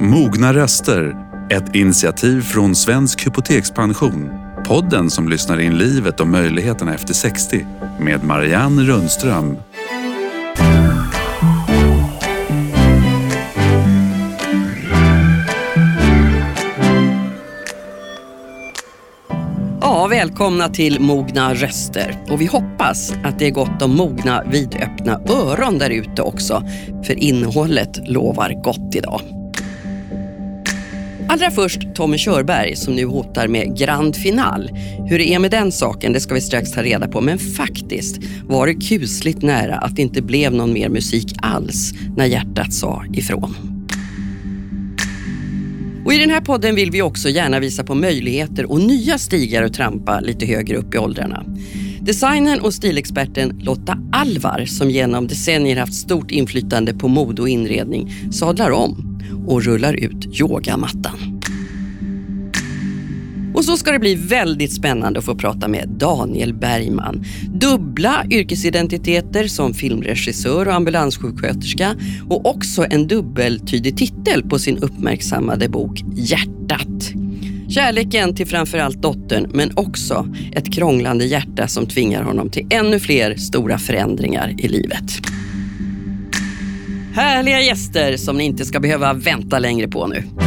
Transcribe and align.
Mogna 0.00 0.52
röster, 0.52 1.16
ett 1.50 1.74
initiativ 1.74 2.40
från 2.40 2.74
Svensk 2.74 3.26
Hypotekspension. 3.26 4.30
Podden 4.64 5.10
som 5.10 5.28
lyssnar 5.28 5.60
in 5.60 5.78
livet 5.78 6.20
och 6.20 6.26
möjligheterna 6.26 6.94
efter 6.94 7.14
60 7.14 7.66
med 8.00 8.24
Marianne 8.24 8.82
Rundström. 8.82 9.56
Ja, 19.80 20.06
välkomna 20.06 20.68
till 20.68 21.00
Mogna 21.00 21.54
röster. 21.54 22.24
Och 22.30 22.40
vi 22.40 22.46
hoppas 22.46 23.12
att 23.24 23.38
det 23.38 23.46
är 23.46 23.50
gott 23.50 23.82
om 23.82 23.96
mogna, 23.96 24.44
vidöppna 24.44 25.20
öron 25.28 25.78
där 25.78 25.90
ute 25.90 26.22
också. 26.22 26.62
För 27.06 27.14
innehållet 27.14 28.08
lovar 28.08 28.62
gott 28.62 28.94
idag. 28.94 29.20
Allra 31.28 31.50
först 31.50 31.94
Tommy 31.94 32.18
Körberg 32.18 32.76
som 32.76 32.94
nu 32.94 33.04
hotar 33.04 33.48
med 33.48 33.78
grand 33.78 34.16
final. 34.16 34.70
Hur 35.08 35.18
det 35.18 35.34
är 35.34 35.38
med 35.38 35.50
den 35.50 35.72
saken 35.72 36.12
det 36.12 36.20
ska 36.20 36.34
vi 36.34 36.40
strax 36.40 36.72
ta 36.72 36.82
reda 36.82 37.08
på. 37.08 37.20
Men 37.20 37.38
faktiskt 37.38 38.20
var 38.48 38.66
det 38.66 38.74
kusligt 38.74 39.42
nära 39.42 39.74
att 39.74 39.96
det 39.96 40.02
inte 40.02 40.22
blev 40.22 40.54
någon 40.54 40.72
mer 40.72 40.88
musik 40.88 41.34
alls 41.42 41.92
när 42.16 42.24
hjärtat 42.24 42.72
sa 42.72 43.04
ifrån. 43.12 43.54
Och 46.04 46.14
I 46.14 46.18
den 46.18 46.30
här 46.30 46.40
podden 46.40 46.74
vill 46.74 46.90
vi 46.90 47.02
också 47.02 47.28
gärna 47.28 47.60
visa 47.60 47.84
på 47.84 47.94
möjligheter 47.94 48.72
och 48.72 48.80
nya 48.80 49.18
stigar 49.18 49.62
att 49.62 49.74
trampa 49.74 50.20
lite 50.20 50.46
högre 50.46 50.76
upp 50.76 50.94
i 50.94 50.98
åldrarna. 50.98 51.44
Designern 52.06 52.60
och 52.60 52.74
stilexperten 52.74 53.60
Lotta 53.62 53.98
Alvar, 54.12 54.64
som 54.64 54.90
genom 54.90 55.26
decennier 55.26 55.76
haft 55.76 55.94
stort 55.94 56.30
inflytande 56.30 56.94
på 56.94 57.08
mode 57.08 57.42
och 57.42 57.48
inredning, 57.48 58.12
sadlar 58.32 58.70
om 58.70 59.20
och 59.46 59.62
rullar 59.62 59.94
ut 59.94 60.40
yogamattan. 60.40 61.40
Och 63.54 63.64
så 63.64 63.76
ska 63.76 63.92
det 63.92 63.98
bli 63.98 64.14
väldigt 64.14 64.72
spännande 64.72 65.18
att 65.18 65.24
få 65.24 65.34
prata 65.34 65.68
med 65.68 65.88
Daniel 65.88 66.54
Bergman. 66.54 67.24
Dubbla 67.48 68.24
yrkesidentiteter 68.30 69.48
som 69.48 69.74
filmregissör 69.74 70.68
och 70.68 70.74
ambulanssjuksköterska 70.74 71.96
och 72.28 72.46
också 72.46 72.86
en 72.90 73.06
dubbeltydig 73.06 73.96
titel 73.96 74.42
på 74.42 74.58
sin 74.58 74.78
uppmärksammade 74.78 75.68
bok 75.68 76.02
Hjärtat. 76.14 77.25
Kärleken 77.68 78.34
till 78.34 78.46
framförallt 78.46 79.02
dottern 79.02 79.50
men 79.54 79.72
också 79.76 80.28
ett 80.52 80.74
krånglande 80.74 81.24
hjärta 81.24 81.68
som 81.68 81.86
tvingar 81.86 82.22
honom 82.22 82.50
till 82.50 82.66
ännu 82.70 83.00
fler 83.00 83.36
stora 83.36 83.78
förändringar 83.78 84.54
i 84.58 84.68
livet. 84.68 85.04
Härliga 87.14 87.60
gäster 87.60 88.16
som 88.16 88.36
ni 88.36 88.44
inte 88.44 88.64
ska 88.64 88.80
behöva 88.80 89.12
vänta 89.12 89.58
längre 89.58 89.88
på 89.88 90.06
nu. 90.06 90.45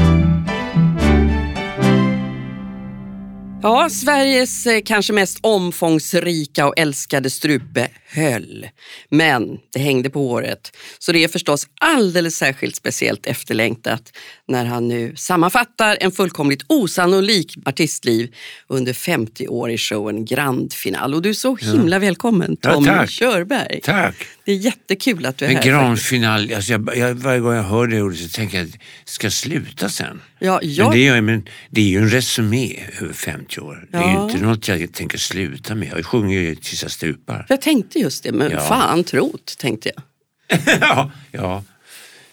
Ja, 3.64 3.90
Sveriges 3.90 4.68
eh, 4.68 4.82
kanske 4.86 5.14
mest 5.14 5.40
omfångsrika 5.42 6.68
och 6.68 6.74
älskade 6.78 7.30
strupe 7.30 7.88
höll. 8.10 8.68
Men 9.10 9.60
det 9.74 9.80
hängde 9.80 10.10
på 10.10 10.28
håret. 10.28 10.78
Så 11.00 11.12
det 11.12 11.24
är 11.24 11.28
förstås 11.28 11.68
alldeles 11.80 12.36
särskilt 12.36 12.76
speciellt 12.76 13.26
efterlängtat 13.26 14.12
när 14.48 14.66
han 14.66 14.88
nu 14.88 15.16
sammanfattar 15.16 15.98
en 16.02 16.12
fullkomligt 16.12 16.64
osannolik 16.68 17.58
artistliv 17.66 18.36
under 18.68 18.94
50 18.94 19.48
år 19.48 19.72
i 19.72 19.78
showen 19.78 20.26
Grand 20.26 20.74
Final. 20.74 21.14
Och 21.14 21.22
du 21.22 21.30
är 21.30 21.34
så 21.34 21.56
himla 21.56 22.00
välkommen 22.00 22.58
Tommy 22.58 22.88
ja, 22.88 23.08
Körberg. 23.08 23.82
Tack. 23.84 24.16
Det 24.50 24.54
är 24.54 24.58
jättekul 24.58 25.26
att 25.26 25.38
du 25.38 25.46
är 25.46 25.50
en 25.50 25.56
här. 25.56 25.64
En 25.64 25.70
Grand 25.70 26.00
Final, 26.00 26.54
alltså 26.54 26.72
jag, 26.72 26.98
jag, 26.98 27.14
varje 27.14 27.40
gång 27.40 27.54
jag 27.54 27.64
hör 27.64 27.88
det 27.88 28.02
ordet 28.02 28.20
så 28.20 28.30
tänker 28.30 28.58
jag 28.58 28.68
att 28.68 28.76
ska 29.06 29.32
sluta 29.32 29.90
sen. 29.90 30.22
Ja, 30.40 30.60
jag... 30.64 30.88
men, 30.88 30.98
det 30.98 31.08
är, 31.08 31.22
men 31.22 31.48
det 31.70 31.82
är 31.82 31.86
ju 31.86 31.98
en 31.98 32.10
resumé 32.10 32.80
över 33.02 33.14
50 33.14 33.60
år. 33.60 33.88
Ja. 33.92 34.00
Det 34.00 34.06
är 34.06 34.14
ju 34.14 34.24
inte 34.24 34.38
något 34.46 34.68
jag 34.68 34.94
tänker 34.94 35.18
sluta 35.18 35.76
med. 35.76 35.92
Jag 35.96 36.06
sjunger 36.06 36.40
ju 36.40 36.56
tills 36.56 36.82
jag 36.82 36.92
stupar. 36.92 37.46
Jag 37.50 37.62
tänkte 37.62 38.00
just 38.00 38.24
det, 38.24 38.32
men 38.32 38.52
ja. 38.52 38.60
fan 38.60 39.04
trot, 39.04 39.56
tänkte 39.60 39.92
jag. 39.96 40.60
ja, 40.82 41.12
ja. 41.32 41.64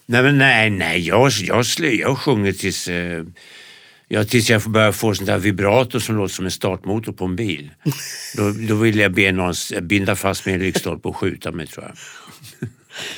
Nej, 0.06 0.22
men 0.22 0.38
nej, 0.38 0.70
nej. 0.70 1.06
Jag, 1.06 1.30
jag, 1.30 1.64
jag 1.78 2.18
sjunger 2.18 2.52
tills, 2.52 2.88
eh, 2.88 3.24
ja, 4.08 4.24
tills 4.24 4.50
jag 4.50 4.62
börjar 4.62 4.92
få 4.92 5.14
sånt 5.14 5.26
där 5.26 5.38
vibrato 5.38 6.00
som 6.00 6.16
låter 6.16 6.34
som 6.34 6.44
en 6.44 6.50
startmotor 6.50 7.12
på 7.12 7.24
en 7.24 7.36
bil. 7.36 7.70
då, 8.36 8.50
då 8.68 8.74
vill 8.74 8.98
jag 8.98 9.12
be 9.12 9.32
någon 9.32 9.54
binda 9.82 10.16
fast 10.16 10.46
mig 10.46 10.52
i 10.52 10.54
en 10.54 10.62
lyktstolpe 10.62 11.08
och 11.08 11.16
skjuta 11.16 11.52
mig 11.52 11.66
tror 11.66 11.84
jag. 11.84 11.96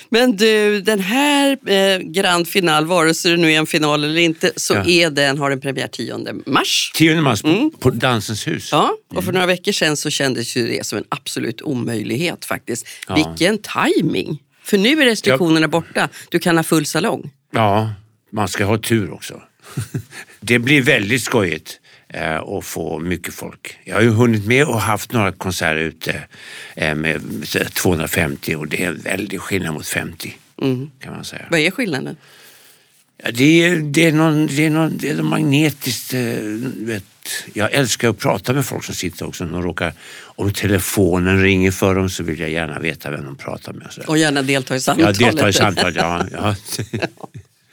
Men 0.08 0.36
du, 0.36 0.80
den 0.80 1.00
här 1.00 1.70
eh, 1.70 1.98
Grand 1.98 2.48
Final, 2.48 2.86
vare 2.86 3.14
sig 3.14 3.30
det 3.30 3.36
nu 3.36 3.52
är 3.52 3.58
en 3.58 3.66
final 3.66 4.04
eller 4.04 4.20
inte, 4.20 4.52
så 4.56 4.74
ja. 4.74 4.84
är 4.86 5.10
den, 5.10 5.38
har 5.38 5.50
den 5.50 5.60
premiär 5.60 5.88
10 5.88 6.18
mars. 6.46 6.92
10 6.94 7.20
mars 7.20 7.44
mm. 7.44 7.70
på 7.80 7.90
Dansens 7.90 8.46
hus. 8.46 8.68
Ja, 8.72 8.96
och 9.08 9.14
för 9.14 9.22
mm. 9.22 9.34
några 9.34 9.46
veckor 9.46 9.72
sedan 9.72 9.96
så 9.96 10.10
kändes 10.10 10.56
ju 10.56 10.66
det 10.66 10.86
som 10.86 10.98
en 10.98 11.04
absolut 11.08 11.62
omöjlighet 11.62 12.44
faktiskt. 12.44 12.86
Ja. 13.08 13.14
Vilken 13.14 13.58
timing! 13.58 14.42
För 14.62 14.78
nu 14.78 15.02
är 15.02 15.04
restriktionerna 15.04 15.60
ja. 15.60 15.68
borta. 15.68 16.08
Du 16.28 16.38
kan 16.38 16.56
ha 16.56 16.64
full 16.64 16.86
salong. 16.86 17.30
Ja, 17.52 17.92
man 18.32 18.48
ska 18.48 18.64
ha 18.64 18.78
tur 18.78 19.12
också. 19.12 19.42
det 20.40 20.58
blir 20.58 20.82
väldigt 20.82 21.22
skojigt 21.22 21.80
eh, 22.08 22.36
och 22.36 22.64
få 22.64 22.98
mycket 22.98 23.34
folk. 23.34 23.78
Jag 23.84 23.94
har 23.94 24.02
ju 24.02 24.10
hunnit 24.10 24.46
med 24.46 24.66
och 24.66 24.80
haft 24.80 25.12
några 25.12 25.32
konserter 25.32 25.76
ute 25.76 26.24
eh, 26.74 26.94
med 26.94 27.22
250 27.74 28.54
och 28.54 28.68
det 28.68 28.84
är 28.84 28.88
en 28.88 28.98
väldig 28.98 29.40
skillnad 29.40 29.74
mot 29.74 29.86
50 29.86 30.36
mm. 30.62 30.90
kan 31.00 31.14
man 31.14 31.24
säga. 31.24 31.46
Vad 31.50 31.60
är 31.60 31.70
skillnaden? 31.70 32.16
Det, 33.32 33.64
är, 33.64 33.76
det, 33.76 34.06
är 34.06 34.12
någon, 34.12 34.46
det, 34.46 34.66
är 34.66 34.70
någon, 34.70 34.96
det 34.96 35.08
är 35.08 35.22
magnetiskt. 35.22 36.14
Eh, 36.14 36.20
vet, 36.76 37.04
jag 37.52 37.72
älskar 37.72 38.08
att 38.08 38.18
prata 38.18 38.52
med 38.52 38.66
folk 38.66 38.84
som 38.84 38.94
sitter 38.94 39.26
också. 39.26 39.44
De 39.44 39.62
råkar, 39.62 39.92
om 40.20 40.52
telefonen 40.52 41.42
ringer 41.42 41.70
för 41.70 41.94
dem 41.94 42.10
så 42.10 42.22
vill 42.22 42.40
jag 42.40 42.50
gärna 42.50 42.78
veta 42.78 43.10
vem 43.10 43.24
de 43.24 43.36
pratar 43.36 43.72
med. 43.72 43.88
Och 44.06 44.18
gärna 44.18 44.42
delta 44.42 44.76
i 44.76 44.80
samtalet. 44.80 45.20
Ja, 45.20 45.26
delta 45.26 45.48
i 45.48 45.52
samtalet. 45.52 45.96
Ja, 45.96 46.26
ja. 46.32 46.56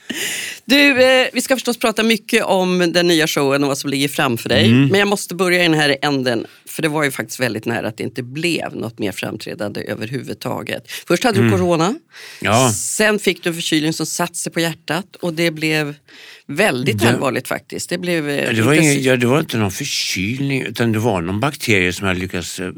Du, 0.65 1.03
eh, 1.03 1.27
vi 1.33 1.41
ska 1.41 1.55
förstås 1.55 1.77
prata 1.77 2.03
mycket 2.03 2.43
om 2.43 2.91
den 2.93 3.07
nya 3.07 3.27
showen 3.27 3.63
och 3.63 3.67
vad 3.67 3.77
som 3.77 3.89
ligger 3.89 4.07
framför 4.07 4.49
dig. 4.49 4.65
Mm. 4.65 4.87
Men 4.87 4.99
jag 4.99 5.07
måste 5.07 5.35
börja 5.35 5.59
i 5.59 5.63
den 5.63 5.73
här 5.73 5.97
änden. 6.01 6.45
För 6.65 6.81
det 6.81 6.87
var 6.87 7.03
ju 7.03 7.11
faktiskt 7.11 7.39
väldigt 7.39 7.65
nära 7.65 7.87
att 7.87 7.97
det 7.97 8.03
inte 8.03 8.23
blev 8.23 8.75
något 8.75 8.99
mer 8.99 9.11
framträdande 9.11 9.81
överhuvudtaget. 9.81 10.91
Först 11.07 11.23
hade 11.23 11.39
du 11.39 11.47
mm. 11.47 11.59
corona. 11.59 11.95
Ja. 12.41 12.71
Sen 12.71 13.19
fick 13.19 13.43
du 13.43 13.49
en 13.49 13.55
förkylning 13.55 13.93
som 13.93 14.05
satte 14.05 14.35
sig 14.35 14.51
på 14.51 14.59
hjärtat. 14.59 15.15
Och 15.15 15.33
det 15.33 15.51
blev 15.51 15.95
väldigt 16.45 16.99
det, 16.99 17.09
allvarligt 17.09 17.47
faktiskt. 17.47 17.89
Det, 17.89 17.97
blev, 17.97 18.29
eh, 18.29 18.53
det, 18.55 18.61
var 18.61 18.73
ingen, 18.73 19.03
ja, 19.03 19.17
det 19.17 19.27
var 19.27 19.39
inte 19.39 19.57
någon 19.57 19.71
förkylning 19.71 20.61
utan 20.61 20.91
det 20.91 20.99
var 20.99 21.21
någon 21.21 21.39
bakterie 21.39 21.93
som, 21.93 22.07
hade 22.07 22.19
lyckats, 22.19 22.59
eh, 22.59 22.71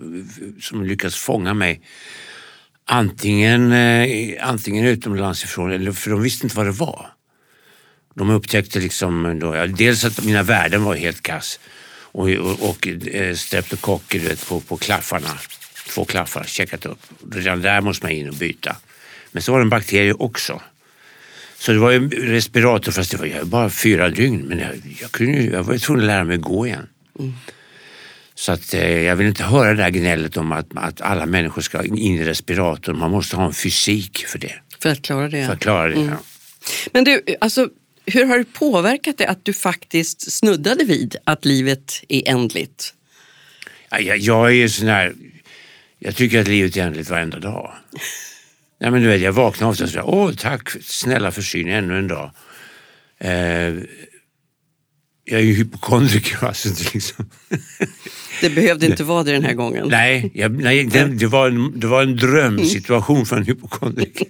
som 0.61 0.83
lyckats 0.83 1.15
fånga 1.15 1.53
mig. 1.53 1.81
Antingen, 2.85 3.71
eh, 3.71 4.07
antingen 4.41 4.85
utomlands 4.85 5.43
ifrån, 5.43 5.71
eller, 5.71 5.91
för 5.91 6.11
de 6.11 6.21
visste 6.21 6.45
inte 6.45 6.57
vad 6.57 6.65
det 6.65 6.71
var. 6.71 7.17
De 8.17 8.29
upptäckte 8.29 8.79
liksom 8.79 9.39
då, 9.39 9.55
ja, 9.55 9.67
dels 9.67 10.05
att 10.05 10.23
mina 10.23 10.44
värden 10.44 10.83
var 10.83 10.95
helt 10.95 11.22
kass 11.22 11.59
och, 12.11 12.29
och, 12.29 12.69
och 12.69 12.88
eh, 12.88 13.35
streptokocker 13.35 14.47
på, 14.50 14.59
på 14.59 14.78
klaffarna. 14.78 15.39
Två 15.89 16.05
klaffar, 16.05 16.44
checkat 16.44 16.85
upp. 16.85 17.00
Redan 17.31 17.61
där 17.61 17.81
måste 17.81 18.05
man 18.05 18.11
in 18.11 18.29
och 18.29 18.35
byta. 18.35 18.75
Men 19.31 19.41
så 19.41 19.51
var 19.51 19.59
det 19.59 19.63
en 19.63 19.69
bakterie 19.69 20.13
också. 20.13 20.61
Så 21.57 21.72
det 21.72 21.79
var 21.79 21.91
ju 21.91 22.09
respirator 22.09 22.91
fast 22.91 23.11
det 23.11 23.17
var 23.17 23.45
bara 23.45 23.69
fyra 23.69 24.09
dygn. 24.09 24.41
Men 24.47 24.59
jag, 24.59 24.69
jag, 25.01 25.11
kunde, 25.11 25.44
jag 25.44 25.63
var 25.63 25.78
tvungen 25.78 26.03
att 26.03 26.07
lära 26.07 26.23
mig 26.23 26.38
gå 26.38 26.67
igen. 26.67 26.88
Mm. 27.19 27.34
Så 28.35 28.51
att, 28.51 28.73
eh, 28.73 29.01
jag 29.01 29.16
vill 29.16 29.28
inte 29.28 29.44
höra 29.44 29.73
det 29.73 29.84
där 29.84 29.89
gnället 29.89 30.38
om 30.38 30.51
att, 30.51 30.67
att 30.75 31.01
alla 31.01 31.25
människor 31.25 31.61
ska 31.61 31.84
in 31.84 31.97
i 31.97 32.23
respirator. 32.23 32.94
Man 32.94 33.11
måste 33.11 33.35
ha 33.35 33.45
en 33.45 33.53
fysik 33.53 34.25
för 34.28 34.39
det. 34.39 34.53
För 34.79 34.89
att 34.89 35.01
klara 35.01 35.29
det? 35.29 35.45
För 35.45 35.53
att 35.53 35.59
klara 35.59 35.88
det, 35.88 35.95
mm. 35.95 36.09
ja. 36.09 36.17
Men 36.94 37.03
du, 37.03 37.22
alltså 37.41 37.69
hur 38.07 38.25
har 38.25 38.38
det 38.38 38.53
påverkat 38.53 39.17
dig 39.17 39.28
att 39.28 39.46
du 39.46 39.53
faktiskt 39.53 40.31
snuddade 40.31 40.84
vid 40.84 41.16
att 41.23 41.46
livet 41.46 42.03
är 42.09 42.29
ändligt? 42.29 42.93
Ja, 43.90 43.99
jag, 43.99 44.17
jag 44.17 44.55
är 44.55 44.67
sån 44.67 44.87
här, 44.87 45.14
jag 45.99 46.16
tycker 46.16 46.41
att 46.41 46.47
livet 46.47 46.78
är 46.78 46.81
ändligt 46.81 47.09
varenda 47.09 47.40
dag. 47.40 47.73
Nej, 48.79 48.91
men 48.91 49.02
du 49.02 49.08
vet, 49.08 49.22
jag 49.22 49.31
vaknar 49.31 49.67
ofta 49.67 49.84
och 49.84 49.90
säger 49.90 50.05
åh 50.05 50.34
tack 50.34 50.70
snälla 50.84 51.31
för 51.31 51.41
syn 51.41 51.67
ännu 51.67 51.97
en 51.97 52.08
dag. 52.08 52.31
Eh, 53.20 53.31
jag 55.29 55.40
är 55.40 55.46
ju 55.46 55.53
hypokondriker. 55.53 56.37
Alltså, 56.47 56.70
liksom. 56.93 57.29
Det 58.41 58.49
behövde 58.49 58.85
inte 58.85 59.03
vara 59.03 59.23
det 59.23 59.31
den 59.31 59.43
här 59.43 59.53
gången. 59.53 59.87
Nej, 59.87 60.31
jag, 60.34 60.52
nej 60.52 60.84
det, 60.84 61.05
det, 61.05 61.28
var 61.28 61.47
en, 61.47 61.79
det 61.79 61.87
var 61.87 62.03
en 62.03 62.16
drömsituation 62.16 63.26
för 63.26 63.37
en 63.37 63.46
hypokondriker. 63.46 64.28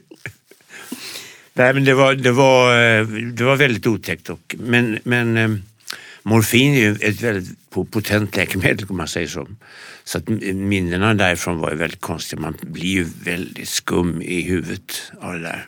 Nej, 1.57 1.74
men 1.74 1.86
det 1.86 1.94
var, 1.94 2.15
det 2.15 2.31
var, 2.31 2.83
eh, 3.00 3.07
det 3.07 3.44
var 3.44 3.56
väldigt 3.56 3.88
otäckt. 3.88 4.30
Och, 4.30 4.56
men, 4.59 5.00
men 5.04 5.38
eh, 5.38 5.50
morfin 6.24 6.74
är 6.74 6.80
ju 6.80 6.95
ett 7.01 7.21
väldigt 7.21 7.71
potent 7.92 8.36
läkemedel 8.36 8.86
om 8.89 8.98
man 8.98 9.07
säger 9.07 9.27
så. 9.27 9.48
Så 10.04 10.18
att 10.18 10.27
minnena 10.54 11.13
därifrån 11.13 11.59
var 11.59 11.71
ju 11.71 11.77
väldigt 11.77 12.01
konstiga. 12.01 12.42
Man 12.42 12.57
blir 12.62 12.89
ju 12.89 13.07
väldigt 13.24 13.69
skum 13.69 14.21
i 14.21 14.42
huvudet 14.42 15.01
av 15.21 15.33
det 15.33 15.42
där. 15.42 15.68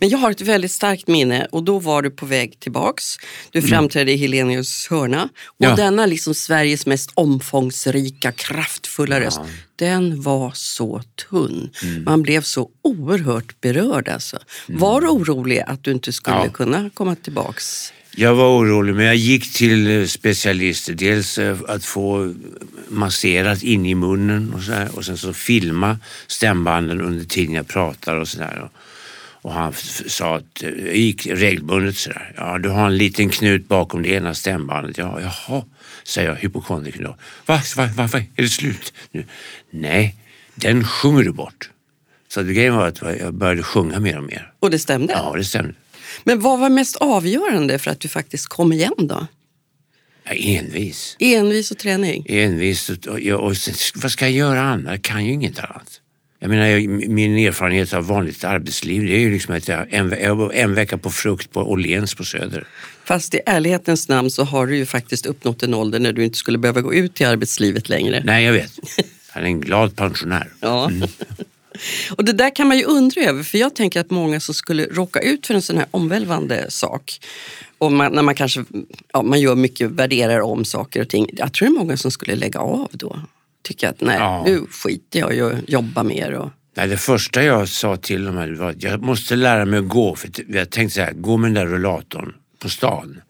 Men 0.00 0.08
jag 0.08 0.18
har 0.18 0.30
ett 0.30 0.40
väldigt 0.40 0.72
starkt 0.72 1.08
minne 1.08 1.46
och 1.52 1.62
då 1.62 1.78
var 1.78 2.02
du 2.02 2.10
på 2.10 2.26
väg 2.26 2.60
tillbaks. 2.60 3.04
Du 3.50 3.62
framträdde 3.62 4.12
i 4.12 4.16
Helenius 4.16 4.86
hörna 4.90 5.28
och 5.46 5.64
Mm. 5.64 5.70
Ja. 5.78 5.84
denna 5.84 6.06
liksom 6.06 6.34
Sveriges 6.34 6.86
mest 6.86 7.10
omfångsrika, 7.14 8.32
kraftfulla 8.32 9.20
röst, 9.20 9.40
den 9.78 10.22
var 10.22 10.52
så 10.54 11.02
tunn. 11.30 11.70
Mm. 11.82 12.04
Man 12.04 12.22
blev 12.22 12.40
så 12.42 12.68
oerhört 12.82 13.60
berörd 13.60 14.08
alltså. 14.08 14.38
Var 14.66 15.00
du 15.00 15.08
orolig 15.08 15.60
att 15.66 15.84
du 15.84 15.92
inte 15.92 16.12
skulle 16.12 16.36
Ja. 16.36 16.48
kunna 16.48 16.90
komma 16.94 17.14
tillbaks? 17.14 17.92
Jag 18.16 18.34
var 18.34 18.58
orolig 18.58 18.94
men 18.94 19.04
jag 19.04 19.16
gick 19.16 19.52
till 19.54 20.00
eh, 20.00 20.06
specialister. 20.06 20.94
Dels 20.94 21.38
eh, 21.38 21.56
att 21.68 21.84
få 21.84 22.34
masserat 22.88 23.62
in 23.62 23.86
i 23.86 23.94
munnen 23.94 24.52
och, 24.54 24.62
så 24.62 24.72
här, 24.72 24.96
och 24.96 25.04
sen 25.04 25.16
så 25.18 25.32
filma 25.32 25.98
stämbanden 26.26 27.00
under 27.00 27.24
tiden 27.24 27.54
jag 27.54 27.68
pratar 27.68 28.16
och 28.16 28.28
sådär. 28.28 28.70
Och, 29.42 29.52
han 29.52 29.72
sa 30.06 30.36
att 30.36 30.62
eh, 30.62 30.68
jag 30.70 30.96
gick 30.96 31.26
regelbundet 31.26 31.96
sådär. 31.96 32.32
Ja, 32.36 32.58
du 32.58 32.68
har 32.68 32.86
en 32.86 32.96
liten 32.96 33.28
knut 33.28 33.68
bakom 33.68 34.02
det 34.02 34.08
ena 34.08 34.34
stämbandet. 34.34 34.98
Ja, 34.98 35.20
jaha, 35.20 35.62
säger 36.08 36.28
jag 36.28 36.36
hypokondriker 36.36 37.02
då. 37.02 37.16
Va, 37.46 37.60
va, 37.76 37.88
va, 37.96 38.06
va, 38.06 38.18
är 38.18 38.42
det 38.42 38.48
slut 38.48 38.92
nu? 39.10 39.24
Nej, 39.70 40.16
den 40.54 40.84
sjunger 40.84 41.24
du 41.24 41.32
bort. 41.32 41.70
Så 42.28 42.42
det 42.42 42.52
grejen 42.52 42.74
var 42.74 42.86
att 42.86 43.02
jag 43.02 43.34
började 43.34 43.62
sjunga 43.62 44.00
mer 44.00 44.18
och 44.18 44.24
mer. 44.24 44.52
Och 44.60 44.70
det 44.70 44.78
stämde? 44.78 45.12
Ja, 45.12 45.34
det 45.36 45.44
stämde. 45.44 45.74
Men 46.24 46.40
vad 46.40 46.60
var 46.60 46.70
mest 46.70 46.96
avgörande 46.96 47.78
för 47.78 47.90
att 47.90 48.00
du 48.00 48.08
faktiskt 48.08 48.46
kom 48.46 48.72
igen 48.72 48.92
då? 48.98 49.26
Är 50.24 50.58
envis. 50.58 51.16
Envis 51.18 51.70
och 51.70 51.78
träning? 51.78 52.26
envist 52.28 52.90
och, 52.90 53.06
och, 53.06 53.18
och 53.18 53.56
sen, 53.56 53.74
vad 53.94 54.10
ska 54.12 54.24
jag 54.24 54.32
göra 54.32 54.62
annars? 54.62 54.90
Jag 54.90 55.02
kan 55.02 55.24
ju 55.24 55.32
inget 55.32 55.58
annat. 55.58 56.00
Jag 56.38 56.50
menar, 56.50 56.66
jag, 56.66 56.88
min 57.08 57.38
erfarenhet 57.38 57.92
av 57.92 58.06
vanligt 58.06 58.44
arbetsliv 58.44 59.06
det 59.06 59.14
är 59.14 59.20
ju 59.20 59.32
liksom 59.32 59.54
att 59.54 59.68
jag 59.68 59.92
en, 59.92 60.12
en 60.52 60.74
vecka 60.74 60.98
på 60.98 61.10
frukt 61.10 61.52
på 61.52 61.60
Åhléns 61.60 62.14
på 62.14 62.24
Söder. 62.24 62.66
Fast 63.08 63.34
i 63.34 63.40
ärlighetens 63.46 64.08
namn 64.08 64.30
så 64.30 64.44
har 64.44 64.66
du 64.66 64.76
ju 64.76 64.86
faktiskt 64.86 65.26
uppnått 65.26 65.62
en 65.62 65.74
ålder 65.74 65.98
när 65.98 66.12
du 66.12 66.24
inte 66.24 66.38
skulle 66.38 66.58
behöva 66.58 66.80
gå 66.80 66.94
ut 66.94 67.20
i 67.20 67.24
arbetslivet 67.24 67.88
längre. 67.88 68.22
Nej, 68.24 68.44
jag 68.44 68.52
vet. 68.52 68.72
Jag 69.34 69.42
är 69.42 69.46
en 69.46 69.60
glad 69.60 69.96
pensionär. 69.96 70.52
Ja. 70.60 70.90
Och 72.16 72.24
det 72.24 72.32
där 72.32 72.54
kan 72.54 72.68
man 72.68 72.78
ju 72.78 72.84
undra 72.84 73.20
över, 73.22 73.42
för 73.42 73.58
jag 73.58 73.74
tänker 73.74 74.00
att 74.00 74.10
många 74.10 74.40
som 74.40 74.54
skulle 74.54 74.84
råka 74.84 75.20
ut 75.20 75.46
för 75.46 75.54
en 75.54 75.62
sån 75.62 75.76
här 75.76 75.86
omvälvande 75.90 76.66
sak, 76.70 77.20
och 77.78 77.92
man, 77.92 78.12
när 78.12 78.22
man 78.22 78.34
kanske 78.34 78.64
ja, 79.12 79.22
man 79.22 79.40
gör 79.40 79.54
mycket, 79.54 79.90
värderar 79.90 80.40
om 80.40 80.64
saker 80.64 81.00
och 81.02 81.08
ting, 81.08 81.30
jag 81.32 81.52
tror 81.52 81.68
det 81.68 81.74
är 81.74 81.78
många 81.78 81.96
som 81.96 82.10
skulle 82.10 82.36
lägga 82.36 82.60
av 82.60 82.88
då. 82.92 83.20
Tycka 83.62 83.88
att 83.88 84.00
nej, 84.00 84.16
Ja. 84.18 84.42
nu 84.46 84.66
skiter 84.70 85.18
jag 85.18 85.34
i 85.34 85.40
att 85.40 85.68
jobba 85.68 86.02
mer. 86.02 86.32
Och, 86.32 86.50
Nej, 86.76 86.88
det 86.88 86.96
första 86.96 87.42
jag 87.42 87.68
sa 87.68 87.96
till 87.96 88.24
dem 88.24 88.36
här 88.36 88.48
var 88.48 88.70
att 88.70 88.82
jag 88.82 89.02
måste 89.02 89.36
lära 89.36 89.64
mig 89.64 89.78
att 89.78 89.88
gå. 89.88 90.16
För 90.16 90.30
jag 90.48 90.70
tänkte 90.70 90.94
så 90.94 91.00
här, 91.00 91.12
gå 91.12 91.36
med 91.36 91.48
den 91.54 91.54
där 91.54 91.72
rullatorn 91.72 92.32
på 92.58 92.68
stan. 92.68 93.20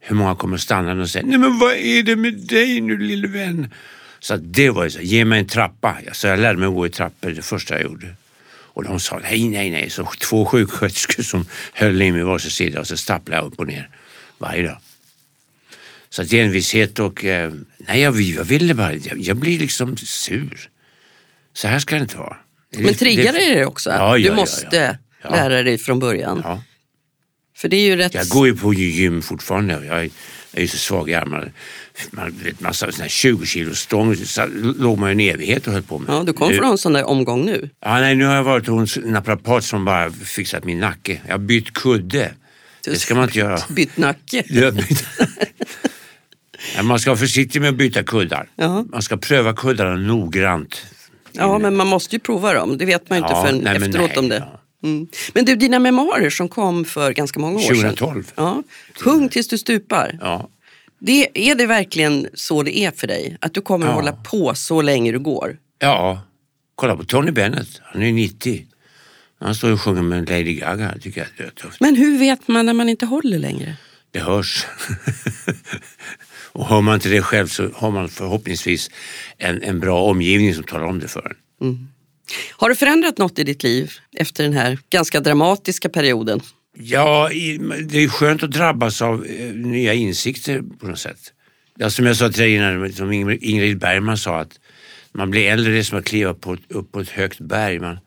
Hur 0.00 0.16
många 0.16 0.34
kommer 0.34 0.56
stanna 0.56 1.02
och 1.02 1.10
säga, 1.10 1.26
nej 1.26 1.38
men 1.38 1.58
vad 1.58 1.72
är 1.72 2.02
det 2.02 2.16
med 2.16 2.34
dig 2.34 2.80
nu 2.80 2.98
lille 2.98 3.28
vän? 3.28 3.74
Så 4.20 4.36
det 4.36 4.70
var 4.70 4.84
ju 4.84 4.90
så, 4.90 5.00
ge 5.00 5.24
mig 5.24 5.38
en 5.38 5.46
trappa. 5.46 5.96
Så 6.12 6.26
jag 6.26 6.38
lärde 6.38 6.58
mig 6.58 6.68
att 6.68 6.74
gå 6.74 6.86
i 6.86 6.90
trappor 6.90 7.30
det 7.30 7.42
första 7.42 7.74
jag 7.74 7.82
gjorde. 7.82 8.14
Och 8.48 8.84
de 8.84 9.00
sa 9.00 9.18
nej, 9.22 9.48
nej, 9.48 9.70
nej. 9.70 9.90
Så 9.90 10.04
två 10.20 10.44
sjuksköterskor 10.44 11.22
som 11.22 11.46
höll 11.72 12.02
i 12.02 12.12
mig 12.12 12.22
varsin 12.22 12.50
sida 12.50 12.80
och 12.80 12.86
så 12.86 12.96
stapplade 12.96 13.42
jag 13.42 13.52
upp 13.52 13.58
och 13.58 13.66
ner 13.66 13.88
varje 14.38 14.62
dag. 14.62 14.78
Så 16.10 16.22
att 16.22 16.32
envishet 16.32 16.98
och, 16.98 17.24
eh, 17.24 17.52
nej 17.78 18.00
jag, 18.00 18.20
jag 18.20 18.44
ville 18.44 18.74
bara, 18.74 18.94
jag, 18.94 19.18
jag 19.18 19.36
blir 19.36 19.58
liksom 19.58 19.96
sur. 19.96 20.68
Så 21.52 21.68
här 21.68 21.78
ska 21.78 21.94
det 21.94 22.02
inte 22.02 22.16
vara. 22.16 22.36
Men 22.72 22.82
lite- 22.82 22.98
triggar 22.98 23.32
det 23.32 23.54
dig 23.54 23.64
också? 23.64 23.90
Ja, 23.90 24.14
du 24.14 24.20
ja, 24.20 24.28
ja, 24.28 24.34
måste. 24.34 24.98
Ja. 25.22 25.30
lära 25.30 25.62
dig 25.62 25.78
från 25.78 25.98
början. 25.98 26.60
För 27.58 27.68
det 27.68 27.76
är 27.76 27.86
ju 27.86 27.96
rätt... 27.96 28.14
Jag 28.14 28.28
går 28.28 28.46
ju 28.46 28.56
på 28.56 28.74
gym 28.74 29.22
fortfarande. 29.22 29.74
Jag 29.74 29.82
är, 29.98 30.02
jag 30.02 30.10
är 30.52 30.60
ju 30.60 30.68
så 30.68 30.76
svag 30.76 31.10
i 31.10 31.14
armarna. 31.14 31.46
Man 32.10 32.34
vet 32.44 32.60
massa 32.60 32.92
såna 32.92 33.02
här 33.04 33.08
20 33.08 33.46
kilo 33.46 33.74
stång 33.74 34.16
så 34.16 34.46
låg 34.76 34.98
man 34.98 35.08
ju 35.08 35.12
en 35.12 35.34
evighet 35.34 35.66
och 35.66 35.72
höll 35.72 35.82
på 35.82 35.98
med. 35.98 36.14
Ja, 36.14 36.22
du 36.26 36.32
kom 36.32 36.48
nu, 36.50 36.56
från 36.56 36.70
en 36.70 36.78
sån 36.78 36.92
där 36.92 37.04
omgång 37.04 37.44
nu. 37.44 37.70
ja, 37.80 38.00
nej, 38.00 38.14
nu 38.14 38.24
har 38.24 38.34
jag 38.34 38.42
varit 38.44 38.66
hos 38.66 38.96
en 38.96 39.02
naprapat 39.12 39.64
som 39.64 39.84
bara 39.84 40.10
fixat 40.10 40.64
min 40.64 40.80
nacke. 40.80 41.20
Jag 41.26 41.34
har 41.34 41.38
bytt 41.38 41.72
kudde. 41.74 42.32
Det 42.84 42.96
ska 42.96 43.14
man 43.14 43.24
inte 43.24 43.38
göra. 43.38 43.60
Bytt 43.68 43.96
nacke. 43.96 44.42
Bytt- 44.48 45.04
man 46.82 46.98
ska 46.98 47.10
vara 47.10 47.18
försiktig 47.18 47.60
med 47.60 47.68
att 47.70 47.76
byta 47.76 48.02
kuddar. 48.02 48.48
Ja. 48.56 48.84
Man 48.92 49.02
ska 49.02 49.16
pröva 49.16 49.52
kuddarna 49.52 49.96
noggrant. 49.96 50.82
Ja, 51.32 51.58
men 51.58 51.76
man 51.76 51.86
måste 51.86 52.16
ju 52.16 52.20
prova 52.20 52.54
dem. 52.54 52.78
Det 52.78 52.84
vet 52.84 53.10
man 53.10 53.18
ju 53.18 53.24
inte 53.24 53.34
Ja, 53.34 53.42
förrän 53.44 53.58
nej, 53.58 53.76
efteråt 53.76 54.10
nej, 54.10 54.18
om 54.18 54.28
det. 54.28 54.36
ja. 54.36 54.57
Mm. 54.82 55.08
Men 55.34 55.44
du, 55.44 55.56
dina 55.56 55.78
memoarer 55.78 56.30
som 56.30 56.48
kom 56.48 56.84
för 56.84 57.12
ganska 57.12 57.40
många 57.40 57.56
år 57.56 57.60
sedan. 57.60 57.74
2012. 57.76 58.32
Ja. 58.34 58.62
Sjung 59.00 59.28
tills 59.28 59.48
du 59.48 59.58
stupar. 59.58 60.18
Ja. 60.20 60.48
Det, 61.00 61.50
är 61.50 61.54
det 61.54 61.66
verkligen 61.66 62.28
så 62.34 62.62
det 62.62 62.78
är 62.78 62.90
för 62.90 63.06
dig? 63.06 63.36
Att 63.40 63.54
du 63.54 63.60
kommer 63.60 63.86
att 63.86 63.90
Ja. 63.92 63.94
hålla 63.94 64.12
på 64.12 64.54
så 64.54 64.82
länge 64.82 65.12
du 65.12 65.18
går? 65.18 65.56
ja, 65.78 66.20
kolla 66.74 66.96
på 66.96 67.04
Tony 67.04 67.30
Bennett. 67.30 67.68
Han 67.82 68.02
är 68.02 68.12
90. 68.12 68.66
Han 69.40 69.54
står 69.54 69.72
och 69.72 69.80
sjunger 69.80 70.02
med 70.02 70.30
Lady 70.30 70.54
Gaga. 70.54 70.92
Det 70.94 71.00
tycker 71.00 71.20
jag 71.36 71.46
är 71.46 71.50
tufft. 71.50 71.80
Men 71.80 71.96
hur 71.96 72.18
vet 72.18 72.48
man 72.48 72.66
när 72.66 72.74
man 72.74 72.88
inte 72.88 73.06
håller 73.06 73.38
längre? 73.38 73.76
Det 74.10 74.20
hörs. 74.20 74.66
och 76.52 76.66
hör 76.66 76.80
man 76.80 76.94
inte 76.94 77.08
det 77.08 77.22
själv 77.22 77.46
så 77.46 77.68
har 77.74 77.90
man 77.90 78.08
förhoppningsvis 78.08 78.90
en, 79.38 79.62
en 79.62 79.80
bra 79.80 80.02
omgivning 80.02 80.54
som 80.54 80.64
talar 80.64 80.84
om 80.84 80.98
det 80.98 81.08
för 81.08 81.36
en. 81.60 81.88
Har 82.50 82.68
du 82.68 82.74
förändrat 82.76 83.18
något 83.18 83.38
i 83.38 83.44
ditt 83.44 83.62
liv 83.62 83.92
efter 84.16 84.44
den 84.44 84.52
här 84.52 84.78
ganska 84.90 85.20
dramatiska 85.20 85.88
perioden? 85.88 86.40
Ja, 86.78 87.28
det 87.88 87.98
är 88.04 88.08
skönt 88.08 88.42
att 88.42 88.50
drabbas 88.50 89.02
av 89.02 89.26
eh, 89.26 89.54
nya 89.54 89.94
insikter 89.94 90.62
på 90.80 90.86
något 90.86 90.98
sätt. 90.98 91.32
Ja, 91.78 91.90
som 91.90 92.06
jag 92.06 92.16
sa 92.16 92.28
till 92.30 92.40
dig 92.42 92.54
innan, 92.54 92.92
som 92.92 93.12
Ingrid 93.12 93.78
Bergman 93.78 94.18
sa 94.18 94.40
att 94.40 94.60
man 95.12 95.30
blir 95.30 95.50
äldre, 95.50 95.72
det 95.72 95.78
är 95.78 95.82
som 95.82 95.98
att 95.98 96.04
kliva 96.04 96.34
på, 96.34 96.52
ett- 96.52 96.60
upp 96.72 96.92
på 96.92 97.00
ett 97.00 97.08
högt 97.08 97.40
berg. 97.40 97.78
Man, 97.78 97.88
man 97.94 97.98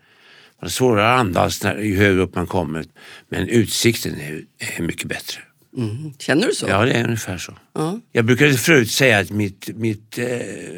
har 0.61 0.69
svårare 0.69 1.13
att 1.13 1.19
andas 1.19 1.63
när, 1.63 1.77
ju 1.77 1.95
högre 1.97 2.21
upp 2.21 2.35
man 2.35 2.47
kommer. 2.47 2.85
Men 3.29 3.47
utsikten 3.47 4.15
är, 4.19 4.41
är 4.77 4.81
mycket 4.81 5.07
bättre. 5.07 5.41
Mm. 5.77 6.13
Känner 6.19 6.47
du 6.47 6.53
så? 6.53 6.65
Ja, 6.69 6.85
det 6.85 6.91
är 6.91 7.03
ungefär 7.03 7.37
så. 7.37 7.53
Ja. 7.73 7.99
Jag 8.11 8.25
brukade 8.25 8.53
förut 8.57 8.91
säga 8.91 9.19
att 9.19 9.29
mitt, 9.29 9.69
mitt, 9.75 10.17
eh, 10.17 10.27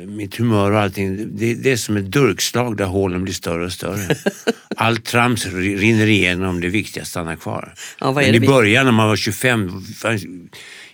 mitt 0.08 0.36
humör 0.36 0.72
och 0.72 0.80
allting, 0.80 1.38
det, 1.38 1.54
det 1.54 1.72
är 1.72 1.78
som 1.78 1.98
ett 1.98 2.12
durkslag 2.12 2.78
där 2.78 2.86
hålen 2.86 3.24
blir 3.24 3.34
större 3.34 3.66
och 3.66 3.72
större. 3.74 4.16
Allt 4.78 5.06
trams 5.06 5.46
rinner 5.46 6.08
igenom, 6.08 6.62
det 6.62 6.70
viktiga 6.70 7.06
stannar 7.06 7.36
kvar. 7.36 7.74
Ja, 8.00 8.12
Men 8.12 8.36
i 8.36 8.40
början 8.40 8.86
när 8.86 8.92
man 8.92 9.08
var 9.08 9.16
25 9.16 9.82
fanns- 9.82 10.26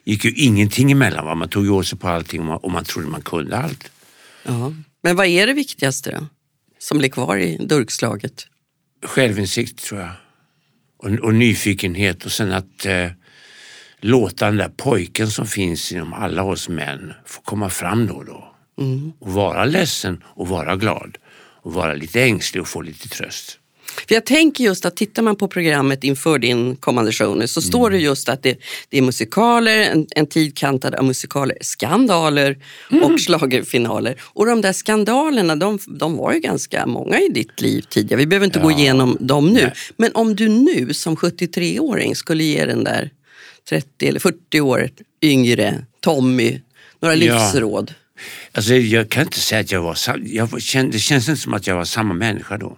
gick 0.03 0.25
ju 0.25 0.31
ingenting 0.33 0.91
emellan. 0.91 1.25
Va? 1.25 1.35
Man 1.35 1.49
tog 1.49 1.63
ju 1.65 1.69
åt 1.69 1.87
sig 1.87 1.97
på 1.99 2.07
allting 2.07 2.39
och 2.39 2.45
man, 2.45 2.57
och 2.57 2.71
man 2.71 2.83
trodde 2.83 3.07
man 3.07 3.21
kunde 3.21 3.57
allt. 3.57 3.91
Ja. 4.43 4.73
Men 5.03 5.15
vad 5.15 5.27
är 5.27 5.47
det 5.47 5.53
viktigaste 5.53 6.11
då? 6.11 6.27
Som 6.79 6.97
blir 6.97 7.09
kvar 7.09 7.37
i 7.37 7.57
durkslaget? 7.65 8.47
Självinsikt 9.05 9.83
tror 9.83 9.99
jag. 10.01 10.09
Och, 10.97 11.09
och 11.09 11.33
nyfikenhet 11.33 12.25
och 12.25 12.31
sen 12.31 12.51
att 12.51 12.85
eh, 12.85 13.07
låta 14.01 14.45
den 14.45 14.57
där 14.57 14.71
pojken 14.77 15.31
som 15.31 15.45
finns 15.45 15.91
inom 15.91 16.13
alla 16.13 16.43
oss 16.43 16.69
män 16.69 17.13
få 17.25 17.41
komma 17.41 17.69
fram 17.69 18.07
då 18.07 18.13
och 18.13 18.25
då. 18.25 18.53
Och 19.19 19.33
vara 19.33 19.65
ledsen 19.65 20.23
och 20.25 20.47
vara 20.47 20.75
glad. 20.75 21.17
Och 21.61 21.73
vara 21.73 21.93
lite 21.93 22.21
ängslig 22.23 22.61
och 22.61 22.67
få 22.67 22.81
lite 22.81 23.09
tröst. 23.09 23.59
För 24.07 24.15
jag 24.15 24.25
tänker 24.25 24.63
just 24.63 24.85
att 24.85 24.95
tittar 24.95 25.21
man 25.21 25.35
på 25.35 25.47
programmet 25.47 26.03
inför 26.03 26.39
din 26.39 26.75
kommande 26.75 27.11
show 27.11 27.37
nu 27.37 27.47
så 27.47 27.61
står 27.61 27.89
det 27.89 27.97
just 27.97 28.29
att 28.29 28.43
det, 28.43 28.57
det 28.89 28.97
är 28.97 29.01
musikaler, 29.01 29.77
en, 29.77 30.07
en 30.15 30.27
tid 30.27 30.57
kantad 30.57 30.95
av 30.95 31.05
musikaler, 31.05 31.57
skandaler 31.61 32.57
och 33.03 33.19
schlagerfinaler. 33.19 34.21
Och 34.21 34.45
de 34.45 34.61
där 34.61 34.73
skandalerna, 34.73 35.55
de, 35.55 35.79
de 35.87 36.17
var 36.17 36.33
ju 36.33 36.39
ganska 36.39 36.85
många 36.85 37.19
i 37.19 37.29
ditt 37.29 37.61
liv 37.61 37.85
tidigare. 37.89 38.19
Vi 38.19 38.27
behöver 38.27 38.45
inte 38.45 38.59
gå 38.59 38.71
igenom 38.71 39.17
dem 39.19 39.47
nu. 39.47 39.61
Nej. 39.61 39.73
Men 39.97 40.11
om 40.13 40.35
du 40.35 40.47
nu 40.47 40.93
som 40.93 41.15
73-åring 41.15 42.15
skulle 42.15 42.43
ge 42.43 42.65
den 42.65 42.83
där 42.83 43.09
30 43.69 44.07
eller 44.07 44.19
40 44.19 44.61
år 44.61 44.89
yngre 45.21 45.85
Tommy 45.99 46.59
några 46.99 47.15
Ja. 47.15 47.33
livsråd. 47.49 47.93
Alltså, 48.51 48.73
jag 48.75 49.09
kan 49.09 49.23
inte 49.23 49.39
säga 49.39 49.61
att 49.61 49.71
jag 49.71 49.81
var 49.81 49.97
jag 50.25 50.61
kände, 50.61 50.91
Det 50.91 50.99
känns 50.99 51.29
inte 51.29 51.41
som 51.41 51.53
att 51.53 51.67
jag 51.67 51.75
var 51.75 51.85
samma 51.85 52.13
människa 52.13 52.57
då. 52.57 52.77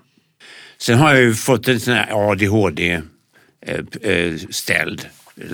Sen 0.77 0.97
har 0.97 1.13
jag 1.13 1.23
ju 1.23 1.33
fått 1.33 1.67
en 1.67 1.79
sån 1.79 1.93
här 1.93 2.31
ADHD 2.31 2.91
eh, 3.65 3.75
eh, 4.01 4.33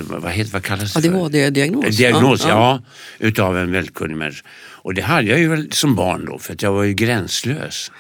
vad, 0.10 0.32
heter, 0.32 0.52
vad 0.52 0.64
kallas 0.64 0.94
det? 0.94 1.00
ADHD-diagnos? 1.10 1.98
Diagnos, 1.98 2.46
ja, 2.48 2.82
Utav 3.20 3.58
en 3.58 3.72
väldigt 3.72 3.94
kunnig 3.94 4.18
människa. 4.18 4.46
Och 4.58 4.94
det 4.94 5.02
hade 5.02 5.28
jag 5.28 5.40
ju 5.40 5.48
väl 5.50 5.72
som 5.72 5.96
barn 5.96 6.26
då, 6.26 6.40
för 6.40 6.54
att 6.54 6.62
jag 6.62 6.74
var 6.74 6.84
ju 6.84 6.94
gränslös. 6.94 7.92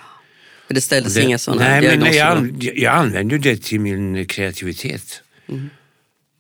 Det 0.70 0.82
ställdes 0.82 1.13
Det- 1.13 1.22
inga 1.24 1.38
sådana 1.38 1.62
nej, 1.63 1.82
men 1.82 1.82
diagnoser? 2.00 2.17
jag, 2.20 2.38
då? 2.38 2.41
an- 2.41 2.60
jag 2.75 2.94
använde 2.96 3.38
det 3.38 3.63
till 3.63 3.79
min 3.79 4.25
kreativitet. 4.25 5.22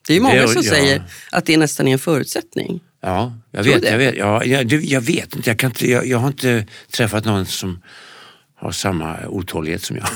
Det 0.07 0.15
är 0.15 0.19
många 0.21 0.41
det- 0.41 0.47
som 0.47 0.61
ja. 0.65 0.71
säger 0.71 1.01
att 1.31 1.45
det 1.45 1.57
nästan 1.57 1.87
är 1.87 1.91
en 1.93 1.99
förutsättning. 1.99 2.79
Ja, 3.01 3.37
jag 3.51 3.63
Tror 3.63 3.73
vet. 3.73 3.83
det? 3.83 3.89
Jag 3.91 3.97
vet, 3.97 4.15
ja, 4.15 4.43
jag, 4.45 4.71
jag 4.73 5.01
vet 5.01 5.35
inte. 5.35 5.49
Jag, 5.49 5.59
kan 5.59 5.69
inte 5.71 5.89
jag, 5.91 6.07
jag 6.07 6.17
har 6.17 6.27
inte 6.27 6.65
träffat 6.91 7.25
någon 7.25 7.45
som 7.45 7.81
har 8.55 8.71
samma 8.71 9.27
otålighet 9.27 9.83
som 9.83 9.95
jag. 9.97 10.07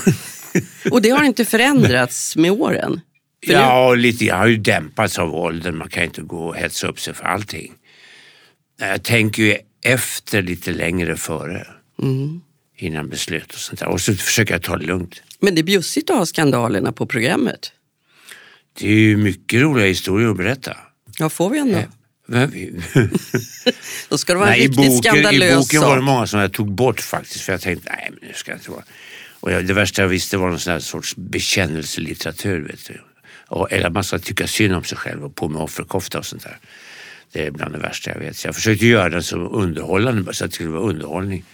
Och 0.92 1.02
det 1.02 1.10
har 1.10 1.24
inte 1.32 1.44
förändrats 1.44 2.36
med 2.36 2.50
åren. 2.50 3.00
För 3.46 3.52
Ja, 3.52 3.86
och 3.88 3.96
lite 3.96 4.24
grann 4.24 4.38
har 4.38 4.46
ju 4.46 4.56
dämpats 4.56 5.18
av 5.18 5.34
åldern. 5.34 5.76
Man 5.76 5.88
kan 5.88 6.04
inte 6.04 6.22
gå 6.22 6.44
och 6.48 6.56
hetsa 6.56 6.86
upp 6.88 7.00
sig 7.00 7.14
för 7.14 7.24
allting. 7.24 7.72
Jag 8.80 9.02
tänker 9.02 9.42
ju 9.42 9.56
efter 9.84 10.42
lite 10.42 10.72
längre 10.72 11.16
före. 11.16 11.66
Mm. 12.02 12.40
Innan 12.78 13.08
beslut 13.08 13.52
och 13.52 13.58
sånt 13.58 13.80
där. 13.80 13.88
Och 13.88 14.00
så 14.00 14.14
försöker 14.14 14.54
jag 14.54 14.62
ta 14.62 14.76
det 14.76 14.86
lugnt. 14.86 15.22
Men 15.40 15.54
det 15.54 15.60
är 15.60 15.62
bjussigt 15.62 16.10
att 16.10 16.16
ha 16.16 16.26
skandalerna 16.26 16.92
på 16.92 17.06
programmet. 17.06 17.72
Det 18.78 18.86
är 18.88 18.92
ju 18.96 19.16
mycket 19.16 19.60
roliga 19.62 19.86
historier 19.86 20.28
att 20.30 20.36
berätta. 20.36 20.76
Ja, 21.18 21.28
får 21.28 21.50
vi 21.50 21.58
en 21.58 21.72
då? 21.72 22.46
Vi- 22.46 22.80
Då 24.08 24.18
ska 24.18 24.32
det 24.32 24.38
vara 24.38 24.48
en 24.48 24.58
Nej, 24.58 24.60
i, 24.60 24.68
riktigt 24.68 24.76
boken, 24.76 24.92
I 24.96 25.22
skandalös 25.22 25.56
boken 25.56 25.80
var 25.80 25.96
det 25.96 26.02
många 26.02 26.26
som 26.26 26.40
jag 26.40 26.52
tog 26.52 26.72
bort 26.74 27.00
faktiskt 27.00 27.40
för 27.44 27.52
jag 27.52 27.60
tänkte 27.60 27.90
nej 27.96 28.08
men 28.20 28.28
det 28.28 28.36
ska 28.36 28.50
jag 28.50 28.58
inte 28.58 28.70
vara. 28.70 28.82
Och 29.40 29.52
jag, 29.52 29.66
det 29.66 29.74
värsta 29.74 30.02
jag 30.02 30.08
visste 30.08 30.36
var 30.36 30.48
någon 30.48 30.58
sån 30.60 30.72
här 30.72 30.80
sorts 30.80 31.16
bekännelselitteratur. 31.16 32.60
Vet 32.60 32.86
du. 32.88 33.00
Och, 33.48 33.72
eller 33.72 33.86
att 33.86 33.92
man 33.92 34.04
ska 34.04 34.18
tycka 34.18 34.46
synd 34.46 34.74
om 34.74 34.84
sig 34.84 34.98
själv 34.98 35.24
och 35.24 35.34
på 35.34 35.48
med 35.48 35.62
offerkofta 35.62 36.18
och 36.18 36.26
sånt 36.26 36.42
där. 36.42 36.58
Det 37.32 37.46
är 37.46 37.50
bland 37.50 37.72
det 37.74 37.78
värsta 37.78 38.10
jag 38.10 38.18
vet. 38.18 38.36
Så 38.36 38.48
jag 38.48 38.54
försökte 38.54 38.86
göra 38.86 39.08
den 39.08 39.22
så 39.22 39.36
underhållande 39.36 40.34
så 40.34 40.44
att 40.44 40.50
det 40.50 40.54
skulle 40.54 40.70
vara 40.70 40.82
underhållning. 40.82 41.44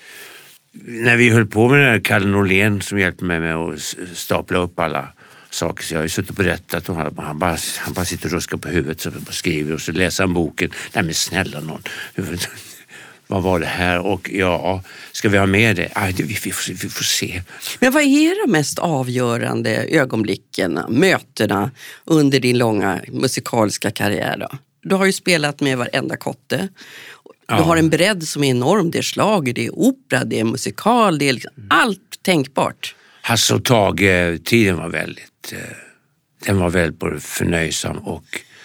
När 0.86 1.16
vi 1.16 1.30
höll 1.30 1.46
på 1.46 1.68
med 1.68 1.80
den 1.80 1.88
här 1.88 2.00
Kalle 2.00 2.26
Norlén 2.26 2.80
som 2.82 2.98
hjälpte 2.98 3.24
mig 3.24 3.40
med 3.40 3.56
att 3.56 3.94
stapla 4.14 4.58
upp 4.58 4.78
alla 4.78 5.12
saker. 5.50 5.84
Så 5.84 5.94
jag 5.94 5.98
har 5.98 6.02
ju 6.04 6.08
suttit 6.08 6.30
och 6.30 6.36
berättat 6.36 6.88
och 6.88 6.96
han, 6.96 7.14
han, 7.18 7.38
bara, 7.38 7.56
han 7.78 7.92
bara 7.92 8.04
sitter 8.04 8.26
och 8.26 8.32
ruskar 8.32 8.56
på 8.56 8.68
huvudet 8.68 9.06
och 9.06 9.34
skriver 9.34 9.74
och 9.74 9.80
så 9.80 9.92
läser 9.92 10.24
han 10.24 10.34
boken. 10.34 10.70
Nej 10.92 11.04
men 11.04 11.14
snälla 11.14 11.60
någon. 11.60 11.82
Vad 13.30 13.42
var 13.42 13.60
det 13.60 13.66
här? 13.66 13.98
Och 13.98 14.30
ja, 14.32 14.82
ska 15.12 15.28
vi 15.28 15.38
ha 15.38 15.46
med 15.46 15.76
det? 15.76 15.88
Aj, 15.94 16.12
det 16.12 16.22
vi, 16.22 16.38
vi, 16.44 16.52
får, 16.52 16.72
vi 16.72 16.88
får 16.88 17.04
se. 17.04 17.42
Men 17.80 17.92
vad 17.92 18.02
är 18.02 18.46
de 18.46 18.52
mest 18.52 18.78
avgörande 18.78 19.70
ögonblicken, 19.76 20.80
mötena 20.88 21.70
under 22.04 22.40
din 22.40 22.58
långa 22.58 23.00
musikaliska 23.08 23.90
karriär? 23.90 24.36
Då? 24.38 24.48
Du 24.82 24.94
har 24.94 25.06
ju 25.06 25.12
spelat 25.12 25.60
med 25.60 25.78
varenda 25.78 26.16
kotte. 26.16 26.56
Du 27.48 27.54
Ja. 27.54 27.62
har 27.62 27.76
en 27.76 27.90
bredd 27.90 28.28
som 28.28 28.44
är 28.44 28.50
enorm. 28.50 28.90
Det 28.90 28.98
är 28.98 29.02
schlager, 29.02 29.52
det 29.52 29.66
är 29.66 29.70
opera, 29.78 30.24
det 30.24 30.40
är 30.40 30.44
musikal, 30.44 31.18
det 31.18 31.28
är 31.28 31.32
liksom 31.32 31.52
allt 31.70 32.18
tänkbart. 32.22 32.94
Hasse 33.22 33.54
och 33.54 33.64
Tage-tiden 33.64 34.76
var 34.76 34.88
väldigt, 34.88 35.37
eh, 35.52 35.60
den 36.46 36.58
var 36.58 36.70
väldigt 36.70 36.98
både 36.98 37.20
förnöjsam 37.20 37.98
och 37.98 38.24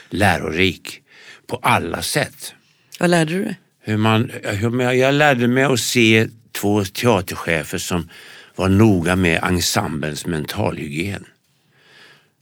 lärorik 0.09 1.01
på 1.47 1.55
alla 1.55 2.01
sätt. 2.01 2.53
Vad 2.99 3.09
lärde 3.09 3.33
du 3.33 3.43
dig? 3.43 3.59
Hur 3.81 3.97
man, 3.97 4.31
hur 4.43 4.69
man, 4.69 4.99
jag 4.99 5.13
lärde 5.13 5.47
mig 5.47 5.63
att 5.63 5.79
se 5.79 6.27
två 6.51 6.83
teaterchefer 6.83 7.77
som 7.77 8.09
var 8.55 8.69
noga 8.69 9.15
med 9.15 9.43
ensemblens 9.43 10.25
mentalhygien. 10.25 11.25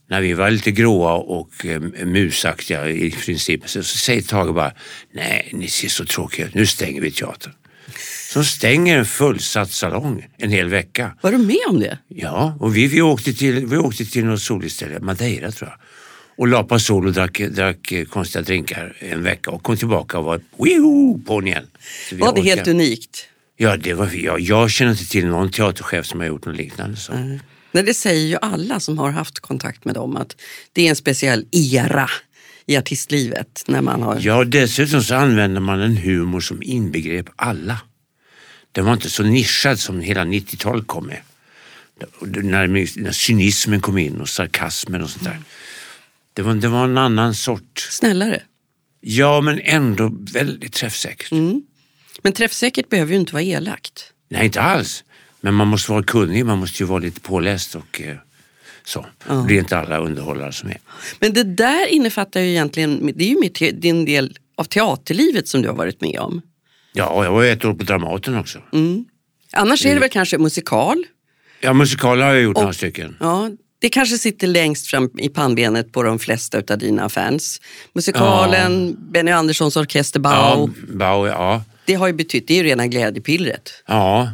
När 0.07 0.21
vi 0.21 0.33
var 0.33 0.51
lite 0.51 0.71
gråa 0.71 1.13
och 1.13 1.65
eh, 1.65 1.81
musaktiga 2.05 2.89
i 2.89 3.12
princip 3.12 3.69
så, 3.69 3.83
så 3.83 3.98
säger 3.98 4.21
Tage 4.21 4.53
bara, 4.53 4.74
nej 5.12 5.50
ni 5.53 5.67
ser 5.67 5.88
så 5.88 6.05
tråkiga 6.05 6.48
ut, 6.48 6.53
nu 6.53 6.65
stänger 6.65 7.01
vi 7.01 7.12
teatern. 7.12 7.53
Så 8.29 8.43
stänger 8.43 8.98
en 8.98 9.05
fullsatt 9.05 9.71
salong 9.71 10.27
en 10.38 10.51
hel 10.51 10.69
vecka. 10.69 11.12
Var 11.21 11.31
du 11.31 11.38
med 11.38 11.62
om 11.69 11.79
det? 11.79 11.98
Ja, 12.07 12.57
och 12.60 12.77
vi, 12.77 12.88
vi, 12.88 13.01
åkte 13.01 13.33
till, 13.33 13.65
vi 13.65 13.77
åkte 13.77 14.05
till 14.05 14.25
något 14.25 14.41
soligt 14.41 14.74
ställe, 14.74 15.00
Madeira 15.00 15.51
tror 15.51 15.69
jag. 15.69 15.79
Och 16.38 16.48
la 16.48 16.63
på 16.63 16.79
sol 16.79 17.07
och 17.07 17.13
drack, 17.13 17.39
drack 17.39 17.91
eh, 17.91 18.05
konstiga 18.05 18.41
drinkar 18.41 18.98
en 19.00 19.24
vecka 19.24 19.51
och 19.51 19.63
kom 19.63 19.77
tillbaka 19.77 20.19
och 20.19 20.25
var 20.25 20.41
wiho, 20.57 21.19
på 21.25 21.43
igen. 21.43 21.67
Var 22.12 22.36
det 22.36 22.41
helt 22.41 22.67
unikt? 22.67 23.27
Ja, 23.57 23.77
det 23.77 23.93
var, 23.93 24.10
jag, 24.13 24.39
jag 24.39 24.71
känner 24.71 24.91
inte 24.91 25.05
till 25.05 25.27
någon 25.27 25.51
teaterchef 25.51 26.05
som 26.05 26.19
har 26.19 26.27
gjort 26.27 26.45
något 26.45 26.55
liknande. 26.55 26.98
Så. 26.98 27.13
Nej, 27.71 27.83
det 27.83 27.93
säger 27.93 28.27
ju 28.27 28.38
alla 28.41 28.79
som 28.79 28.98
har 28.98 29.12
haft 29.12 29.39
kontakt 29.39 29.86
med 29.86 29.95
dem 29.95 30.17
att 30.17 30.36
det 30.74 30.86
är 30.86 30.89
en 30.89 30.95
speciell 30.95 31.45
era 31.51 32.10
i 32.65 32.77
artistlivet. 32.77 33.63
När 33.68 33.82
man 33.82 34.01
har... 34.01 34.20
Ja, 34.22 34.44
dessutom 34.44 35.03
så 35.03 35.15
använder 35.15 35.62
man 35.62 35.82
en 35.82 35.98
humor 35.98 36.39
som 36.39 36.63
inbegrep 36.63 37.30
alla. 37.36 37.82
Den 38.72 38.86
var 38.86 38.94
inte 38.94 39.10
så 39.10 39.24
nischad 39.24 39.80
som 39.80 40.00
hela 40.00 40.24
90-talet 40.24 40.88
kom 40.88 41.08
med. 41.08 41.22
När, 42.22 42.68
när 43.01 43.12
cynismen 43.12 43.82
kom 43.82 43.98
in 43.98 44.22
och 44.22 44.30
sarkasmen 44.30 45.01
och 45.01 45.10
sånt 45.10 45.24
där. 45.24 45.39
Det 46.34 46.41
var, 46.41 46.53
det 46.53 46.68
var 46.68 46.84
en 46.84 46.98
annan 46.98 47.36
sort. 47.36 47.88
Snällare. 47.89 48.41
Ja, 49.01 49.41
men 49.41 49.60
ändå 49.63 50.12
väldigt 50.34 50.74
träffsäkert. 50.74 51.32
Men 52.22 52.34
träffsäkert 52.34 52.89
behöver 52.89 53.13
ju 53.13 53.20
inte 53.20 53.34
vara 53.34 53.44
elakt. 53.44 54.13
Nej, 54.30 54.46
inte 54.46 54.62
alls. 54.62 55.03
Men 55.41 55.53
man 55.53 55.68
måste 55.68 55.91
vara 55.91 56.03
kunnig, 56.03 56.46
man 56.46 56.58
måste 56.58 56.84
ju 56.84 56.88
vara 56.88 57.00
lite 57.00 57.20
påläst 57.20 57.75
och 57.75 58.01
eh, 58.01 58.18
så. 58.83 59.05
Det 59.27 59.43
blir 59.45 59.59
inte 59.59 59.77
alla 59.77 59.97
underhållare 59.97 60.51
som 60.51 60.69
är. 60.69 60.77
Men 61.19 61.33
det 61.33 61.43
där 61.43 61.88
innefattar 61.88 62.41
ju 62.41 62.50
egentligen, 62.50 63.11
det 63.15 63.23
är 63.31 63.43
ju 63.43 63.50
te- 63.50 63.71
din 63.71 64.05
del 64.05 64.38
av 64.55 64.63
teaterlivet 64.63 65.47
som 65.47 65.61
du 65.61 65.67
har 65.67 65.75
varit 65.75 66.01
med 66.01 66.19
om. 66.19 66.41
Ja, 66.93 67.23
jag 67.23 67.31
var 67.31 67.43
ett 67.43 67.65
år 67.65 67.73
på 67.73 67.83
Dramaten 67.83 68.38
också. 68.38 68.59
Annars 69.53 69.85
är 69.85 69.93
det 69.93 70.00
väl 70.00 70.09
kanske 70.09 70.38
musikal. 70.38 71.03
Ja, 71.61 71.73
musikaler 71.73 72.25
har 72.25 72.33
jag 72.33 72.43
gjort 72.43 72.57
några 72.57 72.73
stycken. 72.73 73.15
Ja, 73.19 73.50
det 73.79 73.89
kanske 73.89 74.17
sitter 74.17 74.47
längst 74.47 74.88
fram 74.88 75.09
i 75.17 75.29
pannbenet 75.29 75.91
på 75.91 76.03
de 76.03 76.19
flesta 76.19 76.57
av 76.69 76.77
dina 76.77 77.09
fans. 77.09 77.61
Musikalen, 77.93 78.97
Benny 79.11 79.31
Anderssons 79.31 79.77
orkester 79.77 80.19
Bau. 80.19 80.31
Ja, 80.33 80.69
Bauer, 80.95 81.29
ja. 81.29 81.63
Det 81.85 81.93
har 81.93 82.07
ju 82.07 82.13
betytt, 82.13 82.47
det 82.47 82.53
är 82.53 82.57
ju 82.57 82.63
rena 82.63 82.88
glädjepillret. 82.88 83.83
Ja, 83.88 84.31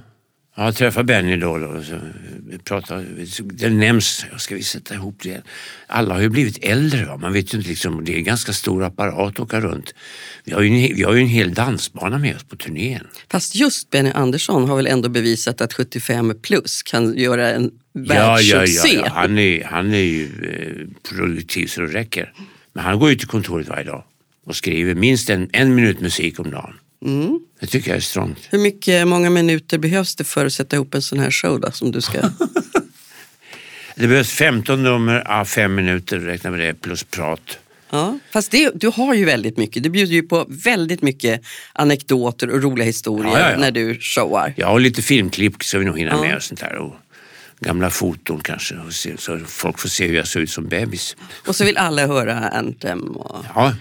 jag 0.66 0.76
träffar 0.76 1.04
Benny 1.04 1.38
då. 1.38 1.58
då 1.58 1.84
så 1.84 2.00
pratar, 2.64 3.06
det 3.44 3.70
nämns, 3.70 4.26
ska 4.38 4.56
vi 4.56 4.64
sätta 4.64 4.94
ihop 4.94 5.20
det? 5.24 5.42
Alla 5.88 6.14
har 6.14 6.22
ju 6.22 6.30
blivit 6.30 6.64
äldre. 6.64 7.06
Va? 7.06 7.18
Man 7.18 7.34
vet 7.34 7.54
ju 7.54 7.58
inte, 7.58 7.70
liksom, 7.70 8.06
det 8.06 8.14
är 8.14 8.18
en 8.18 8.24
ganska 8.24 8.54
stor 8.54 8.84
apparat 8.84 9.30
att 9.34 9.40
åka 9.40 9.62
runt. 9.62 9.94
Vi 10.44 10.54
har 10.54 10.62
ju 10.62 10.68
en, 10.68 10.96
vi 10.96 11.04
har 11.04 11.14
ju 11.14 11.22
en 11.22 11.28
hel 11.28 11.54
dansbana 11.54 12.18
med 12.18 12.36
oss 12.36 12.44
på 12.44 12.56
turnén. 12.56 13.08
Fast 13.32 13.56
just 13.56 13.90
Benny 13.90 14.12
Andersson 14.12 14.70
har 14.70 14.76
väl 14.76 14.88
ändå 14.88 15.10
bevisat 15.10 15.62
att 15.62 15.74
75 15.74 16.34
plus 16.42 16.84
kan 16.84 17.18
göra 17.18 17.50
en 17.52 17.72
Ja, 17.94 18.14
ja, 18.16 18.42
ja, 18.42 18.58
världssuccé. 18.60 18.96
ja. 18.96 19.10
Han, 19.14 19.38
är, 19.38 19.64
han 19.64 19.94
är 19.94 19.98
ju 19.98 20.24
eh, 20.26 21.10
produktiv 21.10 21.68
så 21.68 21.82
det 21.82 21.88
räcker. 21.88 22.34
Men 22.74 22.84
han 22.84 23.00
går 23.00 23.10
ju 23.10 23.16
till 23.16 23.28
kontoret 23.28 23.68
varje 23.68 23.84
dag 23.84 24.04
och 24.46 24.56
skriver 24.56 24.96
minst 24.96 25.30
en, 25.30 25.50
en 25.54 25.76
minut 25.76 26.00
musik 26.02 26.40
om 26.40 26.52
dagen. 26.52 26.74
Mm. 27.06 27.40
Det 27.60 27.68
tycker 27.68 27.90
jag 27.90 27.98
är 27.98 28.02
strångt. 28.02 28.40
Hur 28.50 28.60
mycket, 28.60 29.08
många 29.08 29.30
minuter 29.30 29.78
behövs 29.78 30.16
det 30.16 30.24
för 30.24 30.46
att 30.46 30.54
sätta 30.54 30.76
ihop 30.76 30.96
en 30.96 31.02
sån 31.02 31.20
här 31.20 31.32
show 31.32 31.60
då, 31.60 31.72
som 31.72 31.92
du 31.92 32.02
ska... 32.02 32.18
Det 33.96 34.08
behövs 34.08 34.30
15 34.32 34.84
nummer, 34.84 35.24
ja, 35.26 35.46
fem 35.46 35.76
minuter, 35.76 36.20
räkna 36.20 36.52
med 36.52 36.60
det, 36.60 36.74
plus 36.74 37.04
prat. 37.04 37.60
Ja, 37.90 38.20
fast 38.32 38.52
det, 38.52 38.72
du 38.76 38.88
har 38.88 39.14
ju 39.14 39.26
väldigt 39.26 39.58
mycket. 39.58 39.84
Du 39.84 39.90
bjuder 39.90 40.14
ju 40.14 40.24
på 40.24 40.46
väldigt 40.50 41.02
mycket 41.02 41.42
anekdoter 41.74 42.50
och 42.50 42.64
roliga 42.64 42.86
historier 42.86 43.32
Ja, 43.32 43.40
ja, 43.40 43.52
ja. 43.52 43.58
när 43.58 43.72
du 43.72 44.00
showar. 44.00 44.54
Ja, 44.58 44.70
och 44.70 44.80
lite 44.80 45.02
filmklipp 45.02 45.64
ska 45.64 45.80
vi 45.80 45.86
nog 45.86 46.00
hinna 46.00 46.22
med 46.22 46.36
och 46.36 46.44
sånt 46.44 46.60
där. 46.60 46.76
Och 46.76 46.96
gamla 47.60 47.90
foton 47.90 48.42
kanske, 48.42 48.76
så 49.18 49.40
folk 49.46 49.80
får 49.80 49.90
se 49.90 50.08
hur 50.08 50.16
jag 50.16 50.28
ser 50.28 50.40
ut 50.40 50.50
som 50.50 50.68
bebis. 50.68 51.16
Och 51.48 51.56
så 51.56 51.66
vill 51.66 51.78
alla 51.78 52.08
höra 52.08 52.50
Anthem 52.50 53.02
och 53.02 53.46
Ja, 53.56 53.74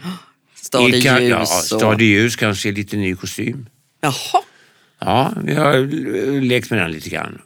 Stad 0.66 0.94
i 0.94 1.02
kan- 1.02 1.22
ljus. 1.24 1.30
ja. 1.30 1.46
Stad 1.46 2.02
i 2.02 2.04
ljus, 2.04 2.36
kanske 2.36 2.72
lite 2.72 2.96
ny 2.96 3.14
kostym. 3.14 3.66
Jaha, 4.00 4.42
Ja, 5.00 5.32
vi 5.44 5.54
har 5.54 5.76
lekt 6.40 6.70
med 6.70 6.78
den 6.80 6.92
lite 6.92 7.10
grann. 7.10 7.38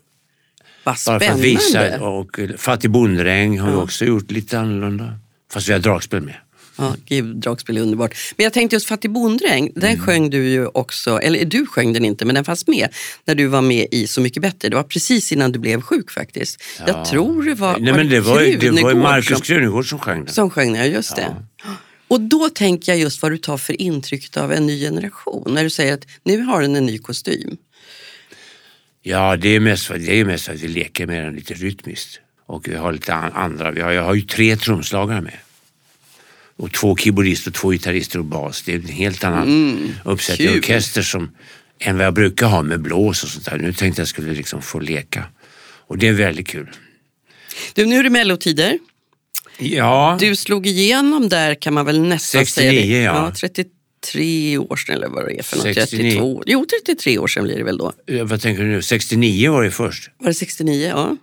vad 0.85 0.95
Bara 0.95 0.97
spännande. 0.97 1.27
för 1.27 1.33
att 1.33 1.41
visa. 1.41 2.01
Och 2.05 2.39
eh, 2.39 2.51
Fattig 2.57 2.91
bonderäng 2.91 3.59
har 3.61 3.71
vi 3.71 3.77
också 3.77 4.05
gjort 4.05 4.31
lite 4.31 4.59
annorlunda. 4.59 5.19
Fast 5.53 5.69
vi 5.69 5.73
har 5.73 5.81
dragspel 5.81 6.21
med. 6.21 6.35
Ja, 6.79 6.95
gud, 7.09 7.37
dragspel 7.37 7.77
är 7.77 7.81
underbart. 7.81 8.15
Men 8.37 8.45
jag 8.45 8.53
tänkte 8.53 8.77
just 8.77 8.87
Fattig 8.89 9.11
bonddräng, 9.11 9.71
den 9.75 9.91
Mm. 9.93 10.07
sjöng 10.07 10.31
du 10.31 10.49
ju 10.49 10.67
också, 10.67 11.19
eller 11.21 11.45
du 11.45 11.67
sjöng 11.67 11.93
den 11.93 12.05
inte, 12.05 12.25
men 12.25 12.35
den 12.35 12.45
fanns 12.45 12.67
med 12.67 12.89
när 13.25 13.35
du 13.35 13.47
var 13.47 13.63
med 13.63 13.87
i 13.91 14.07
Så 14.07 14.21
mycket 14.21 14.43
bättre. 14.43 14.69
Det 14.69 14.77
var 14.77 14.83
precis 14.83 15.33
innan 15.33 15.53
du 15.53 15.59
blev 15.59 15.81
sjuk 15.81 16.11
faktiskt. 16.11 16.63
Jag 16.87 17.05
tror 17.05 17.43
det 17.43 17.55
var, 17.55 17.79
Nej, 17.79 17.93
men 17.93 18.09
det 18.09 18.21
var, 18.21 18.41
ju- 18.41 18.57
det 18.57 18.71
var 18.71 18.77
ju 18.77 18.81
Krunegård 18.83 18.97
Markus 18.97 19.29
som, 19.29 19.41
Krunegård 19.41 19.89
som 19.89 19.99
sjöng 19.99 20.25
den. 20.25 20.35
som 20.35 20.51
sjöng 20.51 20.73
den, 20.73 20.83
ja 20.83 20.87
just 20.89 21.17
det. 21.17 21.37
Och 22.11 22.21
då 22.21 22.49
tänker 22.49 22.93
jag 22.93 22.99
just 23.01 23.23
vad 23.23 23.33
du 23.33 23.39
tar 23.39 23.57
för 23.59 23.81
intryck 23.81 24.37
av 24.37 24.53
en 24.53 24.67
ny 24.67 24.81
generation. 24.81 25.55
När 25.55 25.65
du 25.65 25.71
säger 25.71 25.95
att 25.95 26.07
nu 26.25 26.43
har 26.43 26.63
den 26.63 26.77
en 26.77 26.87
ny 26.87 26.99
kostym. 26.99 27.57
Ja, 29.03 29.37
det 29.37 29.49
är 29.49 29.61
mest 29.61 29.89
det 29.89 30.21
är 30.21 30.25
mest 30.25 30.49
att 30.49 30.61
vi 30.61 30.69
leker 30.69 31.07
med 31.07 31.25
den 31.25 31.35
lite 31.35 31.55
rytmiskt. 31.55 32.21
Och 32.47 32.69
vi 32.69 32.75
har 32.75 32.93
lite 32.93 33.15
an- 33.15 33.33
andra, 33.35 33.71
vi 33.71 33.81
har, 33.81 33.91
jag 33.91 34.03
har 34.03 34.15
ju 34.15 34.23
tre 34.23 34.57
trumslagare 34.57 35.21
med. 35.21 35.37
Och 36.57 36.73
två 36.73 36.97
keyboardister, 36.97 37.51
två 37.51 37.71
gitarrister 37.71 38.19
och 38.19 38.25
bas. 38.25 38.63
Det 38.63 38.73
är 38.73 38.77
en 38.77 38.85
helt 38.87 39.25
annan 39.25 39.95
uppsättning 40.05 40.49
kul. 40.49 40.59
orkester 40.59 41.03
som, 41.03 41.31
än 41.79 41.97
vad 41.97 42.07
jag 42.07 42.15
brukar 42.15 42.47
ha 42.47 42.63
med 42.63 42.81
blås 42.81 43.23
och 43.23 43.29
sånt 43.29 43.45
där. 43.45 43.59
Nu 43.59 43.73
tänkte 43.73 44.01
jag 44.01 44.09
skulle 44.09 44.33
liksom 44.33 44.63
få 44.63 44.81
leka. 44.81 45.25
Och 45.87 45.99
det 45.99 46.09
är 46.09 46.13
väldigt 46.13 46.49
kul. 46.49 46.71
Du, 47.75 47.87
nu 47.87 47.99
är 47.99 48.03
det 48.03 48.11
mellotider. 48.11 48.79
Ja, 49.61 50.17
Du 50.21 50.37
slog 50.37 50.67
igenom 50.67 51.29
där 51.29 51.55
kan 51.55 51.75
man 51.75 51.87
väl 51.87 52.01
nästan 52.01 52.47
69, 52.47 52.71
säga. 52.71 53.13
det. 53.13 53.19
ja. 53.19 53.33
33 53.41 54.59
år 54.59 54.77
sedan 54.77 54.95
eller 54.95 55.09
vad 55.09 55.27
det 55.27 55.39
är 55.39 55.43
för 55.43 55.57
något. 55.57 55.65
69. 55.75 56.11
32. 56.11 56.43
Jo, 56.47 56.67
33 56.87 57.19
år 57.19 57.27
sedan 57.27 57.45
blir 57.45 57.57
det 57.57 57.65
väl 57.65 57.79
då. 57.79 57.93
eh, 58.07 58.25
vad 58.25 58.41
tänker 58.41 58.63
du 58.63 58.69
nu? 58.69 58.83
69 58.83 59.53
var 59.53 59.63
det 59.63 59.71
först. 59.71 60.11
Var 60.19 60.29
det 60.29 60.35
69? 60.35 60.87
Ja. 60.89 61.17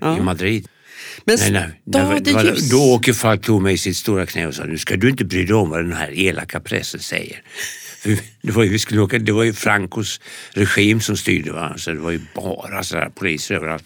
Ja, 0.00 0.18
i 0.18 0.20
Madrid. 0.20 0.68
Men 1.24 1.36
Nej, 1.40 1.50
nej. 1.52 1.80
stad 1.90 2.24
Det 2.24 2.32
var- 2.32 2.44
ljus. 2.44 2.70
Då 2.70 2.76
åker 2.94 3.12
Falk 3.12 3.48
i 3.72 3.78
sitt 3.78 3.96
stora 3.96 4.26
knä 4.26 4.46
och 4.46 4.54
sa, 4.54 4.64
nu 4.64 4.78
ska 4.78 4.96
du 4.96 5.10
inte 5.10 5.24
bry 5.24 5.44
dig 5.44 5.54
om 5.54 5.70
vad 5.70 5.84
den 5.84 5.92
här 5.92 6.18
elaka 6.18 6.60
pressen 6.60 7.00
säger. 7.00 7.42
Det 8.42 8.52
var 8.52 8.62
ju, 8.64 8.68
vi 8.70 8.78
skulle 8.78 9.00
åka, 9.00 9.18
det 9.18 9.32
var 9.32 9.44
ju 9.44 9.52
Francos 9.52 10.20
regim 10.52 11.00
som 11.00 11.16
styrde, 11.16 11.52
va? 11.52 11.74
så 11.76 11.90
det 11.90 11.98
var 11.98 12.10
ju 12.10 12.20
bara 12.34 12.82
poliser 13.10 13.54
överallt. 13.54 13.84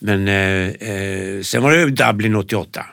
Men 0.00 0.28
eh, 0.28 0.90
eh, 0.90 1.42
sen 1.42 1.62
var 1.62 1.72
det 1.72 1.90
Dublin 1.90 2.36
88. 2.36 2.86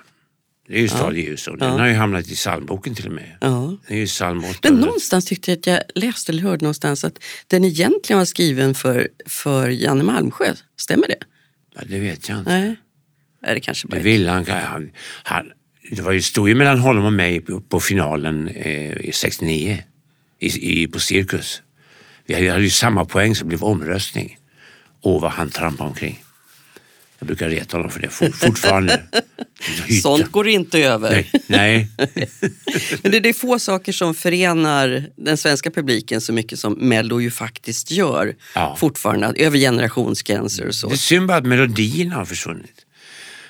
Det 0.68 0.78
är 0.78 0.82
ju 0.82 0.88
Stad 0.88 1.18
i 1.18 1.22
ljus 1.22 1.48
och 1.48 1.58
den 1.58 1.80
har 1.80 1.88
ju 1.88 1.94
hamnat 1.94 2.28
i 2.28 2.36
psalmboken 2.36 2.96
till 2.96 3.08
och 3.08 3.12
med. 3.12 3.38
Ja. 3.42 3.78
Det 3.88 3.94
är 3.94 3.98
ju 3.98 4.06
psalm 4.06 4.44
8. 4.44 4.60
Men 4.64 4.80
någonstans 4.80 5.26
tyckte 5.26 5.52
jag 5.52 5.58
att 5.58 5.68
jag 5.68 5.80
läste 5.96 6.32
eller 6.32 6.44
hörde 6.44 6.64
någonstans 6.64 7.04
att 7.04 7.20
den 7.48 7.64
egentligen 7.64 8.18
var 8.18 8.26
skriven 8.26 8.76
för, 8.76 9.08
för 9.26 9.70
Janne 9.70 10.04
Malmsjö. 10.04 10.54
Stämmer 10.78 11.08
det? 11.08 11.20
ja, 11.76 11.82
det 11.88 12.00
vet 12.00 12.30
jag 12.30 12.40
inte. 12.40 12.60
Nej. 12.60 12.76
Nej, 13.42 13.54
det 13.54 13.60
kanske 13.60 13.88
bara 13.88 13.96
Det 13.96 14.02
är 14.02 14.04
ville 14.04 14.32
han, 14.32 14.46
han, 14.48 14.92
han. 15.24 15.52
Det 15.92 16.02
var 16.02 16.12
ju 16.12 16.22
stod 16.22 16.50
ju 16.50 16.56
mellan 16.56 16.80
honom 16.80 17.06
och 17.06 17.14
mig 17.14 17.42
på, 17.42 17.62
på 17.62 17.80
finalen 17.80 18.48
eh, 18.48 18.98
i 18.98 19.12
69 19.14 19.84
i, 20.40 20.82
i, 20.82 20.88
på 20.88 21.00
Cirkus. 21.00 21.62
Vi 22.26 22.34
hade, 22.34 22.52
hade 22.52 22.64
ju 22.64 22.70
samma 22.70 23.06
poäng 23.06 23.36
så 23.36 23.44
det 23.44 23.48
blev 23.48 23.64
omröstning. 23.64 24.38
Åh 25.02 25.22
vad 25.22 25.32
han 25.32 25.50
trampade 25.50 25.90
omkring. 25.90 26.24
Jag 27.20 27.28
brukar 27.28 27.50
reta 27.50 27.78
honom 27.78 27.92
för 27.92 28.00
det 28.00 28.10
fort, 28.10 28.36
fortfarande. 28.36 29.02
Hytta. 29.88 30.02
Sånt 30.02 30.32
går 30.32 30.48
inte 30.48 30.80
över. 30.80 31.12
Nej, 31.12 31.30
nej. 31.48 31.88
Men 33.02 33.12
det, 33.12 33.20
det 33.20 33.30
är 33.30 33.34
få 33.34 33.60
saker 33.60 33.92
som 33.92 34.14
förenar 34.14 35.06
den 35.16 35.38
svenska 35.38 35.72
publiken 35.72 36.22
så 36.22 36.34
mycket 36.34 36.60
som 36.60 36.74
Mello 36.74 37.22
ju 37.22 37.32
faktiskt 37.32 37.92
gör 37.92 38.36
Ja. 38.56 38.76
fortfarande, 38.80 39.28
över 39.28 39.58
generationsgränser 39.58 40.68
och 40.68 40.76
så. 40.76 40.88
Det 40.88 40.94
är 40.94 40.98
synd 40.98 41.28
bara 41.28 41.38
att 41.38 41.46
melodierna 41.46 42.16
har 42.16 42.26
försvunnit. 42.26 42.86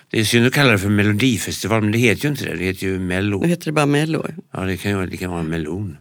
Det 0.09 0.19
är 0.19 0.23
synd 0.23 0.47
att 0.47 0.53
kalla 0.53 0.71
det 0.71 0.79
för 0.79 0.89
melodifestival 0.89 1.81
men 1.81 1.91
det 1.91 1.97
heter 1.97 2.23
ju 2.23 2.29
inte 2.29 2.45
det. 2.45 2.55
Det 2.55 2.63
heter 2.65 2.87
ju 2.87 2.99
mello. 2.99 3.41
Nu 3.41 3.47
heter 3.47 3.65
det 3.65 3.71
bara 3.71 3.85
Mello. 3.85 4.27
Ja, 4.53 4.59
det 4.59 4.77
kan 4.77 4.91
ju 4.91 5.05
det 5.07 5.17
kan 5.17 5.31
vara 5.31 5.43
melon. 5.43 5.97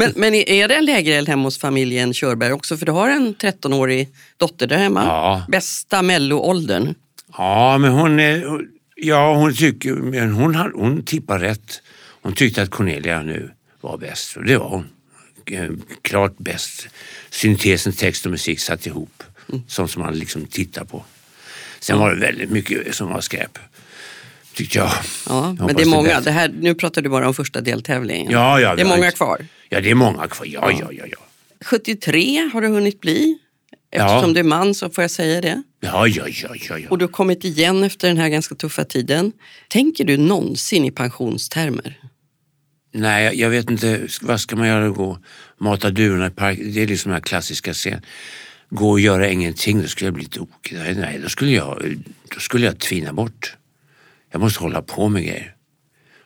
Men, 0.00 0.12
men 0.16 0.34
är 0.34 0.68
det 0.68 0.74
en 0.74 0.84
lägereld 0.84 1.28
hemma 1.28 1.42
hos 1.42 1.58
familjen 1.58 2.12
Körberg 2.12 2.52
också? 2.52 2.76
För 2.76 2.86
du 2.86 2.92
har 2.92 3.10
en 3.10 3.34
13-årig 3.34 4.08
dotter 4.36 4.66
där 4.66 4.76
hemma. 4.76 5.04
Ja. 5.04 5.44
Bästa 5.48 6.02
Mello-åldern. 6.02 6.94
Ja, 7.36 7.78
men 7.78 7.92
hon, 7.92 8.20
är, 8.20 8.60
ja, 8.96 9.34
hon, 9.34 9.54
tycker, 9.54 9.92
men 9.92 10.32
hon, 10.32 10.54
hon 10.54 11.02
tippar 11.02 11.38
rätt. 11.38 11.82
Hon 12.22 12.32
tyckte 12.32 12.62
att 12.62 12.70
Cornelia 12.70 13.22
nu 13.22 13.50
var 13.80 13.98
bäst 13.98 14.36
och 14.36 14.44
det 14.44 14.56
var 14.56 14.68
hon. 14.68 14.86
Eh, 15.46 15.70
Klart 16.02 16.38
bäst. 16.38 16.88
Syntesen 17.30 17.92
text 17.92 18.24
och 18.24 18.30
musik 18.30 18.60
satt 18.60 18.86
ihop. 18.86 19.22
Sånt 19.66 19.90
som 19.90 20.02
man 20.02 20.14
liksom 20.14 20.46
tittar 20.46 20.84
på. 20.84 21.04
Sen 21.80 21.98
var 21.98 22.14
det 22.14 22.20
väldigt 22.20 22.50
mycket 22.50 22.94
som 22.94 23.08
var 23.08 23.20
skräp. 23.20 23.58
Tyckte 24.60 24.78
jag. 24.78 24.90
Ja, 25.28 25.54
Jag 25.58 25.66
men 25.66 25.76
det 25.76 25.82
är 25.82 25.86
många. 25.86 26.20
Det 26.20 26.30
här, 26.30 26.52
nu 26.60 26.74
pratar 26.74 27.02
du 27.02 27.08
bara 27.08 27.28
om 27.28 27.34
första 27.34 27.60
deltävlingen. 27.60 28.32
Ja, 28.32 28.60
ja, 28.60 28.76
det 28.76 28.82
är 28.82 28.86
många 28.86 29.06
inte- 29.06 29.16
kvar. 29.16 29.46
Ja, 29.68 29.80
det 29.80 29.90
är 29.90 29.94
många 29.94 30.28
kvar. 30.28 30.46
Ja, 30.46 30.70
ja, 30.80 30.88
ja. 30.92 31.04
ja. 31.10 31.18
73 31.64 32.50
har 32.52 32.60
du 32.60 32.68
hunnit 32.68 33.00
bli. 33.00 33.38
Eftersom 33.92 34.28
Ja. 34.28 34.34
du 34.34 34.40
är 34.40 34.44
man 34.44 34.74
så 34.74 34.90
får 34.90 35.04
jag 35.04 35.10
säga 35.10 35.40
det. 35.40 35.62
Ja, 35.80 36.06
ja, 36.06 36.24
ja, 36.28 36.48
ja, 36.68 36.78
ja. 36.78 36.86
Och 36.90 36.98
du 36.98 37.04
har 37.04 37.12
kommit 37.12 37.44
igen 37.44 37.84
efter 37.84 38.08
den 38.08 38.16
här 38.16 38.28
ganska 38.28 38.54
tuffa 38.54 38.84
tiden. 38.84 39.32
Tänker 39.68 40.04
du 40.04 40.16
någonsin 40.16 40.84
i 40.84 40.90
pensionstermer? 40.90 41.98
Nej, 42.94 43.40
jag- 43.40 43.50
vet 43.50 43.70
inte. 43.70 44.00
Vad 44.22 44.40
ska 44.40 44.56
man 44.56 44.68
göra? 44.68 44.88
Gå 44.88 45.18
mata 45.60 45.90
duvorna 45.90 46.26
i 46.26 46.30
parken? 46.30 46.72
Det 46.72 46.82
är 46.82 46.86
liksom 46.86 47.10
den 47.10 47.14
här 47.16 47.22
klassiska 47.22 47.72
scenen. 47.74 48.02
Gå 48.70 48.90
och 48.90 49.00
göra 49.00 49.28
ingenting, 49.28 49.82
då 49.82 49.88
skulle 49.88 50.06
jag 50.06 50.14
bli 50.14 50.24
tokig. 50.24 50.78
Nej, 50.96 51.20
då 51.22 51.28
skulle 51.28 51.50
jag, 51.50 51.96
då 52.34 52.40
skulle 52.40 52.66
jag 52.66 52.78
tvina 52.78 53.12
bort. 53.12 53.56
Jag 54.32 54.40
måste 54.40 54.60
hålla 54.60 54.82
på 54.82 55.08
med 55.08 55.22
grejer. 55.22 55.54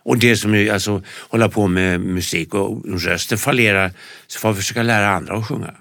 Och 0.06 0.18
det 0.18 0.36
som 0.36 0.54
är, 0.54 0.72
alltså, 0.72 1.02
hålla 1.28 1.48
på 1.48 1.66
med 1.66 2.00
musik 2.00 2.54
och 2.54 2.84
rösten 3.02 3.38
fallerar 3.38 3.90
så 4.26 4.38
får 4.38 4.48
jag 4.48 4.56
försöka 4.56 4.82
lära 4.82 5.08
andra 5.08 5.36
att 5.36 5.48
sjunga. 5.48 5.74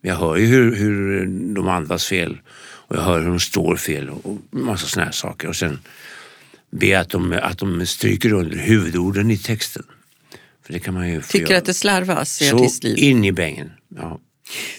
Jag 0.00 0.14
hör 0.16 0.36
ju 0.36 0.46
hur, 0.46 0.76
hur 0.76 1.26
de 1.54 1.68
andas 1.68 2.06
fel 2.06 2.38
och 2.60 2.96
jag 2.96 3.02
hör 3.02 3.20
hur 3.20 3.28
de 3.28 3.40
står 3.40 3.76
fel 3.76 4.10
och, 4.10 4.26
och 4.26 4.38
massa 4.50 4.86
såna 4.86 5.04
här 5.04 5.12
saker. 5.12 5.48
Och 5.48 5.56
sen 5.56 5.78
be 6.70 7.00
att 7.00 7.08
de, 7.08 7.32
att 7.42 7.58
de 7.58 7.86
stryker 7.86 8.32
under 8.32 8.56
huvudorden 8.58 9.30
i 9.30 9.36
texten. 9.38 9.82
För 10.66 10.72
det 10.72 10.78
kan 10.78 10.94
man 10.94 11.08
ju 11.08 11.22
Tycker 11.22 11.46
göra. 11.46 11.58
att 11.58 11.64
det 11.64 11.74
slarvas 11.74 12.42
i 12.42 12.48
Så 12.48 12.56
artistliv? 12.56 12.98
in 12.98 13.24
i 13.24 13.32
bängen. 13.32 13.70
Ja. 13.96 14.20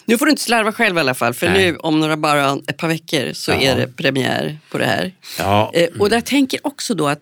Nu 0.06 0.18
får 0.18 0.26
du 0.26 0.30
inte 0.32 0.44
slarva 0.44 0.72
själv 0.72 0.98
i 0.98 1.00
alla 1.00 1.14
fall, 1.14 1.34
för 1.34 1.50
Nej. 1.50 1.72
nu 1.72 1.78
om 1.78 2.00
några 2.00 2.18
bara 2.18 2.58
ett 2.68 2.78
par 2.78 2.88
veckor 2.88 3.34
så 3.34 3.52
Ja. 3.52 3.56
är 3.56 3.76
det 3.76 3.88
premiär 3.88 4.60
på 4.72 4.78
det 4.78 4.86
här. 4.86 5.14
Ja. 5.38 5.72
Eh, 5.74 5.88
och 6.00 6.10
där 6.10 6.22
tänker 6.22 6.60
jag 6.64 6.72
också 6.72 6.94
då 6.94 7.08
att 7.08 7.22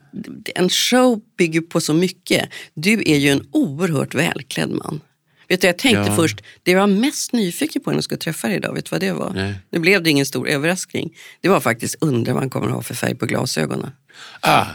en 0.55 0.69
show 0.69 1.19
bygger 1.37 1.61
på 1.61 1.81
så 1.81 1.93
mycket. 1.93 2.49
Du 2.73 3.03
är 3.05 3.17
ju 3.17 3.29
en 3.29 3.47
oerhört 3.51 4.13
välklädd 4.15 4.69
man. 4.71 5.01
Vet 5.47 5.61
du, 5.61 5.67
jag 5.67 5.77
tänkte 5.77 6.03
Ja. 6.09 6.15
först, 6.15 6.41
det 6.63 6.71
jag 6.71 6.79
var 6.79 6.87
mest 6.87 7.33
nyfiken 7.33 7.81
på 7.81 7.89
när 7.89 7.97
jag 7.97 8.03
skulle 8.03 8.19
träffa 8.19 8.47
dig 8.47 8.57
idag, 8.57 8.73
vet 8.73 8.85
du 8.85 8.89
vad 8.91 9.01
det 9.01 9.11
var? 9.13 9.31
Nej. 9.35 9.53
Nu 9.71 9.79
blev 9.79 10.03
det 10.03 10.09
ingen 10.09 10.25
stor 10.25 10.47
överraskning. 10.49 11.09
Det 11.41 11.49
var 11.49 11.59
faktiskt 11.59 11.95
undra 12.01 12.33
vad 12.33 12.41
han 12.41 12.49
kommer 12.49 12.67
att 12.67 12.73
ha 12.73 12.81
för 12.81 12.93
färg 12.95 13.15
på 13.15 13.25
glasögonen. 13.25 13.91
Ah, 14.39 14.65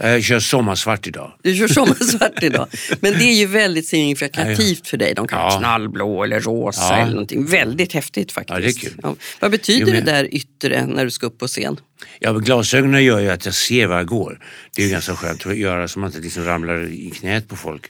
jag 0.00 0.22
kör 0.24 0.40
sommarsvart 0.40 1.06
idag. 1.06 1.32
Du 1.42 1.54
kör 1.54 1.68
sommarsvart 1.68 2.42
idag. 2.42 2.66
Men 3.00 3.12
det 3.12 3.24
är 3.24 3.34
ju 3.34 3.46
väldigt 3.46 3.86
signifikativt 3.86 4.88
för 4.88 4.96
dig. 4.96 5.14
De 5.14 5.28
kan 5.28 5.38
vara 5.38 5.52
Ja. 5.52 5.58
knallblå 5.58 6.24
eller 6.24 6.40
rosa 6.40 6.82
Ja. 6.82 6.96
eller 6.96 7.10
någonting. 7.12 7.46
Väldigt 7.46 7.92
häftigt 7.92 8.32
faktiskt. 8.32 8.54
Ja, 8.54 8.60
det 8.60 8.68
är 8.68 8.90
kul. 9.12 9.16
Vad 9.40 9.50
betyder 9.50 9.80
Jo, 9.86 9.86
men- 9.92 10.04
det 10.04 10.10
där 10.12 10.34
yttre 10.34 10.86
när 10.86 11.04
du 11.04 11.10
ska 11.10 11.26
upp 11.26 11.38
på 11.38 11.46
scen? 11.46 11.76
Ja, 12.20 12.32
glasögonen 12.32 13.04
gör 13.04 13.18
ju 13.20 13.30
att 13.30 13.44
jag 13.44 13.54
ser 13.54 13.86
var 13.86 13.96
jag 13.96 14.06
går. 14.06 14.40
Det 14.76 14.82
är 14.82 14.86
ju 14.86 14.92
ganska 14.92 15.16
skönt 15.16 15.46
att 15.46 15.56
göra 15.56 15.88
så 15.88 15.98
man 15.98 16.08
inte 16.10 16.20
liksom 16.20 16.44
ramlar 16.44 16.82
i 16.92 17.10
knät 17.10 17.48
på 17.48 17.56
folk. 17.56 17.86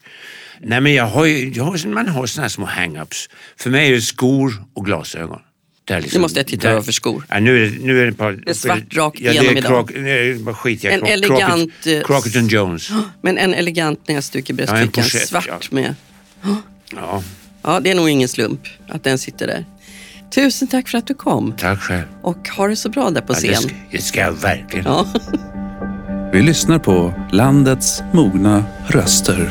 Nej 0.61 0.81
men 0.81 0.95
jag 0.95 1.05
har 1.07 1.25
ju, 1.25 1.49
jag 1.55 1.65
har, 1.65 1.89
man 1.89 2.09
har 2.09 2.27
såna 2.27 2.43
här 2.43 2.49
små 2.49 2.67
hang-ups. 2.67 3.31
För 3.57 3.71
mig 3.71 3.89
är 3.89 3.93
det 3.93 4.01
skor 4.01 4.65
och 4.75 4.85
glasögon. 4.85 5.41
Där 5.89 6.01
liksom, 6.01 6.19
Nu 6.19 6.23
måste 6.23 6.39
jag 6.39 6.47
titta 6.47 6.83
för 6.83 6.93
skor. 6.93 7.27
Ja, 7.29 7.41
nu, 7.41 7.67
är 7.67 7.71
det, 7.71 7.79
nu 7.85 8.03
är 8.03 8.07
det 8.07 8.13
par... 8.13 8.39
är 8.47 8.53
svart 8.55 8.79
rakt 8.97 9.21
ja, 9.21 9.31
det 9.33 9.37
igenom 9.39 9.57
är 9.57 9.59
idag. 9.59 9.89
Croc, 10.63 10.85
En 10.85 11.07
elegant, 11.07 11.73
eh, 11.87 12.01
Crockerton 12.05 12.49
Jones. 12.49 12.91
Men 13.23 13.39
en 13.39 13.55
elegant 13.55 14.09
näsduk 14.09 14.51
i 14.51 14.53
Ja, 14.53 14.57
bröstfickan, 14.57 15.05
pochett, 15.05 15.29
svart 15.29 15.47
ja. 15.49 15.59
med. 15.71 15.95
Ja, 16.97 17.23
Ja, 17.63 17.81
det 17.81 17.91
är 17.91 17.95
nog 17.95 18.09
ingen 18.09 18.29
slump 18.29 18.61
att 18.89 19.05
den 19.05 19.19
sitter 19.19 19.47
där. 19.47 19.65
Tusen 20.35 20.69
tack 20.69 20.89
för 20.89 20.99
att 20.99 21.07
du 21.07 21.15
kom 21.15 21.55
tack 21.59 21.81
själv. 21.81 22.03
och 22.23 22.49
ha 22.49 22.69
det 22.69 22.77
så 22.77 22.89
bra 22.89 23.11
där 23.11 23.21
på 23.21 23.33
Ja, 23.33 23.39
det, 23.41 23.47
scen. 23.55 23.63
ska, 23.63 23.75
det 23.91 24.03
ska 24.03 24.21
jag 24.21 24.33
verkligen. 24.33 24.85
Ja. 24.87 25.07
Vi 26.33 26.43
lyssnar 26.43 26.79
på 26.79 27.15
landets 27.33 28.03
mogna 28.13 28.65
röster. 28.89 29.51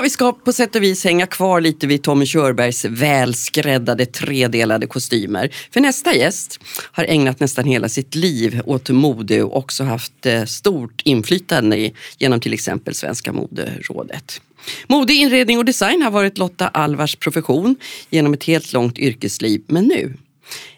Ja, 0.00 0.04
vi 0.04 0.10
ska 0.10 0.32
på 0.32 0.52
sätt 0.52 0.76
och 0.76 0.82
vis 0.82 1.04
hänga 1.04 1.26
kvar 1.26 1.60
lite 1.60 1.86
vid 1.86 2.02
Tommy 2.02 2.26
Körbergs 2.26 2.84
välskräddade 2.84 4.06
tredelade 4.06 4.86
kostymer. 4.86 5.50
För 5.70 5.80
nästa 5.80 6.14
gäst 6.14 6.60
har 6.92 7.04
ägnat 7.04 7.40
nästan 7.40 7.64
hela 7.64 7.88
sitt 7.88 8.14
liv 8.14 8.60
åt 8.66 8.90
mode 8.90 9.42
och 9.42 9.56
också 9.56 9.84
haft 9.84 10.26
eh, 10.26 10.44
stort 10.44 11.02
inflytande 11.04 11.90
genom 12.18 12.40
till 12.40 12.52
exempel 12.52 12.94
Svenska 12.94 13.32
moderådet. 13.32 14.40
Mode, 14.86 15.12
inredning 15.12 15.58
och 15.58 15.64
design 15.64 16.02
har 16.02 16.10
varit 16.10 16.38
Lotta 16.38 16.68
Alvars 16.68 17.16
profession 17.16 17.76
genom 18.10 18.34
ett 18.34 18.44
helt 18.44 18.72
långt 18.72 18.98
yrkesliv. 18.98 19.62
Men 19.66 19.84
nu, 19.84 20.14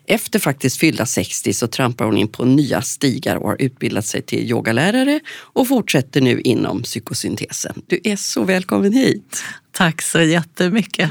efter 0.07 0.38
faktiskt 0.38 0.77
fyllda 0.77 1.07
60 1.07 1.53
så 1.53 1.67
trampar 1.67 2.05
hon 2.05 2.17
in 2.19 2.29
på 2.29 2.45
nya 2.45 2.83
stigar 2.83 3.37
och 3.37 3.49
har 3.49 3.57
utbildat 3.62 4.07
sig 4.07 4.23
till 4.23 4.51
yogalärare 4.51 5.21
och 5.38 5.69
fortsätter 5.69 6.21
nu 6.21 6.41
inom 6.41 6.83
psykosyntesen. 6.83 7.83
Du 7.87 8.01
är 8.05 8.17
så 8.17 8.45
välkommen 8.45 8.93
hit. 8.93 9.43
Tack 9.73 10.03
så 10.03 10.21
jättemycket. 10.23 11.11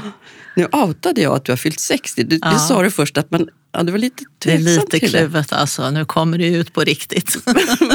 Nu 0.56 0.66
outade 0.72 1.20
jag 1.20 1.34
att 1.36 1.44
du 1.44 1.52
har 1.52 1.56
fyllt 1.56 1.80
60. 1.80 2.24
Du, 2.24 2.38
Det 2.38 2.48
Ja. 2.52 2.58
sa 2.58 2.82
du 2.82 2.90
först 2.90 3.18
att 3.18 3.30
man, 3.30 3.48
ja, 3.72 3.82
du 3.82 3.92
var 3.92 3.98
lite 3.98 4.24
Det 4.38 4.52
är 4.52 4.58
lite 4.58 5.00
kluvet 5.00 5.52
alltså. 5.52 5.90
Nu 5.90 6.04
kommer 6.04 6.38
det 6.38 6.44
ju 6.46 6.56
ut 6.60 6.72
på 6.72 6.80
riktigt. 6.80 7.36
det. 7.44 7.52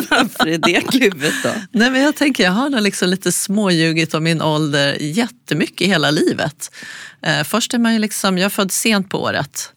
Varför 0.10 0.48
är 0.48 0.58
det 0.58 0.82
kluvet 0.82 1.34
då? 1.44 1.50
Nej, 1.72 1.92
men 1.92 2.02
jag 2.02 2.16
tänker, 2.16 2.44
jag 2.44 2.52
har 2.52 2.82
liksom 2.82 3.10
lite 3.10 3.32
småljugit 3.32 4.14
om 4.14 4.24
min 4.24 4.42
ålder 4.42 4.98
jättemycket 5.02 5.88
hela 5.88 6.12
livet. 6.12 6.72
Eh, 7.22 7.44
först 7.44 7.74
är 7.74 7.78
man 7.78 7.94
ju 7.94 8.00
liksom, 8.00 8.38
jag 8.38 8.46
är 8.46 8.50
född 8.50 8.72
sent 8.72 9.10
på 9.10 9.22
året. 9.22 9.74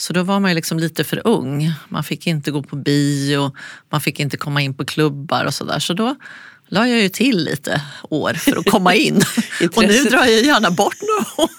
Så 0.00 0.12
då 0.12 0.22
var 0.22 0.40
man 0.40 0.50
ju 0.50 0.54
liksom 0.54 0.78
lite 0.78 1.04
för 1.04 1.26
ung. 1.26 1.72
Man 1.88 2.04
fick 2.04 2.26
inte 2.26 2.50
gå 2.50 2.62
på 2.62 2.76
bio, 2.76 3.52
man 3.90 4.00
fick 4.00 4.20
inte 4.20 4.36
komma 4.36 4.62
in 4.62 4.74
på 4.74 4.84
klubbar 4.84 5.44
och 5.44 5.54
sådär. 5.54 5.78
Så 5.78 5.94
då 5.94 6.16
la 6.68 6.88
jag 6.88 7.00
ju 7.00 7.08
till 7.08 7.44
lite 7.44 7.82
år 8.02 8.34
för 8.34 8.56
att 8.56 8.70
komma 8.70 8.94
in. 8.94 9.16
och 9.74 9.82
nu 9.82 10.04
drar 10.04 10.24
jag 10.24 10.42
gärna 10.42 10.70
bort 10.70 10.96
några 11.00 11.42
år. 11.42 11.50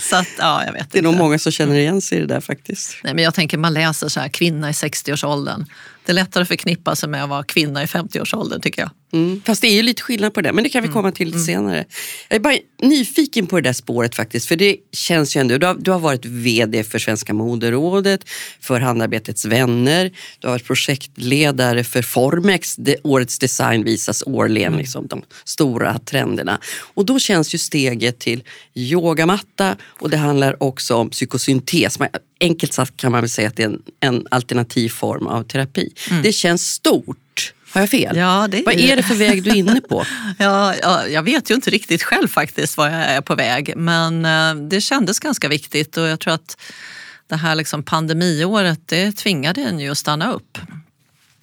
Så 0.00 0.16
att, 0.16 0.28
ja, 0.38 0.64
jag 0.64 0.72
vet 0.72 0.90
Det 0.90 0.98
är 0.98 1.02
nog 1.02 1.16
många 1.16 1.38
som 1.38 1.52
känner 1.52 1.74
igen 1.74 2.00
sig 2.00 2.18
i 2.18 2.20
det 2.20 2.26
där 2.26 2.40
faktiskt. 2.40 2.96
Nej, 3.04 3.14
men 3.14 3.24
jag 3.24 3.34
tänker 3.34 3.58
man 3.58 3.74
läser 3.74 4.08
så 4.08 4.20
här, 4.20 4.28
kvinna 4.28 4.68
i 4.68 4.72
60-årsåldern. 4.72 5.66
Det 6.04 6.12
är 6.12 6.14
lättare 6.14 6.42
att 6.42 6.48
förknippa 6.48 6.96
sig 6.96 7.08
med 7.08 7.22
att 7.24 7.30
vara 7.30 7.42
kvinna 7.42 7.82
i 7.82 7.86
50-årsåldern 7.86 8.60
tycker 8.60 8.82
jag. 8.82 8.90
Mm. 9.12 9.42
Fast 9.46 9.60
det 9.62 9.68
är 9.68 9.72
ju 9.74 9.82
lite 9.82 10.02
skillnad 10.02 10.34
på 10.34 10.40
det, 10.40 10.52
men 10.52 10.64
det 10.64 10.70
kan 10.70 10.82
vi 10.82 10.88
komma 10.88 11.12
till 11.12 11.26
lite 11.26 11.38
senare. 11.38 11.84
Jag 12.28 12.36
är 12.36 12.40
bara 12.40 12.56
nyfiken 12.82 13.46
på 13.46 13.56
det 13.56 13.62
där 13.68 13.72
spåret 13.72 14.14
faktiskt, 14.14 14.46
för 14.46 14.56
det 14.56 14.76
känns 14.92 15.36
ju 15.36 15.40
ändå, 15.40 15.58
du 15.58 15.66
har, 15.66 15.74
du 15.74 15.90
har 15.90 15.98
varit 15.98 16.24
VD 16.24 16.84
för 16.84 16.98
Svenska 16.98 17.34
moderrådet, 17.34 18.20
för 18.60 18.80
Handarbetets 18.80 19.44
vänner, 19.44 20.10
du 20.38 20.46
har 20.46 20.54
varit 20.54 20.66
projektledare 20.66 21.84
för 21.84 22.02
Formex, 22.02 22.76
det, 22.76 22.96
årets 23.02 23.38
design 23.38 23.84
visas 23.84 24.22
årligen, 24.26 24.76
liksom, 24.76 25.06
de 25.06 25.22
stora 25.44 25.98
trenderna. 25.98 26.60
Och 26.94 27.06
då 27.06 27.18
känns 27.18 27.54
ju 27.54 27.58
steget 27.58 28.18
till 28.18 28.42
yogamatta 28.74 29.76
och 29.84 30.10
det 30.10 30.16
handlar 30.16 30.62
också 30.62 30.94
om 30.94 31.10
psykosyntes. 31.10 31.98
Man- 31.98 32.08
Enkelt 32.42 32.72
sagt 32.72 32.96
kan 32.96 33.12
man 33.12 33.20
väl 33.20 33.30
säga 33.30 33.48
att 33.48 33.56
det 33.56 33.62
är 33.62 33.66
en, 33.66 33.82
en 34.00 34.26
alternativ 34.30 34.88
form 34.88 35.26
av 35.26 35.42
terapi. 35.42 35.92
Det 36.22 36.32
känns 36.32 36.68
stort. 36.72 37.16
Har 37.72 37.80
jag 37.80 37.90
fel? 37.90 38.16
Ja, 38.16 38.48
det 38.50 38.58
är 38.58 38.64
Vad 38.64 38.74
är 38.74 38.96
det 38.96 39.02
för 39.02 39.14
väg 39.14 39.42
du 39.42 39.50
är 39.50 39.54
inne 39.54 39.80
på? 39.80 40.04
Ja, 40.38 40.74
ja, 40.82 41.06
jag 41.06 41.22
vet 41.22 41.50
ju 41.50 41.54
inte 41.54 41.70
riktigt 41.70 42.02
själv 42.02 42.28
faktiskt 42.28 42.76
var 42.76 42.88
jag 42.88 43.02
är 43.02 43.20
på 43.20 43.34
väg, 43.34 43.72
men 43.76 44.24
eh, 44.24 44.54
det 44.54 44.80
kändes 44.80 45.18
ganska 45.18 45.48
viktigt 45.48 45.96
och 45.96 46.06
jag 46.06 46.20
tror 46.20 46.34
att 46.34 46.56
det 47.26 47.36
här 47.36 47.54
liksom 47.54 47.82
pandemiåret 47.82 48.80
det 48.88 49.12
tvingade 49.12 49.60
en 49.60 49.80
ju 49.80 49.90
att 49.90 49.98
stanna 49.98 50.32
upp. 50.32 50.58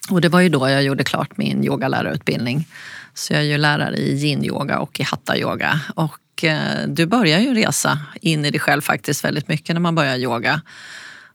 Och 0.10 0.22
det 0.22 0.30
var 0.30 0.40
ju 0.40 0.50
då 0.50 0.70
jag 0.70 0.84
gjorde 0.84 1.04
klart 1.04 1.38
min 1.38 1.64
yogalärarutbildning. 1.64 2.68
Så 3.14 3.34
jag 3.34 3.42
är 3.42 3.46
ju 3.46 3.58
lärare 3.58 3.98
i 3.98 4.16
yin-yoga 4.16 4.78
och 4.80 5.00
i 5.00 5.04
hatta-yoga. 5.04 5.80
Och 5.96 6.44
eh, 6.44 6.88
du 6.88 7.06
börjar 7.06 7.40
ju 7.40 7.54
resa 7.54 8.00
in 8.22 8.46
i 8.46 8.52
dig 8.52 8.60
själv 8.60 8.82
faktiskt 8.82 9.26
väldigt 9.26 9.48
mycket 9.48 9.76
när 9.76 9.80
man 9.80 9.96
börjar 9.96 10.18
yoga. 10.18 10.62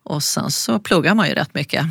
Och 0.05 0.23
sen 0.23 0.51
så 0.51 0.79
pluggar 0.79 1.15
man 1.15 1.29
ju 1.29 1.35
rätt 1.35 1.55
mycket 1.55 1.85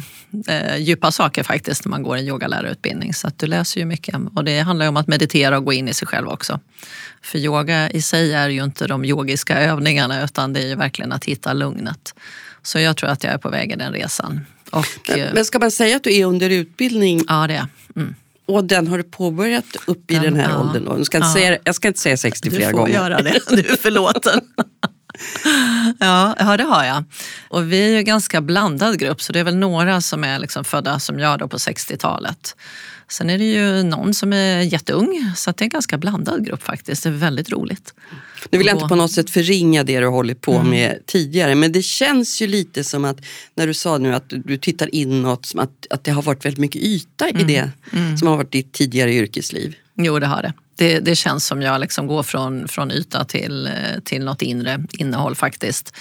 eh, 0.47 0.77
djupa 0.77 1.11
saker 1.11 1.43
faktiskt 1.43 1.85
när 1.85 1.89
man 1.89 2.03
går 2.03 2.17
en 2.17 2.27
yogalärarutbildning. 2.27 3.13
Så 3.13 3.27
att 3.27 3.39
du 3.39 3.47
läser 3.47 3.79
ju 3.79 3.85
mycket. 3.85 4.15
Och 4.35 4.43
det 4.43 4.59
handlar 4.59 4.85
ju 4.85 4.89
om 4.89 4.97
att 4.97 5.07
meditera 5.07 5.57
och 5.57 5.65
gå 5.65 5.73
in 5.73 5.87
i 5.87 5.93
sig 5.93 6.07
själv 6.07 6.27
också. 6.27 6.59
För 7.21 7.37
yoga 7.37 7.89
i 7.91 8.01
sig 8.01 8.33
är 8.33 8.49
ju 8.49 8.63
inte 8.63 8.87
de 8.87 9.05
yogiska 9.05 9.59
övningarna 9.59 10.23
utan 10.23 10.53
det 10.53 10.59
är 10.63 10.67
ju 10.67 10.75
verkligen 10.75 11.11
att 11.11 11.25
hitta 11.25 11.53
lugnet. 11.53 12.13
Så 12.63 12.79
jag 12.79 12.97
tror 12.97 13.09
att 13.09 13.23
jag 13.23 13.33
är 13.33 13.37
på 13.37 13.49
väg 13.49 13.71
i 13.71 13.75
den 13.75 13.93
resan. 13.93 14.45
Och, 14.71 15.09
eh, 15.09 15.33
Men 15.33 15.45
ska 15.45 15.59
man 15.59 15.71
säga 15.71 15.95
att 15.95 16.03
du 16.03 16.15
är 16.17 16.25
under 16.25 16.49
utbildning 16.49 17.23
ja, 17.27 17.47
det 17.47 17.53
är 17.53 17.67
mm. 17.95 18.15
och 18.45 18.63
den 18.63 18.87
har 18.87 18.97
du 18.97 19.03
påbörjat 19.03 19.65
upp 19.87 20.11
i 20.11 20.13
Den- 20.13 20.23
den 20.23 20.35
här 20.35 20.49
ja. 20.49 20.59
åldern? 20.61 20.85
Då? 20.85 20.97
Jag, 20.97 21.05
ska 21.05 21.17
inte 21.17 21.27
Ja. 21.27 21.33
säga, 21.33 21.57
jag 21.63 21.75
ska 21.75 21.87
inte 21.87 21.99
säga 21.99 22.17
60 22.17 22.49
Du 22.49 22.55
flera 22.55 22.71
får 22.71 22.77
gånger. 22.77 22.93
göra 22.93 23.21
det, 23.21 23.39
du 23.49 23.59
är 23.59 23.75
förlåten. 23.77 24.41
ja, 25.99 26.35
ja, 26.39 26.57
det 26.57 26.63
har 26.63 26.83
jag. 26.83 27.03
Och 27.47 27.71
vi 27.71 27.85
är 27.85 27.89
ju 27.89 27.97
en 27.97 28.05
ganska 28.05 28.41
blandad 28.41 28.99
grupp 28.99 29.21
så 29.21 29.33
det 29.33 29.39
är 29.39 29.43
väl 29.43 29.55
några 29.55 30.01
som 30.01 30.23
är 30.23 30.39
liksom 30.39 30.63
födda 30.63 30.99
som 30.99 31.19
jag 31.19 31.39
då 31.39 31.47
på 31.47 31.57
60-talet. 31.57 32.55
Sen 33.11 33.29
är 33.29 33.37
det 33.37 33.43
ju 33.51 33.83
någon 33.83 34.13
som 34.13 34.33
är 34.33 34.61
jätteung 34.61 35.33
så 35.35 35.51
det 35.51 35.61
är 35.61 35.65
en 35.65 35.69
ganska 35.69 35.97
blandad 35.97 36.45
grupp 36.45 36.63
faktiskt. 36.63 37.03
Det 37.03 37.09
är 37.09 37.13
väldigt 37.13 37.49
roligt. 37.51 37.93
Nu 38.49 38.57
vill 38.57 38.67
jag 38.67 38.75
inte 38.75 38.87
på 38.87 38.95
något 38.95 39.11
sätt 39.11 39.29
förringa 39.29 39.83
det 39.83 39.99
du 39.99 40.05
har 40.05 40.11
hållit 40.13 40.47
Mm. 40.47 40.59
på 40.61 40.69
med 40.69 40.99
tidigare 41.05 41.55
men 41.55 41.71
det 41.71 41.81
känns 41.81 42.41
ju 42.41 42.47
lite 42.47 42.83
som 42.83 43.05
att 43.05 43.17
när 43.55 43.67
du 43.67 43.73
sa 43.73 43.97
nu 43.97 44.15
att 44.15 44.23
du, 44.27 44.57
tittar 44.57 44.95
inåt, 44.95 45.45
som 45.45 45.59
att, 45.59 45.87
att 45.89 46.03
det 46.03 46.11
har 46.11 46.21
varit 46.21 46.45
väldigt 46.45 46.59
mycket 46.59 46.81
yta 46.81 47.29
Mm. 47.29 47.41
i 47.41 47.53
det 47.53 47.69
som 48.19 48.27
har 48.27 48.37
varit 48.37 48.51
ditt 48.51 48.71
tidigare 48.73 49.13
yrkesliv. 49.13 49.75
Jo, 49.95 50.19
det 50.19 50.25
har 50.27 50.41
det. 50.41 50.53
Det, 50.75 50.99
det 50.99 51.15
känns 51.15 51.45
som 51.45 51.61
jag 51.61 51.81
liksom 51.81 52.07
går 52.07 52.23
från, 52.23 52.67
från 52.67 52.91
yta 52.91 53.25
till, 53.25 53.69
till 54.03 54.23
något 54.25 54.41
inre 54.41 54.85
innehåll 54.93 55.35
faktiskt. 55.35 55.93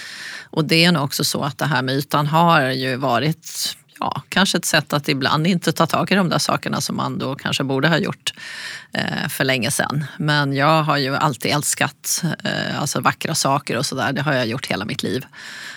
Och 0.51 0.65
det 0.65 0.85
är 0.85 0.93
nog 0.93 1.05
också 1.05 1.25
så 1.25 1.43
att 1.43 1.59
det 1.59 1.65
här 1.67 1.83
med 1.83 1.95
ytan 1.95 2.27
har 2.27 2.71
ju 2.71 2.97
varit 2.97 3.77
ja, 4.01 4.23
kanske 4.29 4.59
ett 4.59 4.65
sätt 4.65 4.93
att 4.93 5.09
ibland 5.09 5.47
inte 5.47 5.73
ta 5.73 5.87
tag 5.87 6.13
i 6.13 6.15
de 6.15 6.29
där 6.29 6.39
sakerna 6.39 6.81
som 6.81 6.97
man 6.97 7.19
då 7.19 7.35
kanske 7.35 7.65
borde 7.65 7.89
ha 7.89 7.99
gjort 7.99 8.33
eh, 8.93 9.29
för 9.29 9.45
länge 9.45 9.71
sedan. 9.71 10.05
Men 10.19 10.53
jag 10.53 10.83
har 10.83 10.97
ju 10.97 11.17
alltid 11.17 11.53
älskat 11.53 12.25
eh, 12.45 12.81
alltså 12.81 13.01
vackra 13.01 13.35
saker 13.35 13.77
och 13.77 13.87
sådär. 13.87 14.13
Det 14.13 14.23
har 14.23 14.33
jag 14.33 14.47
gjort 14.47 14.67
hela 14.67 14.85
mitt 14.85 15.03
liv. 15.03 15.27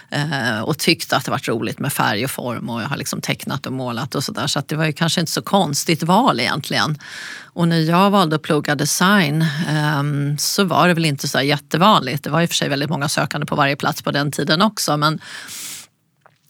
Eh, 0.10 0.62
och 0.62 0.78
tyckt 0.78 1.14
att 1.14 1.26
det 1.26 1.32
varit 1.32 1.48
roligt 1.48 1.80
med 1.80 1.94
färg 1.94 2.26
och 2.26 2.32
form 2.32 2.70
och 2.70 2.82
jag 2.82 2.88
har 2.88 2.98
liksom 2.98 3.22
tecknat 3.22 3.66
och 3.66 3.74
målat 3.74 4.16
och 4.16 4.24
sådär. 4.24 4.48
Så 4.48 4.60
att 4.60 4.68
det 4.68 4.76
var 4.76 4.86
ju 4.86 4.94
kanske 4.94 5.20
inte 5.20 5.32
så 5.32 5.42
konstigt 5.42 6.04
val 6.04 6.40
egentligen. 6.40 6.98
Och 7.46 7.68
när 7.68 7.80
jag 7.80 8.12
valde 8.12 8.36
att 8.36 8.42
plugga 8.42 8.76
design 8.76 9.46
ehm, 9.70 10.38
så 10.38 10.64
var 10.64 10.88
det 10.88 10.94
väl 10.94 11.06
inte 11.06 11.28
så 11.28 11.42
jättevanligt. 11.42 12.24
Det 12.24 12.30
var 12.30 12.42
i 12.42 12.46
och 12.46 12.50
för 12.50 12.56
sig 12.56 12.70
väldigt 12.70 12.90
många 12.90 13.10
sökande 13.10 13.48
på 13.48 13.56
varje 13.56 13.76
plats 13.76 14.02
på 14.02 14.12
den 14.12 14.32
tiden 14.32 14.62
också. 14.62 14.98
Men 14.98 15.20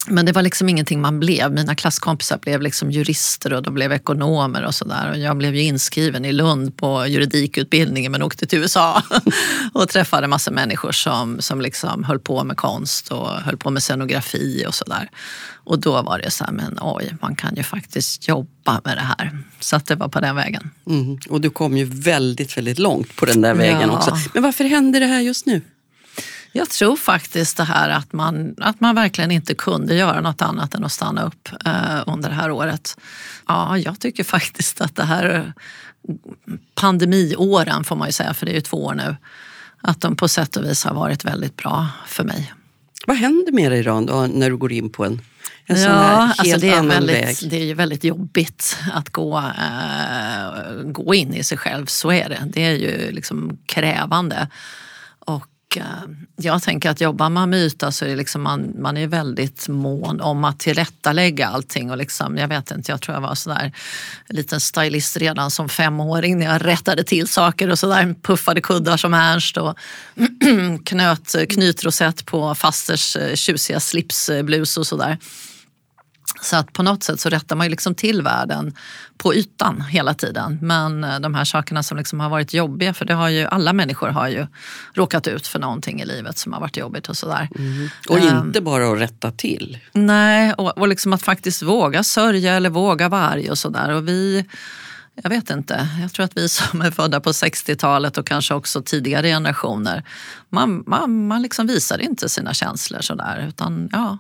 men 0.07 0.25
det 0.25 0.31
var 0.31 0.41
liksom 0.41 0.69
ingenting 0.69 1.01
man 1.01 1.19
blev. 1.19 1.51
Mina 1.51 1.75
klasskompisar 1.75 2.37
blev 2.37 2.61
liksom 2.61 2.91
jurister 2.91 3.53
och 3.53 3.63
de 3.63 3.73
blev 3.73 3.91
ekonomer 3.91 4.65
och 4.65 4.75
sådär. 4.75 5.15
Jag 5.15 5.37
blev 5.37 5.55
ju 5.55 5.61
inskriven 5.61 6.25
i 6.25 6.31
Lund 6.31 6.77
på 6.77 7.07
juridikutbildningen 7.07 8.11
men 8.11 8.23
åkte 8.23 8.45
till 8.45 8.59
USA 8.59 9.01
och 9.73 9.89
träffade 9.89 10.27
massa 10.27 10.51
människor 10.51 10.91
som, 10.91 11.41
som 11.41 11.61
liksom 11.61 12.03
höll 12.03 12.19
på 12.19 12.43
med 12.43 12.57
konst 12.57 13.11
och 13.11 13.29
höll 13.29 13.57
på 13.57 13.69
med 13.69 13.83
scenografi 13.83 14.65
och 14.67 14.75
sådär. 14.75 15.09
Och 15.65 15.79
då 15.79 16.01
var 16.01 16.19
det 16.19 16.31
så 16.31 16.43
här, 16.43 16.51
men 16.51 16.77
oj, 16.81 17.15
man 17.21 17.35
kan 17.35 17.55
ju 17.55 17.63
faktiskt 17.63 18.27
jobba 18.27 18.81
med 18.83 18.97
det 18.97 19.01
här. 19.01 19.37
Så 19.59 19.75
att 19.75 19.85
det 19.85 19.95
var 19.95 20.07
på 20.07 20.19
den 20.19 20.35
vägen. 20.35 20.69
Mm. 20.89 21.17
Och 21.29 21.41
du 21.41 21.49
kom 21.49 21.77
ju 21.77 21.85
väldigt, 21.85 22.57
väldigt 22.57 22.79
långt 22.79 23.15
på 23.15 23.25
den 23.25 23.41
där 23.41 23.53
vägen 23.53 23.89
Ja. 23.89 23.97
också. 23.97 24.17
Men 24.33 24.43
varför 24.43 24.63
händer 24.63 24.99
det 24.99 25.05
här 25.05 25.19
just 25.21 25.45
nu? 25.45 25.61
Jag 26.55 26.69
tror 26.69 26.95
faktiskt 26.95 27.57
det 27.57 27.63
här 27.63 27.89
att 27.89 28.13
man, 28.13 28.55
att 28.57 28.79
man 28.79 28.95
verkligen 28.95 29.31
inte 29.31 29.55
kunde 29.55 29.95
göra 29.95 30.21
något 30.21 30.41
annat 30.41 30.75
än 30.75 30.83
att 30.83 30.91
stanna 30.91 31.23
upp 31.23 31.49
eh, 31.65 32.03
under 32.07 32.29
det 32.29 32.35
här 32.35 32.51
året. 32.51 32.97
Ja, 33.47 33.77
jag 33.77 33.99
tycker 33.99 34.23
faktiskt 34.23 34.81
att 34.81 34.95
det 34.95 35.03
här 35.03 35.53
pandemiåren 36.75 37.83
får 37.83 37.95
man 37.95 38.07
ju 38.07 38.11
säga, 38.11 38.33
för 38.33 38.45
det 38.45 38.51
är 38.51 38.55
ju 38.55 38.61
två 38.61 38.85
år 38.85 38.93
nu, 38.93 39.15
att 39.81 40.01
de 40.01 40.15
på 40.15 40.27
sätt 40.27 40.55
och 40.55 40.65
vis 40.65 40.83
har 40.83 40.93
varit 40.93 41.25
väldigt 41.25 41.57
bra 41.57 41.87
för 42.07 42.23
mig. 42.23 42.53
Vad 43.07 43.17
händer 43.17 43.51
med 43.51 43.71
dig 43.71 43.83
då, 43.83 44.01
då 44.01 44.27
när 44.27 44.49
du 44.49 44.57
går 44.57 44.71
in 44.71 44.89
på 44.89 45.05
en, 45.05 45.21
en 45.65 45.77
sån 45.77 45.91
här 45.91 46.11
Ja, 46.11 46.19
helt 46.19 46.39
alltså 46.39 46.57
det, 46.57 46.69
är 46.69 46.73
annan 46.73 46.87
väldigt, 46.89 47.15
väg? 47.15 47.49
det 47.49 47.55
är 47.55 47.65
ju 47.65 47.73
väldigt 47.73 48.03
jobbigt 48.03 48.77
att 48.93 49.09
gå, 49.09 49.37
eh, 49.37 50.73
gå 50.83 51.13
in 51.13 51.33
i 51.33 51.43
sig 51.43 51.57
själv, 51.57 51.85
så 51.85 52.11
är 52.11 52.29
det. 52.29 52.43
Det 52.47 52.65
är 52.65 52.75
ju 52.75 53.11
liksom 53.11 53.57
krävande. 53.65 54.47
Och 55.73 55.77
eh, 55.77 55.85
jag 56.35 56.63
tänker 56.63 56.89
att 56.89 57.01
jobbar 57.01 57.29
man 57.29 57.49
med 57.49 57.59
yta 57.59 57.91
så 57.91 58.05
är 58.05 58.09
det 58.09 58.15
liksom 58.15 58.41
man, 58.41 58.73
man 58.81 58.97
är 58.97 59.07
väldigt 59.07 59.67
mån 59.67 60.21
om 60.21 60.43
att 60.43 60.59
tillrättalägga 60.59 61.47
allting. 61.47 61.91
Och 61.91 61.97
liksom, 61.97 62.37
jag 62.37 62.47
vet 62.47 62.71
inte, 62.71 62.91
jag 62.91 63.01
tror 63.01 63.15
jag 63.15 63.21
var 63.21 63.35
sådär 63.35 63.71
en 64.27 64.35
liten 64.35 64.59
stylist 64.59 65.17
redan 65.17 65.51
som 65.51 65.69
femåring 65.69 66.39
när 66.39 66.45
jag 66.45 66.65
rättade 66.65 67.03
till 67.03 67.27
saker 67.27 67.69
och 67.69 67.79
sådär. 67.79 68.15
Puffade 68.21 68.61
kuddar 68.61 68.97
som 68.97 69.13
Ernst 69.13 69.57
och 69.57 69.77
knöt 70.85 71.35
eh, 71.35 71.45
knytrosett 71.45 72.25
på 72.25 72.55
fasters 72.55 73.15
eh, 73.15 73.35
tjusiga 73.35 73.79
slipsblus 73.79 74.77
och 74.77 74.87
sådär. 74.87 75.17
Så 76.43 76.55
att 76.55 76.73
på 76.73 76.83
något 76.83 77.03
sätt 77.03 77.19
så 77.19 77.29
rättar 77.29 77.55
man 77.55 77.65
ju 77.65 77.71
liksom 77.71 77.95
till 77.95 78.21
världen 78.21 78.75
på 79.17 79.35
ytan 79.35 79.81
hela 79.81 80.13
tiden. 80.13 80.59
Men 80.61 81.03
eh, 81.03 81.19
de 81.19 81.35
här 81.35 81.45
sakerna 81.45 81.83
som 81.83 81.97
liksom 81.97 82.19
har 82.19 82.29
varit 82.29 82.53
jobbiga, 82.53 82.93
för 82.93 83.05
det 83.05 83.13
har 83.13 83.29
ju 83.29 83.45
alla 83.45 83.73
människor 83.73 84.07
har 84.07 84.27
ju 84.27 84.47
råkat 84.93 85.27
ut 85.27 85.47
för 85.47 85.59
någonting 85.59 86.01
i 86.01 86.05
livet 86.05 86.37
som 86.37 86.53
har 86.53 86.59
varit 86.59 86.77
jobbigt 86.77 87.09
och 87.09 87.17
sådär. 87.17 87.49
Och 88.09 88.19
Ehm, 88.19 88.47
inte 88.47 88.61
bara 88.61 88.91
att 88.91 88.99
rätta 88.99 89.31
till. 89.31 89.79
Nej, 89.93 90.53
och, 90.53 90.77
och 90.77 90.87
liksom 90.87 91.13
att 91.13 91.23
faktiskt 91.23 91.61
våga 91.61 92.03
sörja 92.03 92.53
eller 92.53 92.69
våga 92.69 93.09
vara 93.09 93.21
arg 93.21 93.49
och 93.51 93.57
sådär. 93.57 93.89
Och 93.89 94.07
vi, 94.07 94.45
jag 95.23 95.29
vet 95.29 95.49
inte, 95.49 95.87
jag 96.01 96.13
tror 96.13 96.25
att 96.25 96.37
vi 96.37 96.49
som 96.49 96.81
är 96.81 96.91
födda 96.91 97.19
på 97.19 97.31
60-talet 97.31 98.17
och 98.17 98.27
kanske 98.27 98.53
också 98.53 98.81
tidigare 98.81 99.27
generationer, 99.27 100.03
man, 100.49 100.83
man, 100.87 101.27
man 101.27 101.41
liksom 101.41 101.67
visar 101.67 102.01
inte 102.01 102.29
sina 102.29 102.53
känslor 102.53 103.01
sådär. 103.01 103.45
Utan, 103.47 103.89
ja. 103.91 104.17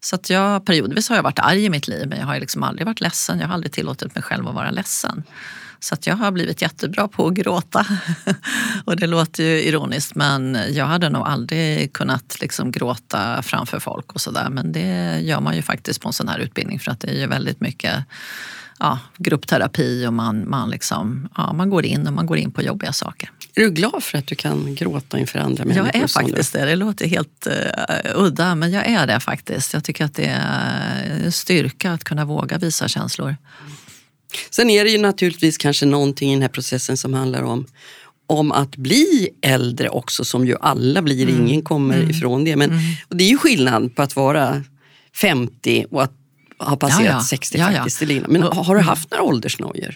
Så 0.00 0.14
att 0.14 0.30
jag, 0.30 0.64
periodvis 0.64 1.08
har 1.08 1.16
jag 1.16 1.22
varit 1.22 1.38
arg 1.38 1.64
i 1.64 1.70
mitt 1.70 1.88
liv 1.88 2.08
men 2.08 2.18
jag 2.18 2.26
har 2.26 2.40
liksom 2.40 2.62
aldrig 2.62 2.86
varit 2.86 3.00
ledsen. 3.00 3.40
Jag 3.40 3.46
har 3.46 3.54
aldrig 3.54 3.72
tillåtit 3.72 4.14
mig 4.14 4.22
själv 4.22 4.48
att 4.48 4.54
vara 4.54 4.70
ledsen. 4.70 5.22
Så 5.80 5.94
att 5.94 6.06
jag 6.06 6.16
har 6.16 6.30
blivit 6.30 6.62
jättebra 6.62 7.08
på 7.08 7.26
att 7.26 7.34
gråta. 7.34 7.86
och 8.84 8.96
det 8.96 9.06
låter 9.06 9.44
ju 9.44 9.62
ironiskt 9.62 10.14
men 10.14 10.58
jag 10.70 10.86
hade 10.86 11.08
nog 11.08 11.26
aldrig 11.26 11.92
kunnat 11.92 12.40
liksom 12.40 12.70
gråta 12.70 13.42
framför 13.42 13.80
folk 13.80 14.12
och 14.12 14.20
sådär. 14.20 14.48
Men 14.50 14.72
det 14.72 15.20
gör 15.20 15.40
man 15.40 15.56
ju 15.56 15.62
faktiskt 15.62 16.00
på 16.00 16.08
en 16.08 16.12
sån 16.12 16.28
här 16.28 16.38
utbildning 16.38 16.80
för 16.80 16.90
att 16.90 17.00
det 17.00 17.08
är 17.08 17.20
ju 17.20 17.26
väldigt 17.26 17.60
mycket 17.60 18.04
ja, 18.78 18.98
gruppterapi 19.16 20.06
och 20.06 20.12
man, 20.12 20.50
man, 20.50 20.70
liksom, 20.70 21.28
ja, 21.36 21.52
man 21.52 21.70
går 21.70 21.84
in 21.84 22.06
och 22.06 22.12
man 22.12 22.26
går 22.26 22.38
in 22.38 22.50
på 22.50 22.62
jobbiga 22.62 22.92
saker. 22.92 23.30
Är 23.54 23.60
du 23.60 23.70
glad 23.70 24.02
för 24.02 24.18
att 24.18 24.26
du 24.26 24.34
kan 24.34 24.74
gråta 24.74 25.18
inför 25.18 25.38
andra 25.38 25.64
människor? 25.64 25.90
Jag 25.94 26.02
är 26.02 26.06
faktiskt 26.06 26.52
det. 26.52 26.64
Det 26.64 26.76
låter 26.76 27.06
helt 27.06 27.46
uh, 27.46 28.22
udda, 28.24 28.54
men 28.54 28.72
jag 28.72 28.86
är 28.86 29.06
det 29.06 29.20
faktiskt. 29.20 29.72
Jag 29.74 29.84
tycker 29.84 30.04
att 30.04 30.14
det 30.14 30.36
är 30.40 31.20
en 31.24 31.32
styrka 31.32 31.92
att 31.92 32.04
kunna 32.04 32.24
våga 32.24 32.58
visa 32.58 32.88
känslor. 32.88 33.36
Sen 34.50 34.70
är 34.70 34.84
det 34.84 34.90
ju 34.90 34.98
naturligtvis 34.98 35.58
kanske 35.58 35.86
någonting 35.86 36.30
i 36.30 36.34
den 36.34 36.42
här 36.42 36.48
processen 36.48 36.96
som 36.96 37.14
handlar 37.14 37.42
om 37.42 37.66
om 38.26 38.52
att 38.52 38.76
bli 38.76 39.28
äldre 39.42 39.88
också, 39.88 40.24
som 40.24 40.46
ju 40.46 40.56
alla 40.60 41.02
blir, 41.02 41.28
Mm. 41.28 41.46
ingen 41.46 41.62
kommer 41.62 42.10
ifrån 42.10 42.44
det. 42.44 42.56
Men, 42.56 42.70
och 43.08 43.16
det 43.16 43.24
är 43.24 43.28
ju 43.28 43.38
skillnad 43.38 43.96
på 43.96 44.02
att 44.02 44.16
vara 44.16 44.62
50 45.14 45.86
och 45.90 46.02
att 46.02 46.12
ha 46.58 46.76
passerat 46.76 47.06
Ja, 47.06 47.12
ja. 47.12 47.20
60 47.20 47.58
Ja, 47.58 47.70
faktiskt. 47.72 48.02
Elina. 48.02 48.26
Men 48.28 48.42
har 48.42 48.74
du 48.74 48.80
haft 48.80 49.10
några 49.10 49.24
åldersnojor? 49.24 49.94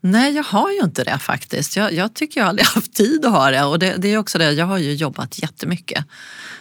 Nej, 0.00 0.32
jag 0.34 0.44
har 0.44 0.70
ju 0.70 0.80
inte 0.80 1.04
det 1.04 1.18
faktiskt. 1.18 1.76
Jag, 1.76 1.92
jag 1.92 2.14
tycker 2.14 2.40
jag 2.40 2.48
aldrig 2.48 2.66
haft 2.74 2.94
tid 2.94 3.24
att 3.24 3.32
ha 3.32 3.50
det. 3.50 3.64
Och 3.64 3.78
det, 3.78 3.94
det 3.98 4.08
är 4.08 4.18
också 4.18 4.38
det, 4.38 4.52
jag 4.52 4.66
har 4.66 4.78
ju 4.78 4.94
jobbat 4.94 5.38
jättemycket. 5.38 6.04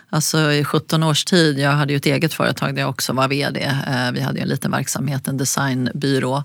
Alltså 0.09 0.51
i 0.51 0.63
17 0.63 1.03
års 1.03 1.25
tid, 1.25 1.59
jag 1.59 1.71
hade 1.71 1.93
ju 1.93 1.97
ett 1.97 2.05
eget 2.05 2.33
företag 2.33 2.75
där 2.75 2.81
jag 2.81 2.89
också 2.89 3.13
var 3.13 3.27
VD. 3.27 3.61
Eh, 3.87 4.11
vi 4.11 4.21
hade 4.21 4.37
ju 4.37 4.43
en 4.43 4.49
liten 4.49 4.71
verksamhet, 4.71 5.27
en 5.27 5.37
designbyrå. 5.37 6.43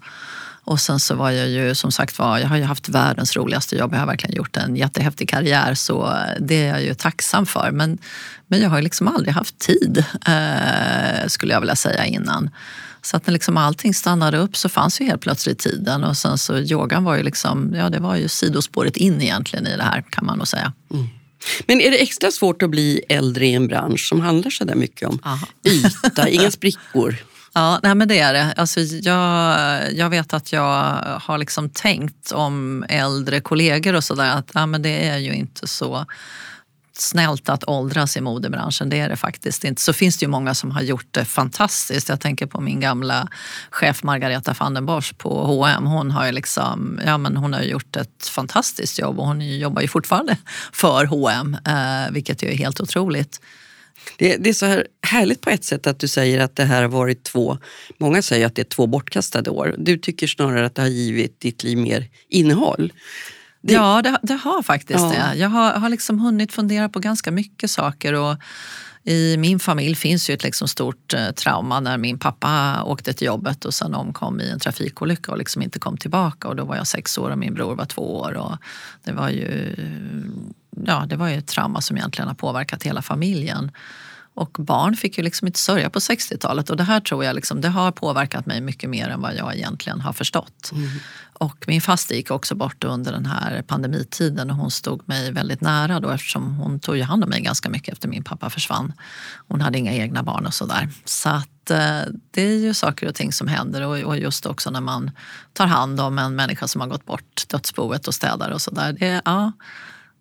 Och 0.66 0.80
sen 0.80 1.00
så 1.00 1.14
var 1.14 1.30
jag 1.30 1.48
ju 1.48 1.74
som 1.74 1.92
sagt 1.92 2.18
var, 2.18 2.38
jag 2.38 2.48
har 2.48 2.56
ju 2.56 2.62
haft 2.62 2.88
världens 2.88 3.36
roligaste 3.36 3.76
jobb. 3.76 3.92
Jag 3.92 3.98
har 3.98 4.06
verkligen 4.06 4.36
gjort 4.36 4.56
en 4.56 4.76
jättehäftig 4.76 5.28
karriär 5.28 5.74
så 5.74 6.16
det 6.40 6.64
är 6.64 6.68
jag 6.68 6.82
ju 6.82 6.94
tacksam 6.94 7.46
för. 7.46 7.70
Men, 7.70 7.98
men 8.46 8.60
jag 8.60 8.70
har 8.70 8.76
ju 8.76 8.82
liksom 8.82 9.08
aldrig 9.08 9.34
haft 9.34 9.58
tid 9.58 10.04
eh, 10.26 11.26
skulle 11.26 11.52
jag 11.52 11.60
vilja 11.60 11.76
säga 11.76 12.04
innan. 12.04 12.50
Så 13.02 13.16
att 13.16 13.26
när 13.26 13.32
liksom 13.32 13.56
allting 13.56 13.94
stannade 13.94 14.38
upp 14.38 14.56
så 14.56 14.68
fanns 14.68 15.00
ju 15.00 15.04
helt 15.04 15.20
plötsligt 15.20 15.58
tiden 15.58 16.04
och 16.04 16.16
sen 16.16 16.38
så 16.38 16.58
yogan 16.58 17.04
var 17.04 17.16
ju 17.16 17.22
liksom, 17.22 17.74
ja 17.74 17.90
det 17.90 17.98
var 17.98 18.16
ju 18.16 18.28
sidospåret 18.28 18.96
in 18.96 19.22
egentligen 19.22 19.66
i 19.66 19.76
det 19.76 19.82
här 19.82 20.04
kan 20.10 20.26
man 20.26 20.38
nog 20.38 20.48
säga. 20.48 20.72
Mm. 20.92 21.06
Men 21.66 21.80
är 21.80 21.90
det 21.90 22.02
extra 22.02 22.30
svårt 22.30 22.62
att 22.62 22.70
bli 22.70 23.02
äldre 23.08 23.46
i 23.46 23.54
en 23.54 23.66
bransch 23.68 24.08
som 24.08 24.20
handlar 24.20 24.50
så 24.50 24.64
där 24.64 24.74
mycket 24.74 25.08
om 25.08 25.18
Aha. 25.22 25.46
yta, 25.64 26.28
inga 26.28 26.50
sprickor? 26.50 27.16
Ja, 27.56 27.80
nej 27.82 27.94
men 27.94 28.08
det 28.08 28.18
är 28.18 28.32
det. 28.32 28.54
Alltså 28.56 28.80
jag, 28.80 29.92
jag 29.92 30.10
vet 30.10 30.34
att 30.34 30.52
jag 30.52 30.94
har 31.22 31.38
liksom 31.38 31.70
tänkt 31.70 32.32
om 32.32 32.84
äldre 32.88 33.40
kollegor 33.40 33.94
och 33.94 34.04
sådär 34.04 34.30
att 34.30 34.50
ja, 34.54 34.66
men 34.66 34.82
det 34.82 35.08
är 35.08 35.16
ju 35.16 35.34
inte 35.34 35.66
så 35.66 36.06
snällt 36.92 37.48
att 37.48 37.64
åldras 37.68 38.16
i 38.16 38.20
modebranschen, 38.20 38.88
det 38.88 39.00
är 39.00 39.08
det 39.08 39.16
faktiskt 39.16 39.64
inte. 39.64 39.82
Så 39.82 39.92
finns 39.92 40.18
det 40.18 40.24
ju 40.24 40.28
många 40.28 40.54
som 40.54 40.70
har 40.70 40.82
gjort 40.82 41.06
det 41.10 41.24
fantastiskt. 41.24 42.08
Jag 42.08 42.20
tänker 42.20 42.46
på 42.46 42.60
min 42.60 42.80
gamla 42.80 43.28
chef 43.70 44.02
Margareta 44.02 44.54
van 44.58 44.74
den 44.74 44.86
Bosch 44.86 45.18
på 45.18 45.46
H&M. 45.46 45.86
Hon 45.86 46.10
har 46.10 46.26
ju 46.26 46.32
liksom, 46.32 47.00
ja, 47.06 47.18
men 47.18 47.36
hon 47.36 47.52
har 47.52 47.62
gjort 47.62 47.96
ett 47.96 48.26
fantastiskt 48.26 48.98
jobb 48.98 49.18
och 49.18 49.26
hon 49.26 49.58
jobbar 49.58 49.82
ju 49.82 49.88
fortfarande 49.88 50.36
för 50.72 51.04
H&M, 51.04 51.56
eh, 51.66 52.12
vilket 52.12 52.42
är 52.42 52.56
helt 52.56 52.80
otroligt. 52.80 53.40
Det, 54.18 54.36
det, 54.36 54.48
är 54.48 54.54
så 54.54 54.66
här 54.66 54.86
härligt 55.06 55.40
på 55.40 55.50
ett 55.50 55.64
sätt 55.64 55.86
att 55.86 55.98
du 55.98 56.08
säger 56.08 56.40
att 56.40 56.56
det 56.56 56.64
här 56.64 56.82
har 56.82 56.88
varit 56.88 57.22
två, 57.22 57.58
många 57.98 58.22
säger 58.22 58.46
att 58.46 58.54
det 58.54 58.62
är 58.62 58.64
två 58.64 58.86
bortkastade 58.86 59.50
år. 59.50 59.74
Du 59.78 59.98
tycker 59.98 60.26
snarare 60.26 60.66
att 60.66 60.74
det 60.74 60.82
har 60.82 60.88
givit 60.88 61.40
ditt 61.40 61.62
liv 61.62 61.78
mer 61.78 62.08
innehåll. 62.28 62.92
Det... 63.60 63.72
Ja, 63.72 64.02
det, 64.02 64.18
det, 64.22 64.34
har 64.34 64.62
faktiskt 64.62 65.00
ja. 65.00 65.08
det. 65.08 65.38
Jag 65.38 65.48
har, 65.48 65.72
har 65.72 65.88
liksom 65.88 66.20
hunnit 66.20 66.52
fundera 66.52 66.88
på 66.88 66.98
ganska 66.98 67.30
mycket 67.30 67.70
saker. 67.70 68.12
Och 68.12 68.36
i 69.04 69.36
min 69.36 69.58
familj 69.58 69.94
finns 69.94 70.30
ju 70.30 70.34
ett 70.34 70.42
liksom 70.42 70.68
stort 70.68 71.14
eh, 71.14 71.30
trauma 71.30 71.80
när 71.80 71.98
min 71.98 72.18
pappa 72.18 72.82
åkte 72.84 73.12
till 73.12 73.26
jobbet 73.26 73.64
och 73.64 73.74
sen 73.74 73.94
omkom 73.94 74.40
i 74.40 74.50
en 74.50 74.60
trafikolycka 74.60 75.32
och 75.32 75.38
liksom 75.38 75.62
inte 75.62 75.78
kom 75.78 75.96
tillbaka. 75.96 76.48
Och 76.48 76.56
då 76.56 76.64
var 76.64 76.76
jag 76.76 76.86
sex 76.86 77.18
år 77.18 77.30
och 77.30 77.38
min 77.38 77.54
bror 77.54 77.74
var 77.74 77.84
två 77.84 78.16
år. 78.16 78.32
Och 78.32 78.56
det 79.04 79.12
var 79.12 79.28
ju 79.28 79.74
ja, 80.84 81.04
det 81.08 81.16
var 81.16 81.28
ju 81.28 81.34
ett 81.34 81.46
trauma 81.46 81.80
som 81.80 81.96
egentligen 81.96 82.28
har 82.28 82.34
påverkat 82.34 82.82
hela 82.82 83.02
familjen. 83.02 83.70
Och 84.36 84.56
barn 84.58 84.96
fick 84.96 85.18
ju 85.18 85.24
liksom 85.24 85.46
inte 85.46 85.58
sörja 85.58 85.90
på 85.90 85.98
60-talet 85.98 86.70
och 86.70 86.76
det 86.76 86.84
här 86.84 87.00
tror 87.00 87.24
jag 87.24 87.34
liksom, 87.34 87.60
det 87.60 87.68
har 87.68 87.92
påverkat 87.92 88.46
mig 88.46 88.60
mycket 88.60 88.90
mer 88.90 89.08
än 89.08 89.20
vad 89.20 89.34
jag 89.34 89.56
egentligen 89.56 90.00
har 90.00 90.12
förstått. 90.12 90.70
Mm. 90.72 90.88
Och 91.32 91.64
min 91.66 91.80
faster 91.80 92.14
gick 92.14 92.30
också 92.30 92.54
bort 92.54 92.84
under 92.84 93.12
den 93.12 93.26
här 93.26 93.62
pandemitiden 93.62 94.50
och 94.50 94.56
hon 94.56 94.70
stod 94.70 95.08
mig 95.08 95.32
väldigt 95.32 95.60
nära 95.60 96.00
då 96.00 96.10
eftersom 96.10 96.54
hon 96.54 96.80
tog 96.80 96.98
hand 96.98 97.24
om 97.24 97.30
mig 97.30 97.40
ganska 97.40 97.70
mycket 97.70 97.92
efter 97.92 98.08
min 98.08 98.24
pappa 98.24 98.50
försvann. 98.50 98.92
Hon 99.48 99.60
hade 99.60 99.78
inga 99.78 99.92
egna 99.92 100.22
barn 100.22 100.46
och 100.46 100.54
sådär. 100.54 100.88
Så 101.04 101.28
att 101.28 101.70
eh, 101.70 102.00
det 102.30 102.42
är 102.42 102.58
ju 102.58 102.74
saker 102.74 103.08
och 103.08 103.14
ting 103.14 103.32
som 103.32 103.48
händer 103.48 104.06
och 104.06 104.18
just 104.18 104.46
också 104.46 104.70
när 104.70 104.80
man 104.80 105.10
tar 105.52 105.66
hand 105.66 106.00
om 106.00 106.18
en 106.18 106.36
människa 106.36 106.68
som 106.68 106.80
har 106.80 106.88
gått 106.88 107.06
bort, 107.06 107.48
dödsboet 107.48 108.08
och 108.08 108.14
städar 108.14 108.50
och 108.50 108.60
sådär. 108.60 109.22
Ja, 109.24 109.52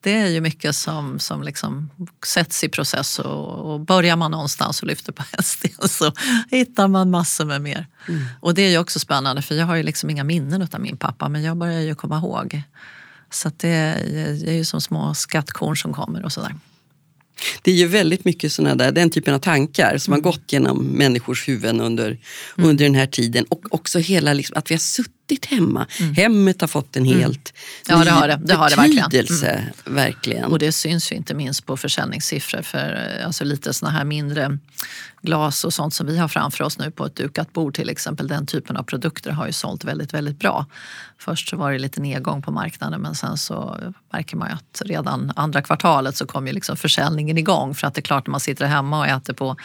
det 0.05 0.13
är 0.13 0.27
ju 0.27 0.41
mycket 0.41 0.75
som, 0.75 1.19
som 1.19 1.43
liksom 1.43 1.89
sätts 2.25 2.63
i 2.63 2.69
process 2.69 3.19
och, 3.19 3.73
och 3.73 3.79
börjar 3.79 4.15
man 4.15 4.31
någonstans 4.31 4.81
och 4.81 4.87
lyfter 4.87 5.11
på 5.11 5.23
en 5.31 5.43
sten 5.43 5.89
så 5.89 6.11
hittar 6.51 6.87
man 6.87 7.09
massor 7.09 7.45
med 7.45 7.61
mer. 7.61 7.87
Mm. 8.07 8.25
Och 8.39 8.53
det 8.53 8.61
är 8.61 8.69
ju 8.69 8.77
också 8.77 8.99
spännande 8.99 9.41
för 9.41 9.55
jag 9.55 9.65
har 9.65 9.75
ju 9.75 9.83
liksom 9.83 10.09
inga 10.09 10.23
minnen 10.23 10.67
av 10.73 10.81
min 10.81 10.97
pappa 10.97 11.29
men 11.29 11.43
jag 11.43 11.57
börjar 11.57 11.81
ju 11.81 11.95
komma 11.95 12.17
ihåg. 12.17 12.61
Så 13.29 13.51
det 13.57 13.69
är, 13.69 14.47
är 14.47 14.53
ju 14.53 14.65
som 14.65 14.81
små 14.81 15.13
skattkorn 15.13 15.77
som 15.77 15.93
kommer 15.93 16.25
och 16.25 16.31
sådär. 16.31 16.55
Det 17.61 17.71
är 17.71 17.75
ju 17.75 17.87
väldigt 17.87 18.25
mycket 18.25 18.51
såna 18.51 18.75
där, 18.75 18.91
den 18.91 19.09
typen 19.09 19.33
av 19.33 19.39
tankar 19.39 19.97
som 19.97 20.13
mm. 20.13 20.23
har 20.23 20.31
gått 20.31 20.51
genom 20.51 20.85
människors 20.85 21.47
huvuden 21.47 21.81
under, 21.81 22.07
mm. 22.07 22.69
under 22.69 22.85
den 22.85 22.95
här 22.95 23.07
tiden. 23.07 23.45
Och 23.49 23.61
också 23.69 23.99
hela 23.99 24.33
liksom, 24.33 24.57
att 24.57 24.71
vi 24.71 24.75
har 24.75 24.79
suttit 24.79 25.11
hemma. 25.45 25.87
Mm. 25.99 26.13
Hemmet 26.13 26.61
har 26.61 26.67
fått 26.67 26.95
en 26.95 27.05
mm. 27.05 27.19
helt 27.19 27.53
ja, 27.87 28.03
det 28.03 28.11
har 28.11 28.27
det. 28.27 28.39
Det 28.43 28.53
har 28.53 28.69
det 28.69 28.75
betydelse. 28.75 29.45
Verkligen. 29.45 29.71
Mm. 29.85 29.95
verkligen. 29.95 30.43
Och 30.43 30.59
det 30.59 30.71
syns 30.71 31.11
ju 31.11 31.15
inte 31.15 31.33
minst 31.33 31.65
på 31.65 31.77
försäljningssiffror 31.77 32.61
för 32.61 33.21
alltså 33.25 33.43
lite 33.43 33.73
såna 33.73 33.91
här 33.91 34.03
mindre 34.05 34.59
glas 35.25 35.63
och 35.63 35.73
sånt 35.73 35.93
som 35.93 36.07
vi 36.07 36.17
har 36.17 36.27
framför 36.27 36.63
oss 36.63 36.77
nu 36.77 36.91
på 36.91 37.05
ett 37.05 37.15
dukat 37.15 37.53
bord 37.53 37.75
till 37.75 37.89
exempel. 37.89 38.27
Den 38.27 38.45
typen 38.45 38.77
av 38.77 38.83
produkter 38.83 39.31
har 39.31 39.45
ju 39.45 39.53
sålt 39.53 39.83
väldigt, 39.83 40.13
väldigt 40.13 40.39
bra. 40.39 40.65
Först 41.17 41.49
så 41.49 41.57
var 41.57 41.71
det 41.71 41.79
lite 41.79 42.01
nedgång 42.01 42.41
på 42.41 42.51
marknaden 42.51 43.01
men 43.01 43.15
sen 43.15 43.37
så 43.37 43.77
märker 44.13 44.37
man 44.37 44.49
ju 44.49 44.53
att 44.53 44.81
redan 44.85 45.31
andra 45.35 45.61
kvartalet 45.61 46.17
så 46.17 46.25
kom 46.25 46.47
ju 46.47 46.53
liksom 46.53 46.77
försäljningen 46.77 47.37
igång. 47.37 47.75
För 47.75 47.87
att 47.87 47.93
det 47.93 47.99
är 47.99 48.03
klart 48.03 48.27
när 48.27 48.31
man 48.31 48.39
sitter 48.39 48.65
hemma 48.65 48.99
och 48.99 49.07
äter 49.07 49.33
på 49.33 49.55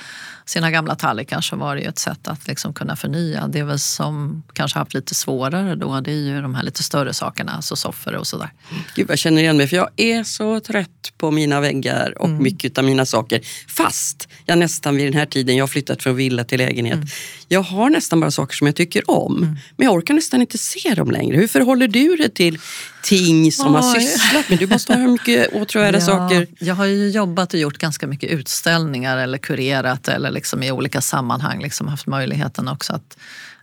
sina 0.45 0.71
gamla 0.71 0.95
tallrikar 0.95 1.41
så 1.41 1.57
var 1.57 1.75
det 1.75 1.83
ju 1.83 1.89
ett 1.89 1.99
sätt 1.99 2.29
att 2.29 2.47
liksom 2.47 2.75
kunna 2.75 2.97
förnya. 2.97 3.47
Det 3.49 3.59
är 3.59 3.65
väl 3.65 3.79
som 3.79 4.43
kanske 4.53 4.79
haft 4.79 4.95
lite 4.95 5.15
svårare 5.51 5.75
då, 5.75 6.01
det 6.01 6.11
är 6.11 6.17
ju 6.17 6.43
de 6.43 6.55
här 6.55 6.63
lite 6.63 6.83
större 6.83 7.15
sakerna, 7.15 7.53
alltså 7.53 7.77
soffor 7.77 8.15
och 8.15 8.27
sådär. 8.27 8.51
Gud, 8.97 9.11
jag 9.11 9.19
känner 9.19 9.43
igen 9.43 9.57
mig 9.57 9.67
för 9.67 9.77
jag 9.77 9.89
är 9.97 10.25
så 10.25 10.61
trött 10.61 11.13
på 11.19 11.31
mina 11.31 11.61
väggar 11.61 12.15
och 12.19 12.29
mm. 12.29 12.43
mycket 12.43 12.79
av 12.79 12.85
mina 12.85 13.07
saker. 13.07 13.41
Fast 13.69 14.29
jag 14.47 14.59
nästan 14.59 14.97
vid 14.97 15.07
den 15.07 15.15
här 15.15 15.27
tiden, 15.27 15.57
jag 15.57 15.63
har 15.63 15.69
flyttat 15.69 16.03
från 16.03 16.17
villa 16.17 16.45
till 16.45 16.59
lägenhet. 16.59 16.95
Mm. 16.95 17.09
Jag 17.49 17.63
har 17.63 17.91
nästan 17.91 18.21
bara 18.21 18.31
saker 18.31 18.57
som 18.57 18.67
jag 18.67 18.77
tycker 18.77 19.11
om. 19.11 19.37
Mm. 19.37 19.57
Men 19.77 19.85
jag 19.85 19.95
orkar 19.95 20.15
nästan 20.15 20.41
inte 20.41 20.59
se 20.59 20.95
dem 20.95 21.11
längre. 21.11 21.37
Hur 21.37 21.49
förhåller 21.49 21.89
du 21.89 22.17
dig 22.17 22.31
till 22.31 22.59
ting 23.03 23.53
som 23.53 23.75
Oj. 23.75 23.81
har 23.81 24.01
sysslat 24.01 24.49
med? 24.49 24.59
Du 24.59 24.67
måste 24.67 24.95
ha 24.95 25.09
mycket 25.09 25.53
åtråvärda 25.53 25.99
ja, 26.01 26.07
saker. 26.07 26.47
Jag 26.59 26.75
har 26.75 26.85
ju 26.85 27.09
jobbat 27.09 27.55
och 27.55 27.61
gjort 27.61 27.79
ganska 27.79 28.07
mycket 28.07 28.31
utställningar 28.31 29.19
eller 29.19 29.39
kurerat 29.39 30.09
eller 30.09 30.31
liksom 30.31 30.63
i 30.63 30.73
olika 30.73 31.01
sammanhang 31.01 31.63
liksom 31.63 31.89
haft 31.89 32.07
möjligheten 32.07 32.69
också 32.69 32.93
att 32.93 33.17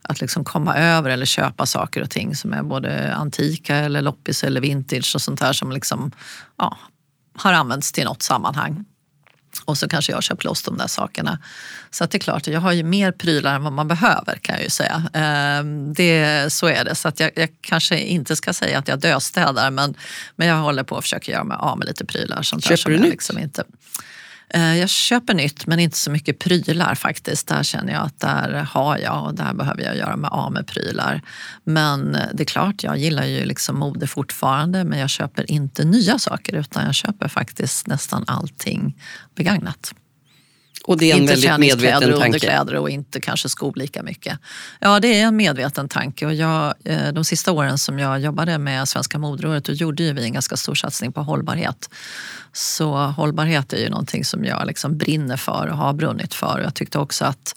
att 0.07 0.21
liksom 0.21 0.43
komma 0.43 0.75
över 0.75 1.09
eller 1.09 1.25
köpa 1.25 1.65
saker 1.65 2.01
och 2.01 2.09
ting 2.09 2.35
som 2.35 2.53
är 2.53 2.63
både 2.63 3.15
antika 3.15 3.75
eller 3.75 4.01
loppis 4.01 4.43
eller 4.43 4.61
vintage 4.61 5.11
och 5.15 5.21
sånt 5.21 5.39
där 5.39 5.53
som 5.53 5.71
liksom, 5.71 6.11
ja, 6.57 6.77
har 7.37 7.53
använts 7.53 7.91
till 7.91 8.05
något 8.05 8.21
sammanhang. 8.21 8.85
Och 9.65 9.77
så 9.77 9.89
kanske 9.89 10.11
jag 10.11 10.23
köpt 10.23 10.43
loss 10.43 10.63
de 10.63 10.77
där 10.77 10.87
sakerna. 10.87 11.39
Så 11.91 12.03
att 12.03 12.11
det 12.11 12.17
är 12.17 12.19
klart, 12.19 12.47
jag 12.47 12.61
har 12.61 12.71
ju 12.71 12.83
mer 12.83 13.11
prylar 13.11 13.55
än 13.55 13.63
vad 13.63 13.73
man 13.73 13.87
behöver 13.87 14.37
kan 14.41 14.55
jag 14.55 14.63
ju 14.63 14.69
säga. 14.69 15.03
Ehm, 15.13 15.93
det, 15.93 16.53
så 16.53 16.67
är 16.67 16.85
det. 16.85 16.95
Så 16.95 17.07
att 17.07 17.19
jag, 17.19 17.31
jag 17.35 17.49
kanske 17.61 17.99
inte 17.99 18.35
ska 18.35 18.53
säga 18.53 18.79
att 18.79 18.87
jag 18.87 18.99
döstädar 18.99 19.71
men, 19.71 19.95
men 20.35 20.47
jag 20.47 20.55
håller 20.55 20.83
på 20.83 20.97
att 20.97 21.03
försöka 21.03 21.31
göra 21.31 21.43
mig 21.43 21.57
av 21.59 21.77
med 21.77 21.87
lite 21.87 22.05
prylar. 22.05 22.41
Sånt 22.41 22.63
Köper 22.63 22.89
du 22.89 22.99
nytt? 22.99 23.09
Liksom 23.09 23.37
inte, 23.37 23.63
Eh, 24.53 24.77
jag 24.77 24.89
köper 24.89 25.33
nytt 25.33 25.67
men 25.67 25.79
inte 25.79 25.97
så 25.97 26.11
mycket 26.11 26.39
prylar 26.39 26.95
faktiskt. 26.95 27.47
Där 27.47 27.63
känner 27.63 27.93
jag 27.93 28.03
att 28.05 28.19
där 28.19 28.67
har 28.71 28.97
jag 28.97 29.25
och 29.25 29.35
där 29.35 29.53
behöver 29.53 29.83
jag 29.83 29.97
göra 29.97 30.15
mig 30.15 30.29
av 30.33 30.51
med 30.51 30.67
prylar. 30.67 31.21
Men 31.63 32.15
eh, 32.15 32.21
det 32.33 32.43
är 32.43 32.45
klart, 32.45 32.83
jag 32.83 32.97
gillar 32.97 33.25
ju 33.25 33.45
liksom 33.45 33.79
mode 33.79 34.07
fortfarande 34.07 34.83
men 34.83 34.99
jag 34.99 35.09
köper 35.09 35.51
inte 35.51 35.83
nya 35.83 36.19
saker 36.19 36.55
utan 36.55 36.85
jag 36.85 36.95
köper 36.95 37.27
faktiskt 37.27 37.87
nästan 37.87 38.23
allting 38.27 39.01
begagnat. 39.35 39.93
Och 40.83 40.97
det 40.97 41.11
är 41.11 41.15
en 41.15 41.21
inte 41.21 41.33
väldigt 41.33 41.59
medveten 41.59 42.01
tanke. 42.01 42.25
underkläder 42.25 42.75
och 42.75 42.89
inte 42.89 43.21
kanske 43.21 43.49
skor 43.49 43.73
lika 43.75 44.03
mycket. 44.03 44.39
Ja, 44.79 44.99
det 44.99 45.19
är 45.19 45.25
en 45.25 45.35
medveten 45.35 45.89
tanke. 45.89 46.25
Och 46.25 46.33
jag, 46.33 46.73
eh, 46.83 47.07
de 47.13 47.23
sista 47.23 47.51
åren 47.51 47.77
som 47.77 47.99
jag 47.99 48.19
jobbade 48.19 48.57
med 48.57 48.87
Svenska 48.87 49.17
modeåret 49.17 49.65
då 49.65 49.73
gjorde 49.73 50.13
vi 50.13 50.23
en 50.23 50.33
ganska 50.33 50.57
stor 50.57 50.75
satsning 50.75 51.11
på 51.11 51.21
hållbarhet. 51.21 51.89
Så 52.53 52.95
hållbarhet 52.95 53.73
är 53.73 53.77
ju 53.77 53.89
någonting 53.89 54.25
som 54.25 54.45
jag 54.45 54.67
liksom 54.67 54.97
brinner 54.97 55.37
för 55.37 55.67
och 55.67 55.77
har 55.77 55.93
brunnit 55.93 56.33
för. 56.33 56.59
Jag 56.63 56.73
tyckte 56.73 56.99
också 56.99 57.25
att 57.25 57.55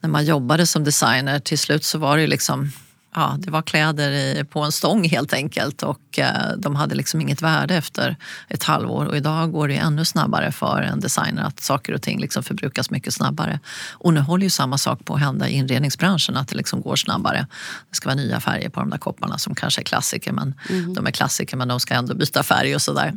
när 0.00 0.10
man 0.10 0.24
jobbade 0.24 0.66
som 0.66 0.84
designer 0.84 1.38
till 1.40 1.58
slut 1.58 1.84
så 1.84 1.98
var 1.98 2.16
det 2.18 2.26
liksom 2.26 2.72
ja, 3.14 3.36
det 3.38 3.50
var 3.50 3.62
kläder 3.62 4.10
i, 4.10 4.44
på 4.44 4.60
en 4.60 4.72
stång 4.72 5.08
helt 5.08 5.32
enkelt 5.32 5.82
och 5.82 6.18
eh, 6.18 6.52
de 6.58 6.76
hade 6.76 6.94
liksom 6.94 7.20
inget 7.20 7.42
värde 7.42 7.74
efter 7.74 8.16
ett 8.48 8.62
halvår. 8.62 9.06
Och 9.06 9.16
idag 9.16 9.52
går 9.52 9.68
det 9.68 9.76
ännu 9.76 10.04
snabbare 10.04 10.52
för 10.52 10.82
en 10.82 11.00
designer 11.00 11.42
att 11.42 11.60
saker 11.60 11.92
och 11.92 12.02
ting 12.02 12.20
liksom 12.20 12.42
förbrukas 12.42 12.90
mycket 12.90 13.14
snabbare. 13.14 13.60
Och 13.92 14.14
nu 14.14 14.20
håller 14.20 14.44
ju 14.44 14.50
samma 14.50 14.78
sak 14.78 15.04
på 15.04 15.14
att 15.14 15.20
hända 15.20 15.48
i 15.48 15.52
inredningsbranschen, 15.52 16.36
att 16.36 16.48
det 16.48 16.56
liksom 16.56 16.80
går 16.80 16.96
snabbare. 16.96 17.46
Det 17.90 17.96
ska 17.96 18.08
vara 18.08 18.16
nya 18.16 18.40
färger 18.40 18.68
på 18.68 18.80
de 18.80 18.90
där 18.90 18.98
kopparna 18.98 19.38
som 19.38 19.54
kanske 19.54 19.80
är 19.80 19.84
klassiker, 19.84 20.32
men 20.32 20.54
mm. 20.70 20.94
de 20.94 21.06
är 21.06 21.10
klassiker 21.10 21.56
men 21.56 21.68
de 21.68 21.80
ska 21.80 21.94
ändå 21.94 22.14
byta 22.14 22.42
färg 22.42 22.74
och 22.74 22.82
sådär. 22.82 23.12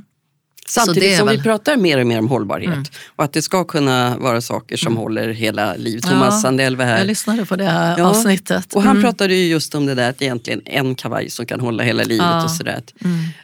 Samtidigt 0.70 1.18
som 1.18 1.28
väl- 1.28 1.38
vi 1.38 1.44
pratar 1.44 1.78
mer 1.78 1.98
och 2.00 2.08
mer 2.08 2.20
om 2.20 2.28
hållbarhet 2.28 2.92
och 3.16 3.24
att 3.24 3.34
det 3.34 3.42
ska 3.42 3.64
kunna 3.64 4.18
vara 4.18 4.42
saker 4.42 4.78
som 4.78 4.98
håller 4.98 5.30
hela 5.30 5.76
livet. 5.76 6.04
Thomas 6.04 6.34
Ja, 6.34 6.42
Sandell 6.42 6.76
var 6.76 6.86
här. 6.86 6.98
Jag 6.98 7.08
lyssnade 7.08 7.46
på 7.46 7.56
det 7.56 7.64
här 7.66 7.98
Ja, 7.98 8.06
avsnittet. 8.10 8.74
Och 8.74 8.82
han 8.84 8.92
Mm. 8.92 9.04
pratade 9.04 9.34
ju 9.36 9.48
just 9.48 9.76
om 9.76 9.86
det 9.86 9.96
där 9.96 10.10
att 10.10 10.22
egentligen 10.22 10.62
en 10.66 10.96
kavaj 10.96 11.30
som 11.30 11.46
kan 11.46 11.60
hålla 11.60 11.84
hela 11.84 12.04
livet 12.04 12.26
Ja. 12.26 12.32
Mm. 12.34 12.44
och 12.46 12.52
sådär. 12.52 12.74
Att, 12.78 12.94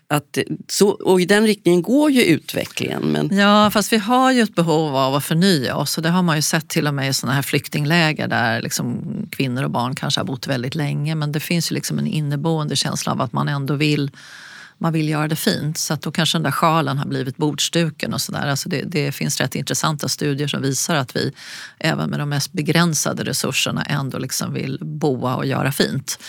att, 0.07 0.38
så, 0.67 0.89
och 0.89 1.21
i 1.21 1.25
den 1.25 1.47
riktningen 1.47 1.81
går 1.81 2.12
ju 2.12 2.23
utvecklingen. 2.23 3.01
Men 3.03 3.38
Ja, 3.38 3.69
fast 3.73 3.93
vi 3.93 3.97
har 3.97 4.31
ju 4.31 4.41
ett 4.41 4.55
behov 4.55 4.95
av 4.95 5.15
att 5.15 5.23
förnya 5.25 5.75
oss 5.75 5.97
och 5.97 6.03
det 6.03 6.09
har 6.09 6.21
man 6.23 6.36
ju 6.36 6.41
sett 6.41 6.67
till 6.67 6.88
och 6.88 6.93
med 6.93 7.09
i 7.09 7.13
sådana 7.13 7.36
här 7.36 7.41
flyktingläger 7.41 8.27
där 8.27 8.62
liksom 8.62 8.97
kvinnor 9.31 9.63
och 9.63 9.71
barn 9.71 9.95
kanske 9.95 10.19
har 10.19 10.25
bott 10.25 10.47
väldigt 10.47 10.75
länge 10.75 11.15
men 11.15 11.31
det 11.31 11.39
finns 11.39 11.71
ju 11.71 11.75
liksom 11.75 11.99
en 11.99 12.07
inneboende 12.07 12.75
känsla 12.75 13.12
av 13.12 13.21
att 13.21 13.33
man 13.33 13.47
ändå 13.47 13.73
vill 13.73 14.12
man 14.77 14.93
vill 14.93 15.09
göra 15.09 15.27
det 15.27 15.36
fint 15.36 15.77
så 15.77 15.93
att 15.93 16.01
då 16.01 16.12
kanske 16.12 16.38
den 16.38 16.43
där 16.43 16.51
sjalen 16.51 16.97
har 16.97 17.05
blivit 17.05 17.38
bordsduken 17.38 18.13
och 18.13 18.21
sådär. 18.21 18.47
Alltså 18.47 18.69
det, 18.69 18.83
det 18.86 19.12
finns 19.12 19.41
rätt 19.41 19.55
intressanta 19.55 20.09
studier 20.09 20.47
som 20.47 20.62
visar 20.62 20.95
att 20.95 21.15
vi 21.15 21.31
även 21.79 22.09
med 22.09 22.19
de 22.19 22.29
mest 22.29 22.53
begränsade 22.53 23.23
resurserna 23.23 23.83
ändå 23.83 24.17
liksom 24.17 24.53
vill 24.53 24.79
boa 24.81 25.36
och 25.36 25.45
göra 25.45 25.71
fint. 25.71 26.19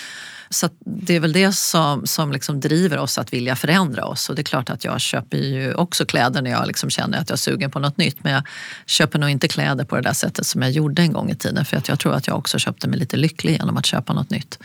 Så 0.51 0.67
att 0.67 0.73
det 0.79 1.17
är 1.17 1.21
väl 1.21 1.33
det 1.33 1.53
som, 1.53 2.07
som 2.07 2.33
liksom 2.33 2.61
driver 2.61 2.99
oss 2.99 3.19
att 3.19 3.33
vilja 3.33 3.57
förändra 3.57 4.05
oss. 4.05 4.29
Och 4.29 4.35
det 4.35 4.43
är 4.43 4.45
klart 4.45 4.71
att 4.71 4.85
jag 4.85 5.01
köper 5.01 5.37
ju 5.37 5.75
också 5.75 6.07
kläder 6.07 6.43
när 6.43 6.51
jag 6.51 6.67
liksom 6.67 6.91
känner 6.91 7.19
att 7.19 7.29
jag 7.29 7.37
är 7.37 7.39
sugen 7.39 7.71
på 7.71 7.79
något 7.79 7.97
nytt. 7.97 8.25
Men 8.25 8.33
jag 8.33 8.43
köper 8.87 9.19
nog 9.19 9.31
inte 9.31 9.49
kläder 9.49 9.85
på 9.85 9.97
det 9.97 10.03
där 10.03 10.13
sättet 10.13 10.47
som 10.47 10.63
jag 10.63 10.71
gjorde 10.71 11.03
en 11.03 11.13
gång 11.13 11.31
i 11.31 11.37
tiden. 11.37 11.65
För 11.65 11.77
att 11.77 11.89
jag 11.89 11.99
tror 11.99 12.15
att 12.15 12.27
jag 12.27 12.39
också 12.39 12.59
köpte 12.59 12.89
mig 12.89 12.99
lite 12.99 13.17
lycklig 13.17 13.53
genom 13.53 13.77
att 13.77 13.87
köpa 13.87 14.13
något 14.13 14.31
nytt. 14.31 14.59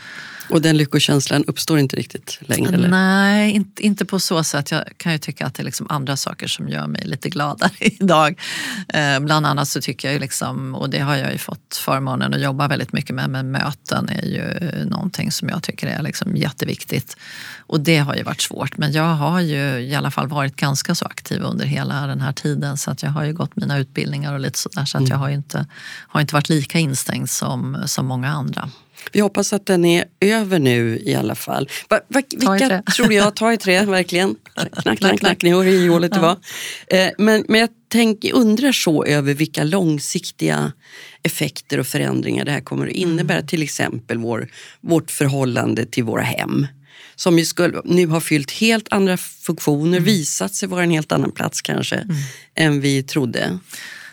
Och 0.50 0.62
den 0.62 0.76
lyckokänslan 0.76 1.44
uppstår 1.44 1.78
inte 1.78 1.96
riktigt 1.96 2.38
längre? 2.40 2.74
Eller? 2.74 2.88
Nej, 2.88 3.50
inte, 3.52 3.82
inte 3.82 4.04
på 4.04 4.20
så 4.20 4.44
sätt. 4.44 4.70
Jag 4.70 4.84
kan 4.96 5.12
ju 5.12 5.18
tycka 5.18 5.46
att 5.46 5.54
det 5.54 5.62
är 5.62 5.64
liksom 5.64 5.86
andra 5.90 6.16
saker 6.16 6.46
som 6.46 6.68
gör 6.68 6.86
mig 6.86 7.02
lite 7.04 7.30
gladare 7.30 7.70
idag. 7.80 8.40
Eh, 8.88 9.20
bland 9.20 9.46
annat 9.46 9.68
så 9.68 9.80
tycker 9.80 10.08
jag 10.08 10.12
ju, 10.12 10.18
liksom, 10.18 10.74
och 10.74 10.90
det 10.90 10.98
har 10.98 11.16
jag 11.16 11.32
ju 11.32 11.38
fått 11.38 11.76
förmånen 11.76 12.34
att 12.34 12.40
jobba 12.40 12.68
väldigt 12.68 12.92
mycket 12.92 13.14
med, 13.14 13.30
men 13.30 13.50
möten 13.50 14.08
är 14.08 14.24
ju 14.24 14.84
någonting 14.84 15.32
som 15.32 15.48
jag 15.48 15.62
tycker 15.62 15.86
är 15.86 16.02
liksom 16.02 16.36
jätteviktigt. 16.36 17.16
Och 17.58 17.80
det 17.80 17.98
har 17.98 18.14
ju 18.14 18.22
varit 18.22 18.40
svårt, 18.40 18.76
men 18.78 18.92
jag 18.92 19.14
har 19.14 19.40
ju 19.40 19.80
i 19.80 19.94
alla 19.94 20.10
fall 20.10 20.28
varit 20.28 20.56
ganska 20.56 20.94
så 20.94 21.04
aktiv 21.04 21.42
under 21.42 21.66
hela 21.66 22.06
den 22.06 22.20
här 22.20 22.32
tiden. 22.32 22.76
Så 22.76 22.90
att 22.90 23.02
jag 23.02 23.10
har 23.10 23.24
ju 23.24 23.32
gått 23.32 23.56
mina 23.56 23.78
utbildningar 23.78 24.32
och 24.34 24.40
lite 24.40 24.58
sådär, 24.58 24.84
så 24.84 24.98
att 24.98 25.08
jag 25.08 25.16
har 25.16 25.28
ju 25.28 25.34
inte, 25.34 25.66
har 26.08 26.20
inte 26.20 26.34
varit 26.34 26.48
lika 26.48 26.78
instängd 26.78 27.30
som, 27.30 27.82
som 27.86 28.06
många 28.06 28.28
andra. 28.28 28.70
Vi 29.12 29.20
hoppas 29.20 29.52
att 29.52 29.66
den 29.66 29.84
är 29.84 30.04
över 30.20 30.58
nu 30.58 31.02
i 31.04 31.14
alla 31.14 31.34
fall. 31.34 31.68
Va, 31.88 32.00
va, 32.08 32.22
vilka 32.30 32.82
tror 32.96 33.12
jag, 33.12 33.36
ta 33.36 33.52
i 33.52 33.56
trä, 33.56 33.84
verkligen. 33.86 34.36
Knack, 34.82 34.98
knack, 34.98 35.18
knack, 35.18 35.42
ni 35.42 35.50
hör 35.50 35.62
hur 35.62 35.84
ihåligt 35.86 36.12
det 36.12 36.20
var. 36.20 36.36
Eh, 36.86 37.08
men, 37.18 37.44
men 37.48 37.60
jag 37.60 37.68
tänk, 37.88 38.24
undrar 38.32 38.72
så 38.72 39.04
över 39.04 39.34
vilka 39.34 39.64
långsiktiga 39.64 40.72
effekter 41.22 41.80
och 41.80 41.86
förändringar 41.86 42.44
det 42.44 42.50
här 42.50 42.60
kommer 42.60 42.86
att 42.86 42.92
innebära. 42.92 43.42
Till 43.42 43.62
exempel 43.62 44.18
vår, 44.18 44.48
vårt 44.80 45.10
förhållande 45.10 45.86
till 45.86 46.04
våra 46.04 46.22
hem. 46.22 46.66
Som 47.16 47.38
ju 47.38 47.44
skulle, 47.44 47.80
nu 47.84 48.06
har 48.06 48.20
fyllt 48.20 48.50
helt 48.50 48.86
andra 48.90 49.16
funktioner, 49.16 50.00
visat 50.00 50.54
sig 50.54 50.68
vara 50.68 50.82
en 50.82 50.90
helt 50.90 51.12
annan 51.12 51.32
plats 51.32 51.62
kanske 51.62 52.06
än 52.54 52.80
vi 52.80 53.02
trodde. 53.02 53.58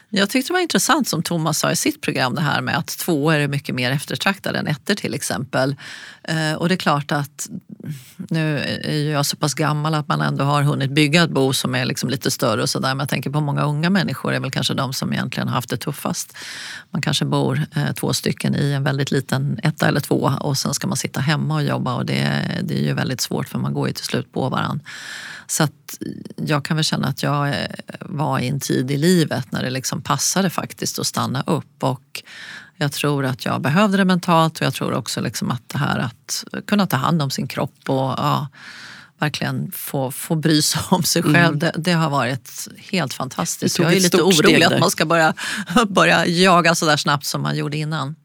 Jag 0.09 0.29
tyckte 0.29 0.49
det 0.49 0.53
var 0.53 0.61
intressant 0.61 1.07
som 1.07 1.23
Thomas 1.23 1.59
sa 1.59 1.71
i 1.71 1.75
sitt 1.75 2.01
program 2.01 2.35
det 2.35 2.41
här 2.41 2.61
med 2.61 2.77
att 2.77 2.87
tvåor 2.87 3.33
är 3.33 3.47
mycket 3.47 3.75
mer 3.75 3.91
eftertraktade 3.91 4.59
än 4.59 4.67
ettor 4.67 4.95
till 4.95 5.13
exempel. 5.13 5.75
Eh, 6.23 6.53
och 6.53 6.69
det 6.69 6.75
är 6.75 6.77
klart 6.77 7.11
att 7.11 7.49
nu 8.29 8.59
är 8.83 9.11
jag 9.11 9.25
så 9.25 9.37
pass 9.37 9.53
gammal 9.53 9.93
att 9.93 10.07
man 10.07 10.21
ändå 10.21 10.43
har 10.43 10.61
hunnit 10.61 10.91
bygga 10.91 11.23
ett 11.23 11.29
bo 11.29 11.53
som 11.53 11.75
är 11.75 11.85
liksom 11.85 12.09
lite 12.09 12.31
större 12.31 12.61
och 12.61 12.69
sådär. 12.69 12.89
Men 12.89 12.99
jag 12.99 13.09
tänker 13.09 13.29
på 13.29 13.41
många 13.41 13.63
unga 13.63 13.89
människor 13.89 14.33
är 14.33 14.39
väl 14.39 14.51
kanske 14.51 14.73
de 14.73 14.93
som 14.93 15.13
egentligen 15.13 15.47
har 15.47 15.55
haft 15.55 15.69
det 15.69 15.77
tuffast. 15.77 16.37
Man 16.91 17.01
kanske 17.01 17.25
bor 17.25 17.61
eh, 17.75 17.91
två 17.93 18.13
stycken 18.13 18.55
i 18.55 18.71
en 18.71 18.83
väldigt 18.83 19.11
liten 19.11 19.59
etta 19.63 19.87
eller 19.87 19.99
två 19.99 20.31
och 20.39 20.57
sen 20.57 20.73
ska 20.73 20.87
man 20.87 20.97
sitta 20.97 21.19
hemma 21.19 21.55
och 21.55 21.63
jobba 21.63 21.95
och 21.95 22.05
det, 22.05 22.41
det 22.63 22.79
är 22.79 22.83
ju 22.83 22.93
väldigt 22.93 23.21
svårt 23.21 23.49
för 23.49 23.59
man 23.59 23.73
går 23.73 23.87
ju 23.87 23.93
till 23.93 24.05
slut 24.05 24.33
på 24.33 24.49
varandra. 24.49 24.85
Så 25.47 25.63
att 25.63 25.97
jag 26.35 26.65
kan 26.65 26.77
väl 26.77 26.83
känna 26.83 27.07
att 27.07 27.23
jag 27.23 27.49
eh, 27.49 27.55
var 28.01 28.39
i 28.39 28.47
en 28.47 28.59
tid 28.59 28.91
i 28.91 28.97
livet 28.97 29.51
när 29.51 29.63
det 29.63 29.69
liksom 29.69 30.01
passade 30.01 30.49
faktiskt 30.49 30.99
att 30.99 31.07
stanna 31.07 31.43
upp. 31.47 31.83
Och 31.83 32.23
jag 32.77 32.91
tror 32.91 33.25
att 33.25 33.45
jag 33.45 33.61
behövde 33.61 33.97
det 33.97 34.05
mentalt 34.05 34.59
och 34.59 34.65
jag 34.65 34.73
tror 34.73 34.93
också 34.93 35.21
liksom 35.21 35.51
att 35.51 35.69
det 35.69 35.77
här 35.77 35.99
att 35.99 36.43
kunna 36.67 36.87
ta 36.87 36.97
hand 36.97 37.21
om 37.21 37.31
sin 37.31 37.47
kropp 37.47 37.89
och 37.89 37.95
ja, 37.95 38.47
verkligen 39.19 39.71
få, 39.71 40.11
få 40.11 40.35
bry 40.35 40.61
sig 40.61 40.81
om 40.89 41.03
sig 41.03 41.23
själv. 41.23 41.57
Det, 41.57 41.71
det 41.77 41.91
har 41.91 42.09
varit 42.09 42.67
helt 42.91 43.13
fantastiskt. 43.13 43.79
Jag 43.79 43.93
är 43.93 43.99
lite 43.99 44.21
orolig 44.21 44.63
att 44.63 44.79
man 44.79 44.91
ska 44.91 45.05
börja, 45.05 45.33
börja 45.87 46.25
jaga 46.25 46.75
så 46.75 46.85
där 46.85 46.97
snabbt 46.97 47.25
som 47.25 47.41
man 47.41 47.57
gjorde 47.57 47.77
innan. 47.77 48.15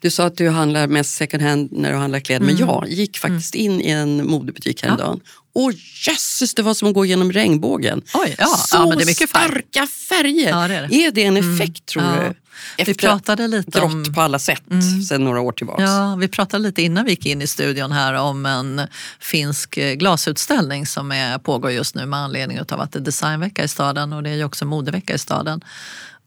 Du 0.00 0.10
sa 0.10 0.24
att 0.26 0.36
du 0.36 0.48
handlar 0.48 0.86
mest 0.86 1.14
second 1.16 1.42
hand 1.42 1.68
när 1.72 1.92
du 1.92 1.96
handlar 1.98 2.20
kläder, 2.20 2.46
men 2.46 2.56
jag 2.56 2.84
gick 2.88 3.18
faktiskt 3.18 3.54
in 3.54 3.80
i 3.80 3.90
en 3.90 4.26
modebutik 4.30 4.82
häromdagen. 4.82 5.20
Och 5.54 5.72
jösses, 6.06 6.54
det 6.54 6.62
var 6.62 6.74
som 6.74 6.88
att 6.88 6.94
gå 6.94 7.04
genom 7.06 7.32
regnbågen. 7.32 8.02
Oj, 8.14 8.34
ja, 8.38 8.46
Så 8.46 8.76
ja, 8.76 8.86
men 8.86 8.98
det 8.98 9.04
är 9.04 9.06
mycket 9.06 9.30
färg. 9.30 9.48
starka 9.50 9.86
färger! 9.86 10.48
Ja, 10.48 10.68
det 10.68 10.74
är 10.74 10.88
det. 10.88 11.10
det 11.10 11.24
en 11.24 11.36
effekt 11.36 11.86
tror 11.86 12.04
Ja. 12.04 12.22
du? 12.22 12.34
Vi 12.76 12.82
Efter 12.82 12.94
pratade 13.08 13.48
lite 13.48 13.80
om... 13.80 14.04
på 14.14 14.20
alla 14.20 14.38
sätt 14.38 14.62
sedan 15.08 15.24
några 15.24 15.40
år 15.40 15.52
tillbaka. 15.52 15.82
Ja, 15.82 16.16
vi 16.20 16.28
pratade 16.28 16.62
lite 16.62 16.82
innan 16.82 17.04
vi 17.04 17.10
gick 17.10 17.26
in 17.26 17.42
i 17.42 17.46
studion 17.46 17.92
här 17.92 18.14
om 18.14 18.46
en 18.46 18.80
finsk 19.20 19.76
eh, 19.76 19.94
glasutställning 19.94 20.86
som 20.86 21.12
är, 21.12 21.38
pågår 21.38 21.70
just 21.70 21.94
nu 21.94 22.06
med 22.06 22.18
anledning 22.18 22.60
av 22.60 22.80
att 22.80 22.92
det 22.92 22.98
är 22.98 23.00
designvecka 23.00 23.64
i 23.64 23.68
staden 23.68 24.12
och 24.12 24.22
det 24.22 24.30
är 24.30 24.34
ju 24.36 24.44
också 24.44 24.64
modevecka 24.64 25.14
i 25.14 25.18
staden. 25.18 25.60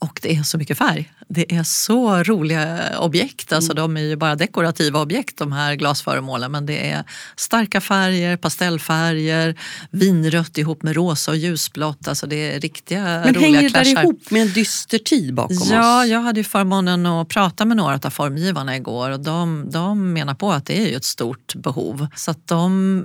Och 0.04 0.20
det 0.22 0.36
är 0.36 0.44
så 0.44 0.58
mycket 0.58 0.78
färg. 0.78 1.12
Det 1.28 1.56
är 1.56 1.64
så 1.64 2.24
roliga 2.24 2.80
objekt. 3.00 3.54
Alltså 3.54 3.74
De 3.74 3.98
är 3.98 4.02
ju 4.02 4.16
bara 4.16 4.36
dekorativa 4.36 5.02
objekt 5.02 5.38
de 5.38 5.52
här 5.52 5.76
glasföremålen 5.76 6.52
men 6.52 6.66
det 6.66 6.92
är 6.92 7.04
starka 7.36 7.82
färger, 7.82 8.38
pastellfärger, 8.38 9.56
vinrött 9.92 10.58
ihop 10.58 10.84
med 10.84 10.96
rosa 10.96 11.32
och 11.32 11.38
ljusblått. 11.38 12.08
Alltså 12.08 12.28
det 12.28 12.36
är 12.56 12.60
riktiga 12.60 13.04
Men 13.04 13.34
roliga 13.34 13.40
hänger 13.42 13.62
det 13.62 13.70
där 13.70 14.04
ihop 14.04 14.32
med 14.32 14.42
en 14.42 14.54
dyster 14.54 14.98
tid 14.98 15.34
bakom 15.34 15.58
Ja, 15.72 16.04
oss? 16.04 16.10
jag 16.10 16.22
hade 16.22 16.40
ju 16.40 16.44
förmånen 16.44 17.06
att 17.06 17.28
prata 17.28 17.66
med 17.66 17.78
några 17.78 18.00
av 18.04 18.10
formgivarna 18.10 18.76
igår 18.76 19.10
och 19.10 19.20
de, 19.20 19.70
de 19.72 20.14
menar 20.14 20.34
på 20.34 20.52
att 20.52 20.66
det 20.66 20.82
är 20.82 20.88
ju 20.88 20.96
ett 20.96 21.04
stort 21.04 21.56
behov. 21.56 22.08
Så 22.16 22.32
att 22.32 22.48
de 22.48 23.04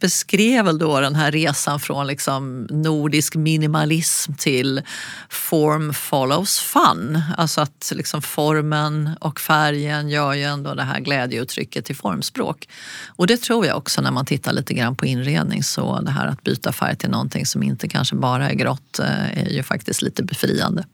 beskrev 0.00 0.64
väl 0.64 0.78
då 0.78 1.00
den 1.00 1.14
här 1.14 1.32
resan 1.32 1.80
från 1.80 2.06
liksom 2.06 2.66
nordisk 2.70 3.34
minimalism 3.34 4.32
till 4.32 4.82
form 5.30 5.94
follows 6.34 6.58
fun. 6.58 7.22
Alltså 7.36 7.60
att 7.60 7.92
liksom 7.94 8.22
formen 8.22 9.10
och 9.20 9.40
färgen 9.40 10.08
gör 10.08 10.32
ju 10.32 10.42
ändå 10.42 10.74
det 10.74 10.82
här 10.82 11.00
glädjeuttrycket 11.00 11.84
till 11.84 11.96
formspråk. 11.96 12.68
Och 13.16 13.26
det 13.26 13.36
tror 13.36 13.66
jag 13.66 13.76
också 13.76 14.00
när 14.00 14.10
man 14.10 14.26
tittar 14.26 14.52
lite 14.52 14.74
grann 14.74 14.96
på 14.96 15.06
inredning 15.06 15.62
så 15.62 16.00
det 16.00 16.10
här 16.10 16.26
att 16.26 16.42
byta 16.42 16.72
färg 16.72 16.96
till 16.96 17.10
någonting 17.10 17.46
som 17.46 17.62
inte 17.62 17.88
kanske 17.88 18.16
bara 18.16 18.50
är 18.50 18.54
grått 18.54 18.98
eh, 18.98 19.38
är 19.38 19.50
ju 19.50 19.62
faktiskt 19.62 20.02
lite 20.02 20.22
befriande. 20.22 20.84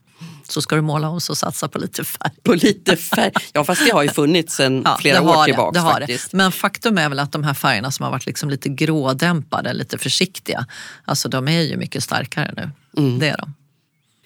Så 0.49 0.61
ska 0.61 0.75
du 0.75 0.81
måla 0.81 1.09
om 1.09 1.21
så 1.21 1.35
satsa 1.35 1.67
på 1.67 1.79
lite 1.79 2.03
färg. 2.03 2.31
På 2.43 2.53
lite 2.53 2.95
färg. 2.95 3.31
Ja, 3.53 3.63
fast 3.63 3.85
det 3.85 3.91
har 3.91 4.03
ju 4.03 4.09
funnits 4.21 4.55
sedan 4.55 4.81
Ja, 4.85 4.97
flera 5.01 5.21
år 5.21 5.45
tillbaka 5.45 5.79
det, 5.79 5.85
det 5.85 5.91
faktiskt. 5.91 6.31
Det. 6.31 6.37
Men 6.37 6.51
faktum 6.51 6.97
är 6.97 7.09
väl 7.09 7.19
att 7.19 7.31
de 7.31 7.43
här 7.43 7.53
färgerna 7.53 7.91
som 7.91 8.03
har 8.03 8.11
varit 8.11 8.25
liksom 8.25 8.49
lite 8.49 8.69
grådämpade, 8.69 9.73
lite 9.73 9.97
försiktiga, 9.97 10.65
alltså 11.05 11.29
de 11.29 11.47
är 11.47 11.61
ju 11.61 11.77
mycket 11.77 12.03
starkare 12.03 12.53
nu. 12.55 12.69
Mm. 12.97 13.19
Det 13.19 13.29
är 13.29 13.37
de. 13.37 13.53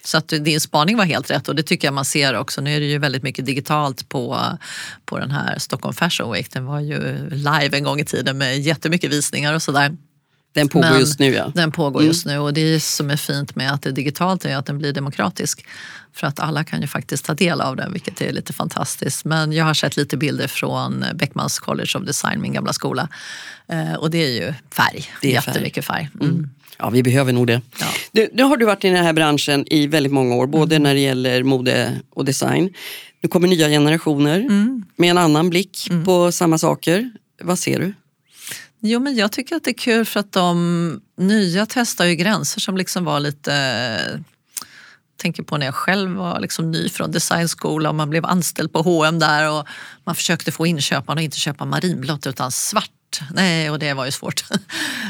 Så 0.06 0.18
att 0.18 0.28
din 0.28 0.60
spaning 0.60 0.96
var 0.96 1.04
helt 1.04 1.30
rätt 1.30 1.48
och 1.48 1.56
det 1.56 1.62
tycker 1.62 1.86
jag 1.88 1.94
man 1.94 2.04
ser 2.04 2.34
också. 2.36 2.60
Nu 2.60 2.74
är 2.76 2.80
det 2.80 2.86
ju 2.86 2.98
väldigt 2.98 3.22
mycket 3.22 3.46
digitalt 3.46 4.08
på, 4.08 4.40
på 5.04 5.18
den 5.18 5.30
här 5.30 5.58
Stockholm 5.58 5.94
Fashion 5.94 6.32
Week. 6.32 6.52
Den 6.52 6.64
var 6.66 6.80
ju 6.80 7.30
live 7.30 7.76
en 7.76 7.84
gång 7.84 8.00
i 8.00 8.04
tiden 8.04 8.38
med 8.38 8.58
jättemycket 8.60 9.10
visningar 9.12 9.54
och 9.54 9.62
sådär. 9.62 9.96
Den 10.54 10.68
pågår 10.68 10.88
Men 10.90 11.00
just 11.00 11.18
nu 11.18 11.34
ja. 11.34 11.52
Den 11.54 11.72
pågår 11.72 12.00
Mm. 12.00 12.08
just 12.08 12.26
nu 12.26 12.38
och 12.38 12.54
det 12.54 12.80
som 12.80 13.10
är 13.10 13.16
fint 13.16 13.56
med 13.56 13.72
att 13.72 13.82
det 13.82 13.88
är 13.88 13.92
digitalt 13.92 14.44
är 14.44 14.56
att 14.56 14.66
den 14.66 14.78
blir 14.78 14.92
demokratisk. 14.92 15.66
För 16.12 16.26
att 16.26 16.40
alla 16.40 16.64
kan 16.64 16.80
ju 16.80 16.86
faktiskt 16.86 17.24
ta 17.24 17.34
del 17.34 17.60
av 17.60 17.76
den, 17.76 17.92
vilket 17.92 18.20
är 18.20 18.32
lite 18.32 18.52
fantastiskt. 18.52 19.24
Men 19.24 19.52
jag 19.52 19.64
har 19.64 19.74
sett 19.74 19.96
lite 19.96 20.16
bilder 20.16 20.48
från 20.48 21.04
Beckmans 21.14 21.58
College 21.58 21.98
of 21.98 22.04
Design, 22.06 22.40
min 22.40 22.52
gamla 22.52 22.72
skola. 22.72 23.08
Eh, 23.68 23.94
och 23.94 24.10
det 24.10 24.18
är 24.18 24.30
ju 24.46 24.54
färg, 24.74 25.10
Det 25.22 25.36
är 25.36 25.40
färg. 25.40 25.52
jättemycket 25.54 25.84
färg. 25.84 26.10
Mm. 26.20 26.50
Ja, 26.78 26.90
vi 26.90 27.02
behöver 27.02 27.32
nog 27.32 27.46
det. 27.46 27.60
Ja. 27.80 27.86
Du, 28.12 28.28
nu 28.32 28.42
har 28.42 28.56
du 28.56 28.66
varit 28.66 28.84
i 28.84 28.88
den 28.88 29.04
här 29.04 29.12
branschen 29.12 29.72
i 29.72 29.86
väldigt 29.86 30.12
många 30.12 30.34
år, 30.34 30.46
både 30.46 30.78
när 30.78 30.94
det 30.94 31.00
gäller 31.00 31.42
mode 31.42 32.00
och 32.10 32.24
design. 32.24 32.74
Nu 33.22 33.28
kommer 33.28 33.48
nya 33.48 33.68
generationer 33.68 34.48
med 34.96 35.10
en 35.10 35.18
annan 35.18 35.50
blick 35.50 35.88
på 36.04 36.32
samma 36.32 36.58
saker. 36.58 37.10
Vad 37.42 37.58
ser 37.58 37.80
du? 37.80 37.94
Jo, 38.80 39.00
men 39.00 39.14
jag 39.14 39.32
tycker 39.32 39.56
att 39.56 39.64
det 39.64 39.70
är 39.70 39.78
kul 39.78 40.04
för 40.04 40.20
att 40.20 40.32
de 40.32 41.00
nya 41.18 41.66
testar 41.66 42.04
ju 42.04 42.14
gränser 42.14 42.60
som 42.60 42.76
liksom 42.76 43.04
var 43.04 43.20
lite 43.20 43.52
tänker 45.16 45.42
på 45.42 45.56
när 45.56 45.66
jag 45.66 45.74
själv 45.74 46.10
var 46.10 46.40
liksom 46.40 46.70
ny 46.70 46.88
från 46.88 47.12
designskola 47.12 47.88
och 47.88 47.94
man 47.94 48.10
blev 48.10 48.26
anställd 48.26 48.72
på 48.72 48.82
H&M 48.82 49.18
där 49.18 49.50
och 49.50 49.66
man 50.04 50.14
försökte 50.14 50.52
få 50.52 50.66
inköparna 50.66 51.18
att 51.18 51.24
inte 51.24 51.38
köpa 51.38 51.64
marinblått 51.64 52.26
utan 52.26 52.52
svart 52.52 52.90
svårt. 53.16 53.28
Nej, 53.34 53.70
och 53.70 53.78
det 53.78 53.94
var 53.94 54.04
ju 54.04 54.10
svårt. 54.10 54.44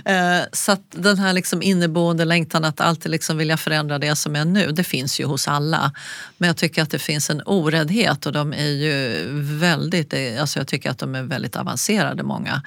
Eh, 0.05 0.41
så 0.53 0.73
att 0.73 0.81
den 0.91 1.19
här 1.19 1.33
liksom 1.33 1.63
inneboende 1.63 2.25
längtan 2.25 2.65
att 2.65 2.81
alltid 2.81 3.11
liksom 3.11 3.37
vilja 3.37 3.57
förändra 3.57 3.99
det 3.99 4.17
som 4.17 4.37
är 4.37 4.45
nu, 4.45 4.73
det 4.73 4.85
finns 4.85 5.21
ju 5.21 5.25
hos 5.25 5.49
alla. 5.49 5.93
Men 6.39 6.47
jag 6.47 6.57
tycker 6.57 6.83
att 6.83 6.91
det 6.91 6.99
finns 6.99 7.31
en 7.31 7.43
oräddhet 7.47 8.27
och 8.27 8.33
de 8.33 8.53
är 8.53 8.67
ju 8.67 9.27
väldigt, 9.59 10.13
eh, 10.13 10.41
alltså 10.41 10.59
jag 10.59 10.67
tycker 10.67 10.91
att 10.91 10.99
de 10.99 11.15
är 11.15 11.23
väldigt 11.23 11.57
avancerade 11.57 12.23
många. 12.23 12.63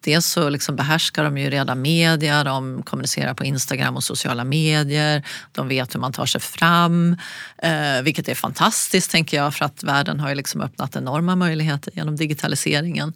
Dels 0.00 0.26
så 0.26 0.48
liksom 0.48 0.76
behärskar 0.76 1.24
de 1.24 1.38
ju 1.38 1.50
redan 1.50 1.82
media, 1.82 2.44
de 2.44 2.82
kommunicerar 2.82 3.34
på 3.34 3.44
Instagram 3.44 3.96
och 3.96 4.04
sociala 4.04 4.44
medier, 4.44 5.22
de 5.52 5.68
vet 5.68 5.94
hur 5.94 6.00
man 6.00 6.12
tar 6.12 6.26
sig 6.26 6.40
fram, 6.40 7.16
eh, 7.58 8.02
vilket 8.02 8.28
är 8.28 8.34
fantastiskt 8.34 9.10
tänker 9.10 9.36
jag 9.36 9.54
för 9.54 9.64
att 9.64 9.82
världen 9.82 10.20
har 10.20 10.28
ju 10.28 10.34
liksom 10.34 10.60
öppnat 10.60 10.96
enorma 10.96 11.36
möjligheter 11.36 11.92
genom 11.96 12.16
digitaliseringen. 12.16 13.12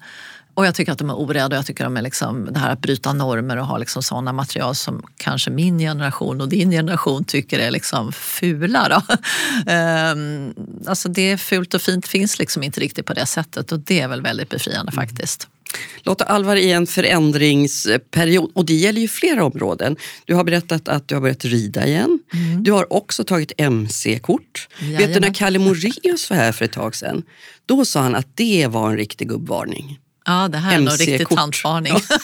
Och 0.59 0.67
jag 0.67 0.75
tycker 0.75 0.93
att 0.93 0.99
de 0.99 1.11
är 1.11 1.19
orädda. 1.19 1.57
Jag 1.57 1.67
tycker 1.67 1.85
de 1.85 1.97
är 1.97 2.03
liksom, 2.03 2.49
det 2.51 2.59
här 2.59 2.71
att 2.71 2.81
bryta 2.81 3.13
normer 3.13 3.57
och 3.57 3.67
ha 3.67 3.79
liksom 3.79 4.03
sådana 4.03 4.33
material 4.33 4.75
som 4.75 5.03
kanske 5.17 5.51
min 5.51 5.79
generation 5.79 6.41
och 6.41 6.49
din 6.49 6.71
generation 6.71 7.25
tycker 7.25 7.59
är 7.59 7.71
liksom 7.71 8.13
fula. 8.13 8.89
Då. 8.89 9.15
um, 9.73 10.55
alltså 10.87 11.09
det 11.09 11.31
är 11.31 11.37
fult 11.37 11.75
och 11.75 11.83
fint 11.83 12.09
finns 12.09 12.39
liksom 12.39 12.63
inte 12.63 12.81
riktigt 12.81 13.07
på 13.07 13.15
det 13.15 13.27
sättet 13.27 13.73
och 13.73 13.79
det 13.79 14.01
är 14.01 14.09
väl 14.09 14.23
väldigt 14.23 14.49
befriande 14.49 14.93
mm. 14.93 15.07
faktiskt. 15.07 15.49
Lotta 16.03 16.25
Alvar 16.25 16.57
i 16.57 16.73
en 16.73 16.87
förändringsperiod 16.87 18.51
och 18.55 18.65
det 18.65 18.75
gäller 18.75 19.01
ju 19.01 19.09
flera 19.09 19.45
områden. 19.45 19.97
Du 20.25 20.35
har 20.35 20.45
berättat 20.45 20.89
att 20.89 21.09
du 21.09 21.15
har 21.15 21.23
börjat 21.23 21.45
rida 21.45 21.87
igen. 21.87 22.19
Mm. 22.35 22.63
Du 22.63 22.73
har 22.73 22.93
också 22.93 23.25
tagit 23.25 23.53
mc-kort. 23.57 24.69
Vet 24.81 25.15
du 25.15 25.21
när 25.21 25.35
Kalle 25.35 25.59
Moraeus 25.59 26.31
var 26.31 26.37
här 26.37 26.53
för 26.53 26.65
ett 26.65 26.73
tag 26.73 26.97
sedan? 26.97 27.23
Då 27.67 27.85
sa 27.85 28.01
han 28.01 28.15
att 28.15 28.37
det 28.37 28.67
var 28.67 28.91
en 28.91 28.97
riktig 28.97 29.29
gubbvarning. 29.29 29.99
Ja, 30.29 30.49
det 30.49 30.59
här 30.59 30.75
är 30.75 30.81
nog 30.81 31.01
riktig 31.01 31.29
tantvarning. 31.29 31.95
Ja. 32.09 32.19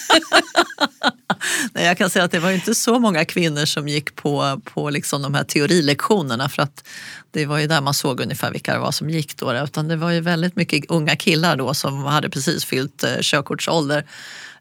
Nej, 1.72 1.86
jag 1.86 1.98
kan 1.98 2.10
säga 2.10 2.24
att 2.24 2.30
det 2.30 2.38
var 2.38 2.50
inte 2.50 2.74
så 2.74 2.98
många 2.98 3.24
kvinnor 3.24 3.64
som 3.64 3.88
gick 3.88 4.16
på, 4.16 4.60
på 4.64 4.90
liksom 4.90 5.22
de 5.22 5.34
här 5.34 5.44
teorilektionerna 5.44 6.48
för 6.48 6.62
att 6.62 6.84
det 7.30 7.46
var 7.46 7.58
ju 7.58 7.66
där 7.66 7.80
man 7.80 7.94
såg 7.94 8.20
ungefär 8.20 8.50
vilka 8.50 8.72
det 8.72 8.78
var 8.78 8.92
som 8.92 9.10
gick 9.10 9.36
då. 9.36 9.54
Utan 9.54 9.88
det 9.88 9.96
var 9.96 10.10
ju 10.10 10.20
väldigt 10.20 10.56
mycket 10.56 10.90
unga 10.90 11.16
killar 11.16 11.56
då 11.56 11.74
som 11.74 12.04
hade 12.04 12.30
precis 12.30 12.64
fyllt 12.64 13.04
eh, 13.04 13.16
körkortsålder. 13.20 14.04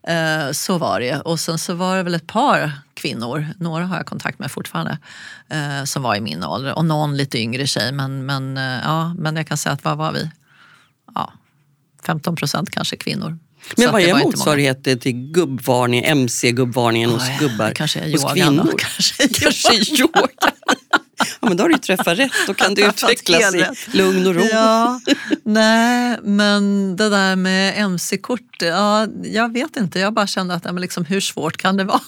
Eh, 0.07 0.51
så 0.51 0.77
var 0.77 0.99
det. 0.99 1.19
Och 1.19 1.39
sen 1.39 1.59
så 1.59 1.73
var 1.73 1.97
det 1.97 2.03
väl 2.03 2.15
ett 2.15 2.27
par 2.27 2.71
kvinnor, 2.93 3.47
några 3.57 3.85
har 3.85 3.97
jag 3.97 4.05
kontakt 4.05 4.39
med 4.39 4.51
fortfarande, 4.51 4.97
eh, 5.49 5.83
som 5.83 6.03
var 6.03 6.15
i 6.15 6.21
min 6.21 6.43
ålder 6.43 6.77
och 6.77 6.85
någon 6.85 7.17
lite 7.17 7.39
yngre 7.39 7.67
tjej. 7.67 7.91
Men, 7.91 8.25
men, 8.25 8.57
eh, 8.57 8.79
ja, 8.83 9.13
men 9.13 9.35
jag 9.35 9.47
kan 9.47 9.57
säga 9.57 9.73
att 9.73 9.83
vad 9.83 9.97
var 9.97 10.11
vi? 10.11 10.29
Ja, 12.07 12.13
15 12.13 12.35
procent 12.35 12.69
kanske 12.71 12.95
kvinnor. 12.95 13.39
Men 13.77 13.91
vad 13.91 14.01
är 14.01 14.23
motsvarigheten 14.23 14.99
till 14.99 15.13
gubbvarning, 15.13 16.03
mc-gubbvarningen 16.05 17.09
hos 17.09 17.39
gubbar? 17.39 17.71
Kanske 17.71 17.99
är 17.99 18.11
hos 18.11 18.33
kvinnor? 18.33 18.73
Kanske, 18.77 19.27
kanske 19.41 19.73
yoga. 20.01 20.27
Ja, 21.41 21.47
men 21.47 21.57
då 21.57 21.63
har 21.63 21.69
du 21.69 21.77
träffat 21.77 22.17
rätt, 22.17 22.31
då 22.47 22.53
kan 22.53 22.73
du 22.73 22.85
utvecklas 22.85 23.55
i 23.55 23.65
lugn 23.97 24.27
och 24.27 24.35
ro. 24.35 24.41
Ja, 24.41 24.99
nej, 25.43 26.17
men 26.23 26.95
det 26.95 27.09
där 27.09 27.35
med 27.35 27.77
mc-kort, 27.77 28.61
ja, 28.61 29.07
jag 29.23 29.53
vet 29.53 29.77
inte. 29.77 29.99
Jag 29.99 30.13
bara 30.13 30.27
kände 30.27 30.53
att 30.53 30.81
liksom, 30.81 31.05
hur 31.05 31.21
svårt 31.21 31.57
kan 31.57 31.77
det 31.77 31.83
vara? 31.83 32.01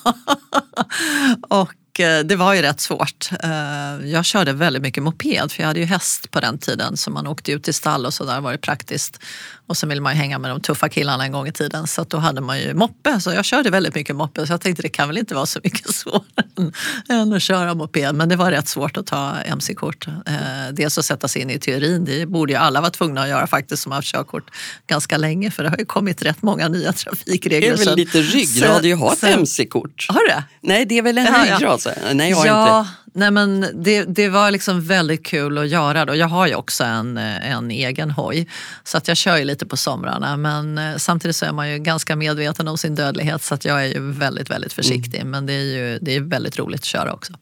och 1.50 1.74
Eh, 2.00 2.20
det 2.20 2.36
var 2.36 2.54
ju 2.54 2.62
rätt 2.62 2.82
svårt. 2.82 3.30
Eh, 3.44 4.10
jag 4.10 4.26
körde 4.26 4.54
väldigt 4.54 4.82
mycket 4.82 5.04
moped 5.04 5.52
för 5.52 5.62
jag 5.62 5.68
hade 5.68 5.80
ju 5.80 5.86
häst 5.86 6.32
på 6.32 6.40
den 6.40 6.58
tiden 6.58 6.98
så 6.98 7.12
man 7.12 7.28
åkte 7.28 7.52
ut 7.52 7.64
till 7.64 7.74
stall 7.74 8.06
och 8.06 8.14
sådär 8.14 8.42
var 8.42 8.52
det 8.52 8.58
praktiskt. 8.58 9.20
Och 9.68 9.78
så 9.78 9.88
ville 9.88 10.02
man 10.02 10.14
ju 10.14 10.20
hänga 10.20 10.40
med 10.40 10.52
de 10.52 10.62
tuffa 10.62 10.90
killarna 10.90 11.26
en 11.26 11.32
gång 11.32 11.48
i 11.48 11.52
tiden 11.52 11.88
så 11.88 12.04
då 12.04 12.18
hade 12.18 12.42
man 12.42 12.60
ju 12.60 12.74
moppe. 12.74 13.22
Så 13.22 13.32
jag 13.32 13.46
körde 13.46 13.70
väldigt 13.70 13.96
mycket 13.96 14.16
moppe 14.16 14.48
så 14.48 14.54
jag 14.54 14.62
tänkte 14.62 14.82
det 14.82 14.90
kan 14.90 15.08
väl 15.08 15.18
inte 15.18 15.36
vara 15.36 15.46
så 15.46 15.60
mycket 15.64 15.90
svårare 15.96 16.24
än 17.10 17.34
att 17.34 17.42
köra 17.42 17.74
moped. 17.74 18.16
Men 18.16 18.30
det 18.30 18.36
var 18.36 18.52
rätt 18.52 18.68
svårt 18.68 18.98
att 18.98 19.08
ta 19.08 19.36
mc-kort. 19.42 20.08
Eh, 20.08 20.34
dels 20.72 20.98
att 20.98 21.06
sätta 21.06 21.28
sig 21.28 21.42
in 21.42 21.50
i 21.50 21.60
teorin, 21.60 22.06
det 22.06 22.26
borde 22.26 22.54
ju 22.54 22.60
alla 22.60 22.82
vara 22.82 22.92
tvungna 22.92 23.22
att 23.22 23.30
göra 23.30 23.48
faktiskt 23.48 23.84
som 23.84 23.92
har 23.92 23.98
haft 23.98 24.08
körkort 24.08 24.52
ganska 24.88 25.18
länge 25.18 25.52
för 25.52 25.64
det 25.64 25.70
har 25.70 25.78
ju 25.78 25.86
kommit 25.86 26.22
rätt 26.22 26.42
många 26.42 26.68
nya 26.68 26.94
trafikregler. 26.94 27.78
Det 27.78 27.82
är 27.82 27.86
väl 27.86 27.96
lite 27.96 28.22
ryggrad 28.22 28.86
att 28.94 29.00
ha 29.00 29.14
ett 29.14 29.24
mc-kort? 29.24 30.06
Har 30.10 30.20
du 30.20 30.28
det? 30.28 30.44
Nej, 30.62 30.86
det 30.86 30.98
är 30.98 31.02
väl 31.02 31.18
en 31.18 31.26
ryggrad. 31.26 31.82
Nej, 32.14 32.30
jag 32.30 32.38
har 32.38 32.46
ja, 32.46 32.80
inte. 32.80 33.05
Nej, 33.18 33.32
men 33.32 33.66
det, 33.74 34.04
det 34.04 34.30
var 34.30 34.52
liksom 34.52 34.82
väldigt 34.82 35.26
kul 35.26 35.58
att 35.58 35.68
göra. 35.68 36.06
Då. 36.06 36.16
Jag 36.16 36.28
har 36.28 36.48
ju 36.48 36.56
också 36.56 36.84
en, 36.84 37.18
en 37.18 37.72
egen 37.72 38.12
hoj 38.12 38.48
så 38.84 38.98
att 38.98 39.08
jag 39.08 39.18
kör 39.18 39.38
ju 39.38 39.46
lite 39.46 39.66
på 39.66 39.78
somrarna 39.78 40.38
men 40.38 40.78
eh, 40.78 40.96
samtidigt 40.98 41.36
så 41.36 41.46
är 41.46 41.52
man 41.52 41.72
ju 41.72 41.80
ganska 41.80 42.16
medveten 42.16 42.68
om 42.68 42.78
sin 42.78 42.96
dödlighet 42.96 43.42
så 43.44 43.54
att 43.54 43.66
jag 43.66 43.84
är 43.84 43.88
ju 43.88 44.12
väldigt, 44.12 44.50
väldigt 44.50 44.74
försiktig. 44.74 45.20
Mm. 45.20 45.32
Men 45.32 45.46
det 45.46 45.54
är 45.54 45.64
ju 45.64 46.00
det 46.02 46.16
är 46.16 46.20
väldigt 46.20 46.60
roligt 46.60 46.80
att 46.80 46.86
köra 46.86 47.14
också. 47.14 47.34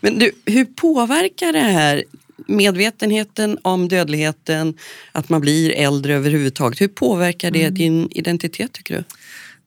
Men 0.00 0.18
du, 0.18 0.32
hur 0.44 0.64
påverkar 0.64 1.52
det 1.52 1.58
här 1.58 2.04
medvetenheten 2.46 3.58
om 3.62 3.88
dödligheten, 3.88 4.74
att 5.12 5.28
man 5.28 5.40
blir 5.40 5.70
äldre 5.70 6.14
överhuvudtaget. 6.14 6.80
Hur 6.80 6.88
påverkar 6.88 7.50
det 7.50 7.62
mm. 7.62 7.74
din 7.74 8.08
identitet 8.10 8.72
tycker 8.72 8.96
du? 8.96 9.04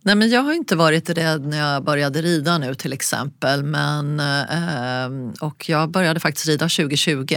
Nej, 0.05 0.15
men 0.15 0.29
jag 0.29 0.41
har 0.41 0.53
inte 0.53 0.75
varit 0.75 1.09
rädd 1.09 1.45
när 1.45 1.57
jag 1.57 1.83
började 1.83 2.21
rida 2.21 2.57
nu 2.57 2.75
till 2.75 2.93
exempel. 2.93 3.63
Men, 3.63 4.19
eh, 4.19 5.33
och 5.39 5.69
jag 5.69 5.89
började 5.89 6.19
faktiskt 6.19 6.47
rida 6.47 6.69
2020. 6.69 7.35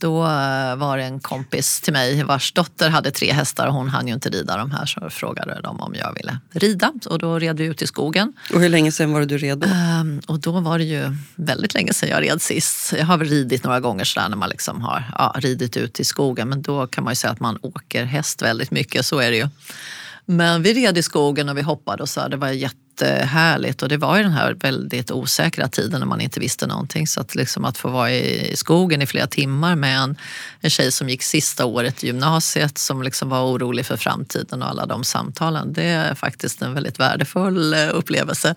Då 0.00 0.22
eh, 0.22 0.76
var 0.76 0.96
det 0.96 1.04
en 1.04 1.20
kompis 1.20 1.80
till 1.80 1.92
mig 1.92 2.24
vars 2.24 2.52
dotter 2.52 2.88
hade 2.88 3.10
tre 3.10 3.32
hästar 3.32 3.66
och 3.66 3.74
hon 3.74 3.88
hann 3.88 4.08
ju 4.08 4.14
inte 4.14 4.30
rida 4.30 4.56
de 4.56 4.70
här 4.70 4.86
så 4.86 5.10
frågade 5.10 5.60
de 5.62 5.80
om 5.80 5.94
jag 5.94 6.14
ville 6.14 6.38
rida 6.52 6.92
och 7.06 7.18
då 7.18 7.38
red 7.38 7.58
vi 7.58 7.64
ut 7.64 7.82
i 7.82 7.86
skogen. 7.86 8.32
Och 8.54 8.60
hur 8.60 8.68
länge 8.68 8.92
sedan 8.92 9.12
var 9.12 9.20
det 9.20 9.26
du 9.26 9.38
red 9.38 9.58
då? 9.58 9.66
Um, 9.66 10.20
och 10.26 10.40
då 10.40 10.60
var 10.60 10.78
det 10.78 10.84
ju 10.84 11.16
väldigt 11.34 11.74
länge 11.74 11.92
sedan 11.92 12.08
jag 12.08 12.22
red 12.22 12.42
sist. 12.42 12.92
Jag 12.98 13.06
har 13.06 13.18
väl 13.18 13.28
ridit 13.28 13.64
några 13.64 13.80
gånger 13.80 14.04
sådär 14.04 14.28
när 14.28 14.36
man 14.36 14.50
liksom 14.50 14.80
har 14.80 15.04
ja, 15.18 15.34
ridit 15.38 15.76
ut 15.76 16.00
i 16.00 16.04
skogen 16.04 16.48
men 16.48 16.62
då 16.62 16.86
kan 16.86 17.04
man 17.04 17.10
ju 17.10 17.16
säga 17.16 17.32
att 17.32 17.40
man 17.40 17.58
åker 17.62 18.04
häst 18.04 18.42
väldigt 18.42 18.70
mycket, 18.70 19.06
så 19.06 19.18
är 19.18 19.30
det 19.30 19.36
ju. 19.36 19.48
Men 20.26 20.62
vi 20.62 20.74
red 20.74 20.98
i 20.98 21.02
skogen 21.02 21.48
och 21.48 21.58
vi 21.58 21.62
hoppade 21.62 22.02
och 22.02 22.08
så. 22.08 22.28
Det 22.28 22.36
var 22.36 22.48
jättehärligt 22.48 23.82
och 23.82 23.88
det 23.88 23.96
var 23.96 24.16
ju 24.16 24.22
den 24.22 24.32
här 24.32 24.54
väldigt 24.54 25.10
osäkra 25.10 25.68
tiden 25.68 26.00
när 26.00 26.06
man 26.06 26.20
inte 26.20 26.40
visste 26.40 26.66
någonting. 26.66 27.06
Så 27.06 27.20
att, 27.20 27.34
liksom 27.34 27.64
att 27.64 27.78
få 27.78 27.88
vara 27.88 28.12
i 28.12 28.56
skogen 28.56 29.02
i 29.02 29.06
flera 29.06 29.26
timmar 29.26 29.76
med 29.76 29.98
en, 29.98 30.16
en 30.60 30.70
tjej 30.70 30.92
som 30.92 31.08
gick 31.08 31.22
sista 31.22 31.64
året 31.64 32.04
i 32.04 32.06
gymnasiet 32.06 32.78
som 32.78 33.02
liksom 33.02 33.28
var 33.28 33.44
orolig 33.44 33.86
för 33.86 33.96
framtiden 33.96 34.62
och 34.62 34.68
alla 34.68 34.86
de 34.86 35.04
samtalen. 35.04 35.72
Det 35.72 35.84
är 35.84 36.14
faktiskt 36.14 36.62
en 36.62 36.74
väldigt 36.74 37.00
värdefull 37.00 37.74
eh, 37.74 37.88
upplevelse. 37.92 38.54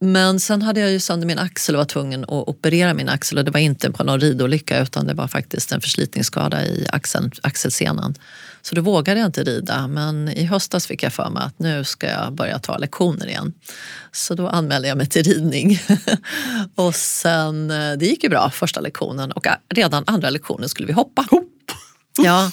Men 0.00 0.40
sen 0.40 0.62
hade 0.62 0.80
jag 0.80 0.90
ju 0.90 1.00
sönder 1.00 1.26
min 1.26 1.38
axel 1.38 1.74
och 1.74 1.78
var 1.78 1.84
tvungen 1.84 2.24
att 2.24 2.30
operera 2.30 2.94
min 2.94 3.08
axel 3.08 3.38
och 3.38 3.44
det 3.44 3.50
var 3.50 3.60
inte 3.60 3.90
på 3.90 4.04
någon 4.04 4.20
ridolycka 4.20 4.78
utan 4.78 5.06
det 5.06 5.14
var 5.14 5.28
faktiskt 5.28 5.72
en 5.72 5.80
förslitningsskada 5.80 6.66
i 6.66 6.86
axeln, 6.92 7.30
axelsenan. 7.42 8.14
Så 8.68 8.74
då 8.74 8.82
vågade 8.82 9.20
jag 9.20 9.26
inte 9.26 9.44
rida 9.44 9.86
men 9.86 10.28
i 10.28 10.44
höstas 10.44 10.86
fick 10.86 11.02
jag 11.02 11.12
för 11.12 11.30
mig 11.30 11.42
att 11.42 11.58
nu 11.58 11.84
ska 11.84 12.06
jag 12.06 12.32
börja 12.32 12.58
ta 12.58 12.76
lektioner 12.78 13.26
igen. 13.26 13.52
Så 14.12 14.34
då 14.34 14.48
anmälde 14.48 14.88
jag 14.88 14.96
mig 14.96 15.06
till 15.06 15.22
ridning. 15.22 15.80
och 16.74 16.94
sen, 16.94 17.70
eh, 17.70 17.92
det 17.92 18.06
gick 18.06 18.24
ju 18.24 18.28
bra 18.28 18.50
första 18.50 18.80
lektionen 18.80 19.32
och 19.32 19.46
redan 19.68 20.04
andra 20.06 20.30
lektionen 20.30 20.68
skulle 20.68 20.86
vi 20.86 20.92
hoppa. 20.92 21.26
Ja, 22.20 22.50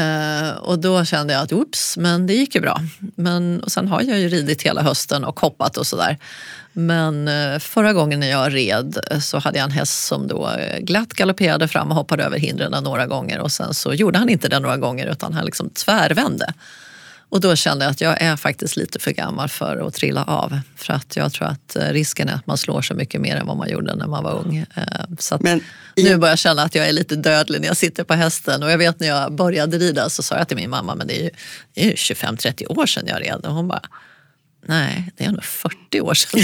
eh, 0.00 0.56
och 0.56 0.78
då 0.78 1.04
kände 1.04 1.32
jag 1.32 1.42
att 1.42 1.52
oops, 1.52 1.96
men 1.96 2.26
det 2.26 2.34
gick 2.34 2.54
ju 2.54 2.60
bra. 2.60 2.80
Men, 3.14 3.60
och 3.62 3.72
sen 3.72 3.88
har 3.88 4.02
jag 4.02 4.18
ju 4.18 4.28
ridit 4.28 4.62
hela 4.62 4.82
hösten 4.82 5.24
och 5.24 5.40
hoppat 5.40 5.76
och 5.76 5.86
sådär. 5.86 6.18
Men 6.78 7.28
eh, 7.28 7.58
förra 7.58 7.92
gången 7.92 8.20
när 8.20 8.30
jag 8.30 8.54
red 8.54 8.98
så 9.20 9.38
hade 9.38 9.58
jag 9.58 9.64
en 9.64 9.70
häst 9.70 10.06
som 10.06 10.28
då 10.28 10.50
eh, 10.50 10.78
glatt 10.78 11.08
galopperade 11.08 11.68
fram 11.68 11.88
och 11.88 11.94
hoppade 11.94 12.24
över 12.24 12.38
hindren 12.38 12.84
några 12.84 13.06
gånger 13.06 13.40
och 13.40 13.52
sen 13.52 13.74
så 13.74 13.94
gjorde 13.94 14.18
han 14.18 14.28
inte 14.28 14.48
det 14.48 14.58
några 14.58 14.76
gånger 14.76 15.06
utan 15.06 15.32
han 15.32 15.44
liksom 15.44 15.70
tvärvände. 15.70 16.54
Och 17.28 17.40
då 17.40 17.56
kände 17.56 17.84
jag 17.84 17.92
att 17.92 18.00
jag 18.00 18.22
är 18.22 18.36
faktiskt 18.36 18.76
lite 18.76 18.98
för 18.98 19.10
gammal 19.10 19.48
för 19.48 19.86
att 19.86 19.94
trilla 19.94 20.24
av. 20.24 20.60
För 20.76 20.92
att 20.92 21.16
jag 21.16 21.32
tror 21.32 21.48
att 21.48 21.76
eh, 21.76 21.82
risken 21.82 22.28
är 22.28 22.34
att 22.34 22.46
man 22.46 22.58
slår 22.58 22.82
så 22.82 22.94
mycket 22.94 23.20
mer 23.20 23.36
än 23.36 23.46
vad 23.46 23.56
man 23.56 23.70
gjorde 23.70 23.94
när 23.94 24.06
man 24.06 24.24
var 24.24 24.32
ung. 24.32 24.66
Så 25.18 25.38
Men 25.40 25.60
i... 25.94 26.04
nu 26.04 26.16
börjar 26.16 26.32
jag 26.32 26.38
känna 26.38 26.62
att 26.62 26.74
jag 26.74 26.88
är 26.88 26.92
lite 26.92 27.16
dödlig 27.16 27.60
när 27.60 27.68
jag 27.68 27.76
sitter 27.76 28.04
på 28.04 28.14
hästen. 28.14 28.62
Och 28.62 28.70
jag 28.70 28.78
vet 28.78 29.00
när 29.00 29.08
jag 29.08 29.32
började 29.32 29.78
rida 29.78 30.10
så 30.10 30.22
sa 30.22 30.36
jag 30.36 30.48
till 30.48 30.56
min 30.56 30.70
mamma, 30.70 30.94
men 30.94 31.06
det 31.06 31.20
är 31.20 31.22
ju, 31.22 31.30
ju 31.74 31.94
25-30 31.94 32.78
år 32.78 32.86
sedan 32.86 33.04
jag 33.06 33.20
red. 33.22 33.46
Och 33.46 33.54
hon 33.54 33.68
bara, 33.68 33.82
Nej, 34.66 35.12
det 35.16 35.24
är 35.24 35.30
nog 35.30 35.44
40 35.44 36.00
år 36.00 36.14
sedan. 36.14 36.40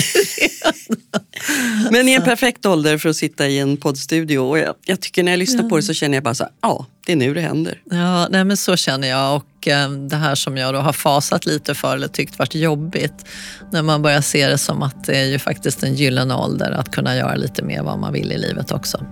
Men 1.90 2.08
i 2.08 2.12
en 2.12 2.22
perfekt 2.22 2.66
ålder 2.66 2.98
för 2.98 3.08
att 3.08 3.16
sitta 3.16 3.48
i 3.48 3.58
en 3.58 3.76
poddstudio. 3.76 4.38
Och 4.38 4.58
jag, 4.58 4.74
jag 4.84 5.00
tycker 5.00 5.22
när 5.22 5.32
jag 5.32 5.38
lyssnar 5.38 5.62
ja. 5.62 5.68
på 5.68 5.76
det 5.76 5.82
så 5.82 5.94
känner 5.94 6.16
jag 6.16 6.24
bara 6.24 6.34
så 6.34 6.44
här, 6.44 6.52
ja, 6.60 6.86
det 7.06 7.12
är 7.12 7.16
nu 7.16 7.34
det 7.34 7.40
händer. 7.40 7.80
Ja, 7.90 8.28
nej, 8.28 8.44
men 8.44 8.56
så 8.56 8.76
känner 8.76 9.08
jag. 9.08 9.36
Och 9.36 9.68
eh, 9.68 9.90
det 9.90 10.16
här 10.16 10.34
som 10.34 10.56
jag 10.56 10.74
då 10.74 10.80
har 10.80 10.92
fasat 10.92 11.46
lite 11.46 11.74
för 11.74 11.94
eller 11.94 12.08
tyckt 12.08 12.38
varit 12.38 12.54
jobbigt. 12.54 13.24
När 13.72 13.82
man 13.82 14.02
börjar 14.02 14.20
se 14.20 14.48
det 14.48 14.58
som 14.58 14.82
att 14.82 15.04
det 15.04 15.16
är 15.16 15.24
ju 15.24 15.38
faktiskt 15.38 15.82
en 15.82 15.94
gyllene 15.94 16.34
ålder 16.34 16.70
att 16.70 16.90
kunna 16.90 17.16
göra 17.16 17.34
lite 17.34 17.62
mer 17.62 17.82
vad 17.82 17.98
man 17.98 18.12
vill 18.12 18.32
i 18.32 18.38
livet 18.38 18.72
också. 18.72 19.06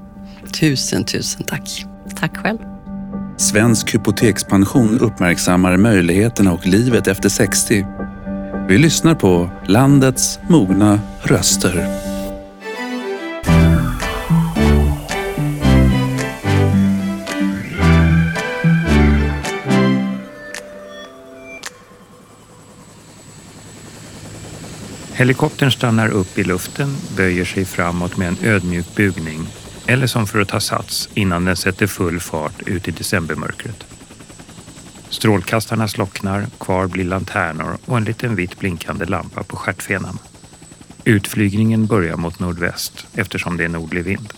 Tusen, 0.60 1.04
tusen 1.04 1.44
tack. 1.44 1.84
Tack 2.20 2.36
själv. 2.36 2.58
Svensk 3.38 3.94
hypotekspension 3.94 4.98
uppmärksammar 4.98 5.76
möjligheterna 5.76 6.52
och 6.52 6.66
livet 6.66 7.06
efter 7.06 7.28
60 7.28 7.86
vi 8.68 8.78
lyssnar 8.78 9.14
på 9.14 9.50
landets 9.66 10.38
mogna 10.48 11.00
röster. 11.22 11.86
Helikoptern 25.12 25.70
stannar 25.70 26.08
upp 26.08 26.38
i 26.38 26.44
luften, 26.44 26.96
böjer 27.16 27.44
sig 27.44 27.64
framåt 27.64 28.16
med 28.16 28.28
en 28.28 28.36
ödmjuk 28.42 28.96
bugning 28.96 29.46
eller 29.86 30.06
som 30.06 30.26
för 30.26 30.40
att 30.40 30.48
ta 30.48 30.60
sats 30.60 31.08
innan 31.14 31.44
den 31.44 31.56
sätter 31.56 31.86
full 31.86 32.20
fart 32.20 32.62
ut 32.66 32.88
i 32.88 32.90
decembermörkret. 32.90 33.84
Strålkastarna 35.12 35.88
slocknar, 35.88 36.46
kvar 36.60 36.86
blir 36.86 37.04
lanternor 37.04 37.78
och 37.84 37.96
en 37.96 38.04
liten 38.04 38.36
vitt 38.36 38.58
blinkande 38.58 39.04
lampa 39.04 39.42
på 39.42 39.56
stjärtfenan. 39.56 40.18
Utflygningen 41.04 41.86
börjar 41.86 42.16
mot 42.16 42.38
nordväst 42.38 43.06
eftersom 43.14 43.56
det 43.56 43.64
är 43.64 43.68
nordlig 43.68 44.04
vind. 44.04 44.32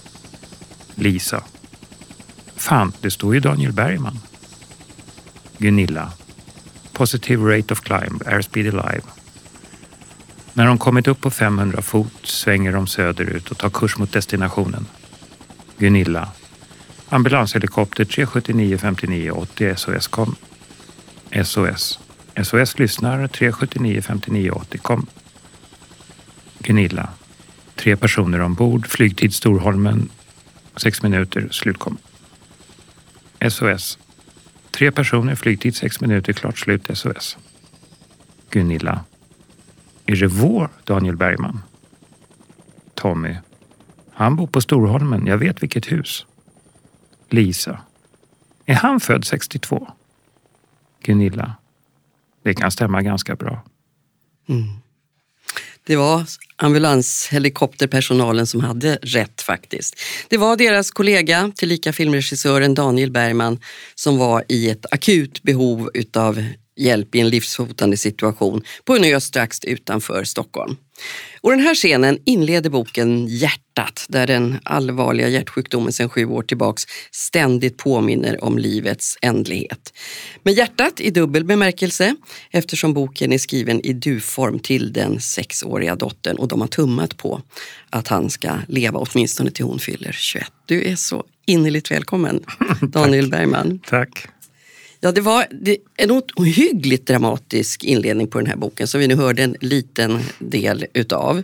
Lisa. 0.95 1.43
Fan, 2.57 2.93
det 3.01 3.11
står 3.11 3.35
ju 3.35 3.41
Daniel 3.41 3.73
Bergman. 3.73 4.19
Gunilla. 5.59 6.13
Positive 6.93 7.57
rate 7.57 7.73
of 7.73 7.81
climb, 7.81 8.23
airspeed 8.27 8.75
alive. 8.75 9.03
När 10.53 10.67
de 10.67 10.79
kommit 10.79 11.09
upp 11.09 11.21
på 11.21 11.31
500 11.31 11.83
fot 11.83 12.27
svänger 12.27 12.73
de 12.73 12.87
söderut 12.87 13.51
och 13.51 13.59
tar 13.59 13.71
kurs 13.71 13.99
mot 13.99 14.13
destinationen. 14.13 14.87
Gunilla. 15.79 16.29
Ambulanshelikopter 17.09 18.05
379 18.05 18.79
59 18.79 19.31
80 19.31 19.75
SOS 19.77 20.07
kom. 20.07 20.37
SOS. 21.43 21.99
SOS 22.43 22.79
lyssnar 22.79 23.29
379 23.29 24.03
59 24.03 24.51
80 24.51 24.79
kom. 24.79 25.07
Gunilla. 26.59 27.09
Tre 27.75 27.97
personer 27.97 28.41
ombord. 28.41 28.87
Flygtid 28.87 29.35
Storholmen. 29.35 30.09
Sex 30.77 31.03
minuter. 31.03 31.49
Slutkom. 31.51 31.99
SOS. 33.49 33.99
Tre 34.71 34.91
personer. 34.91 35.35
Flygtid 35.35 35.77
sex 35.77 36.01
minuter. 36.01 36.33
Klart 36.33 36.59
slut. 36.59 36.91
SOS. 36.99 37.39
Gunilla. 38.51 39.05
Är 40.07 40.17
det 40.17 40.27
vår 40.27 40.69
Daniel 40.85 41.17
Bergman? 41.17 41.63
Tommy. 42.95 43.37
Han 44.13 44.37
bor 44.37 44.47
på 44.47 44.61
Storholmen. 44.61 45.27
Jag 45.27 45.39
vet 45.39 45.63
vilket 45.63 45.93
hus. 45.93 46.27
Lisa. 47.29 47.81
Är 48.67 48.75
han 48.75 49.01
född 49.01 49.25
62? 49.25 49.93
Gunilla. 51.05 51.55
Det 52.45 52.55
kan 52.55 52.71
stämma 52.71 53.03
ganska 53.03 53.37
bra. 53.37 53.65
Mm. 54.49 54.65
Det 55.87 55.97
var 55.97 56.25
ambulanshelikopterpersonalen 56.57 58.47
som 58.47 58.61
hade 58.61 58.99
rätt 59.03 59.43
faktiskt. 59.43 60.01
Det 60.29 60.37
var 60.37 60.57
deras 60.57 60.91
kollega, 60.91 61.53
tillika 61.55 61.93
filmregissören 61.93 62.75
Daniel 62.75 63.11
Bergman, 63.11 63.61
som 63.95 64.19
var 64.19 64.45
i 64.49 64.71
ett 64.71 64.93
akut 64.93 65.43
behov 65.43 65.91
utav 65.95 66.45
hjälp 66.77 67.15
i 67.15 67.21
en 67.21 67.29
livshotande 67.29 67.97
situation 67.97 68.63
på 68.85 68.97
en 68.97 69.05
ö 69.05 69.21
strax 69.21 69.65
utanför 69.65 70.25
Stockholm. 70.25 70.77
Och 71.41 71.51
den 71.51 71.61
här 71.61 71.75
scenen 71.75 72.19
inleder 72.25 72.71
boken 72.71 73.27
Hjärtat 73.27 74.07
där 74.09 74.27
den 74.27 74.59
allvarliga 74.63 75.29
hjärtsjukdomen 75.29 75.93
sedan 75.93 76.09
sju 76.09 76.27
år 76.27 76.43
tillbaks 76.43 76.83
ständigt 77.11 77.77
påminner 77.77 78.45
om 78.45 78.59
livets 78.59 79.19
ändlighet. 79.23 79.93
Med 80.43 80.55
hjärtat 80.55 81.01
i 81.01 81.11
dubbel 81.11 81.45
bemärkelse 81.45 82.17
eftersom 82.51 82.95
boken 82.95 83.33
är 83.33 83.39
skriven 83.39 83.81
i 83.81 83.93
du-form 83.93 84.59
till 84.59 84.93
den 84.93 85.21
sexåriga 85.21 85.97
dottern 85.97 86.37
och 86.37 86.49
de 86.49 86.61
har 86.61 86.69
tummat 86.69 87.17
på 87.17 87.43
att 87.91 88.09
han 88.09 88.31
ska 88.31 88.59
leva 88.69 88.99
åtminstone 88.99 89.51
till 89.51 89.65
hon 89.65 89.79
fyller 89.79 90.13
21. 90.13 90.47
Du 90.67 90.85
är 90.85 90.97
så 90.97 91.25
innerligt 91.47 91.91
välkommen 91.91 92.45
Daniel 92.81 93.31
Bergman. 93.31 93.81
Tack. 93.87 94.29
Ja, 95.05 95.13
det 95.13 95.21
var 95.21 95.47
en 95.97 96.11
ohyggligt 96.11 97.07
dramatisk 97.07 97.85
inledning 97.85 98.29
på 98.29 98.39
den 98.39 98.47
här 98.47 98.57
boken 98.57 98.87
som 98.87 99.01
vi 99.01 99.09
nu 99.09 99.15
hörde 99.15 99.43
en 99.43 99.57
liten 99.61 100.21
del 100.39 100.87
utav. 100.93 101.43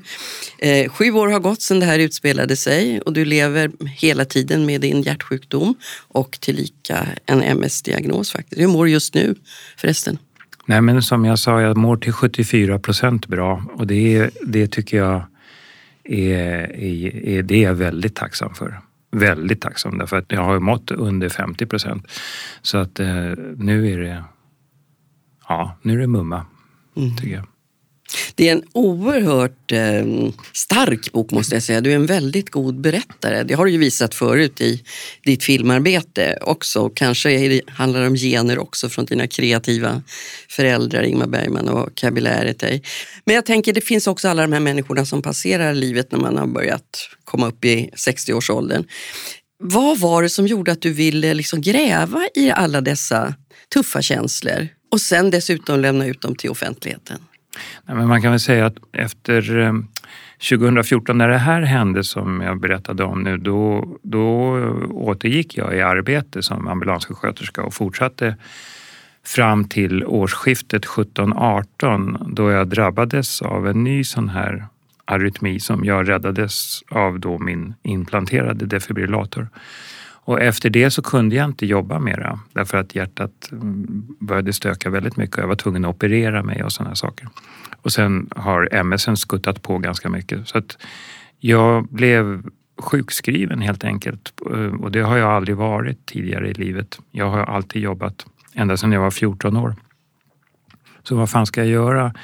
Eh, 0.58 0.90
sju 0.92 1.11
år 1.12 1.28
har 1.28 1.40
gått 1.40 1.62
sedan 1.62 1.80
det 1.80 1.86
här 1.86 1.98
utspelade 1.98 2.56
sig 2.56 3.00
och 3.00 3.12
du 3.12 3.24
lever 3.24 3.70
hela 3.96 4.24
tiden 4.24 4.66
med 4.66 4.80
din 4.80 5.02
hjärtsjukdom 5.02 5.74
och 6.08 6.38
tillika 6.40 7.06
en 7.26 7.42
MS-diagnos. 7.42 8.32
faktiskt. 8.32 8.61
Hur 8.61 8.66
mår 8.66 8.84
du 8.84 8.90
just 8.90 9.14
nu 9.14 9.34
förresten? 9.76 10.18
Nej, 10.66 10.80
men 10.80 11.02
som 11.02 11.24
jag 11.24 11.38
sa, 11.38 11.61
jag 11.61 11.76
mår 11.76 11.96
till 11.96 12.12
74 12.12 12.78
procent 12.78 13.26
bra 13.26 13.64
och 13.74 13.86
det, 13.86 14.30
det 14.46 14.66
tycker 14.66 14.96
jag 14.96 15.22
är, 16.04 16.36
är, 16.76 17.28
är, 17.28 17.42
det 17.42 17.54
är 17.54 17.62
jag 17.62 17.74
väldigt 17.74 18.14
tacksam 18.14 18.54
för 18.54 18.80
väldigt 19.11 19.61
tacksam 19.61 19.98
därför 19.98 20.16
att 20.16 20.32
jag 20.32 20.44
har 20.44 20.61
mått 20.61 20.90
under 20.90 21.28
50 21.28 21.66
procent. 21.66 22.06
Så 22.62 22.78
att 22.78 23.00
eh, 23.00 23.32
nu 23.56 23.92
är 23.92 23.98
det, 23.98 24.24
ja, 25.48 25.76
nu 25.82 25.94
är 25.94 25.98
det 25.98 26.06
mumma, 26.06 26.46
mm. 26.96 27.16
tycker 27.16 27.34
jag. 27.34 27.46
Det 28.34 28.48
är 28.48 28.52
en 28.52 28.62
oerhört 28.72 29.72
eh, 29.72 30.04
stark 30.52 31.12
bok 31.12 31.30
måste 31.30 31.54
jag 31.54 31.62
säga. 31.62 31.80
Du 31.80 31.92
är 31.92 31.96
en 31.96 32.06
väldigt 32.06 32.50
god 32.50 32.80
berättare. 32.80 33.42
Det 33.42 33.54
har 33.54 33.64
du 33.64 33.70
ju 33.70 33.78
visat 33.78 34.14
förut 34.14 34.61
i 34.61 34.82
ditt 35.24 35.44
filmarbete 35.44 36.38
också. 36.40 36.90
Kanske 36.94 37.48
det, 37.48 37.61
handlar 37.66 38.00
det 38.00 38.06
om 38.06 38.16
gener 38.16 38.58
också 38.58 38.88
från 38.88 39.04
dina 39.04 39.26
kreativa 39.26 40.02
föräldrar 40.48 41.02
Ingmar 41.02 41.26
Bergman 41.26 41.68
och 41.68 41.94
Kabiläret. 41.94 42.62
Men 43.24 43.34
jag 43.34 43.46
tänker 43.46 43.72
det 43.72 43.80
finns 43.80 44.06
också 44.06 44.28
alla 44.28 44.42
de 44.42 44.52
här 44.52 44.61
människorna 44.61 45.04
som 45.06 45.22
passerar 45.22 45.74
livet 45.74 46.12
när 46.12 46.18
man 46.18 46.36
har 46.36 46.46
börjat 46.46 47.08
komma 47.24 47.48
upp 47.48 47.64
i 47.64 47.90
60-årsåldern. 47.96 48.84
Vad 49.62 49.98
var 49.98 50.22
det 50.22 50.30
som 50.30 50.46
gjorde 50.46 50.72
att 50.72 50.82
du 50.82 50.92
ville 50.92 51.34
liksom 51.34 51.61
gräva 51.61 52.28
i 52.34 52.50
alla 52.50 52.80
dessa 52.80 53.34
tuffa 53.74 54.02
känslor 54.02 54.68
och 54.92 55.00
sen 55.00 55.30
dessutom 55.30 55.80
lämna 55.80 56.06
ut 56.06 56.20
dem 56.20 56.36
till 56.36 56.50
offentligheten? 56.50 57.18
Nej, 57.84 57.96
men 57.96 58.09
man 58.09 58.22
kan 58.22 58.30
väl 58.30 58.40
säga 58.40 58.66
att 58.66 58.76
efter 58.92 59.59
eh, 59.59 59.72
2014 60.51 61.18
när 61.18 61.28
det 61.28 61.38
här 61.38 61.62
hände 61.62 62.05
som 62.05 62.40
jag 62.40 62.61
berättade 62.61 63.05
om 63.05 63.22
nu, 63.22 63.36
då, 63.36 63.88
då 64.03 64.57
återgick 64.90 65.57
jag 65.57 65.76
i 65.76 65.80
arbete 65.80 66.42
som 66.42 66.68
ambulanssjuksköterska 66.68 67.62
och 67.62 67.74
fortsatte 67.74 68.36
fram 69.24 69.64
till 69.64 70.05
årsskiftet 70.05 70.86
17-18 70.86 72.34
då 72.34 72.51
jag 72.51 72.68
drabbades 72.68 73.42
av 73.42 73.68
en 73.68 73.84
ny 73.84 74.05
sån 74.05 74.28
här 74.28 74.66
arytmi 75.05 75.61
som 75.61 75.84
jag 75.84 76.09
räddades 76.09 76.82
av 76.90 77.20
då 77.20 77.38
min 77.38 77.74
implanterade 77.82 78.66
defibrillator. 78.66 79.48
Och 80.24 80.40
efter 80.40 80.70
det 80.70 80.90
så 80.90 81.02
kunde 81.02 81.36
jag 81.36 81.44
inte 81.44 81.66
jobba 81.66 81.98
mera 81.98 82.40
därför 82.52 82.78
att 82.78 82.94
hjärtat 82.94 83.48
mm, 83.52 84.06
började 84.20 84.52
stöka 84.52 84.90
väldigt 84.90 85.16
mycket 85.16 85.36
och 85.36 85.42
jag 85.42 85.48
var 85.48 85.54
tvungen 85.54 85.84
att 85.84 85.94
operera 85.94 86.42
mig 86.42 86.62
och 86.62 86.72
sådana 86.72 86.94
saker. 86.94 87.28
Och 87.82 87.92
sen 87.92 88.28
har 88.36 88.68
MS 88.74 89.20
skuttat 89.20 89.62
på 89.62 89.78
ganska 89.78 90.08
mycket. 90.08 90.48
Så 90.48 90.58
att 90.58 90.78
jag 91.38 91.88
blev 91.88 92.42
sjukskriven 92.78 93.60
helt 93.60 93.84
enkelt 93.84 94.32
eh, 94.50 94.74
och 94.74 94.92
det 94.92 95.00
har 95.00 95.16
jag 95.16 95.30
aldrig 95.30 95.56
varit 95.56 96.06
tidigare 96.06 96.48
i 96.48 96.54
livet. 96.54 96.98
Jag 97.10 97.30
har 97.30 97.38
alltid 97.40 97.82
jobbat 97.82 98.26
ända 98.54 98.76
sedan 98.76 98.92
jag 98.92 99.00
var 99.00 99.10
14 99.10 99.56
år. 99.56 99.74
Så 101.02 101.16
vad 101.16 101.30
fan 101.30 101.46
ska 101.46 101.60
jag 101.60 101.70
göra? 101.70 102.14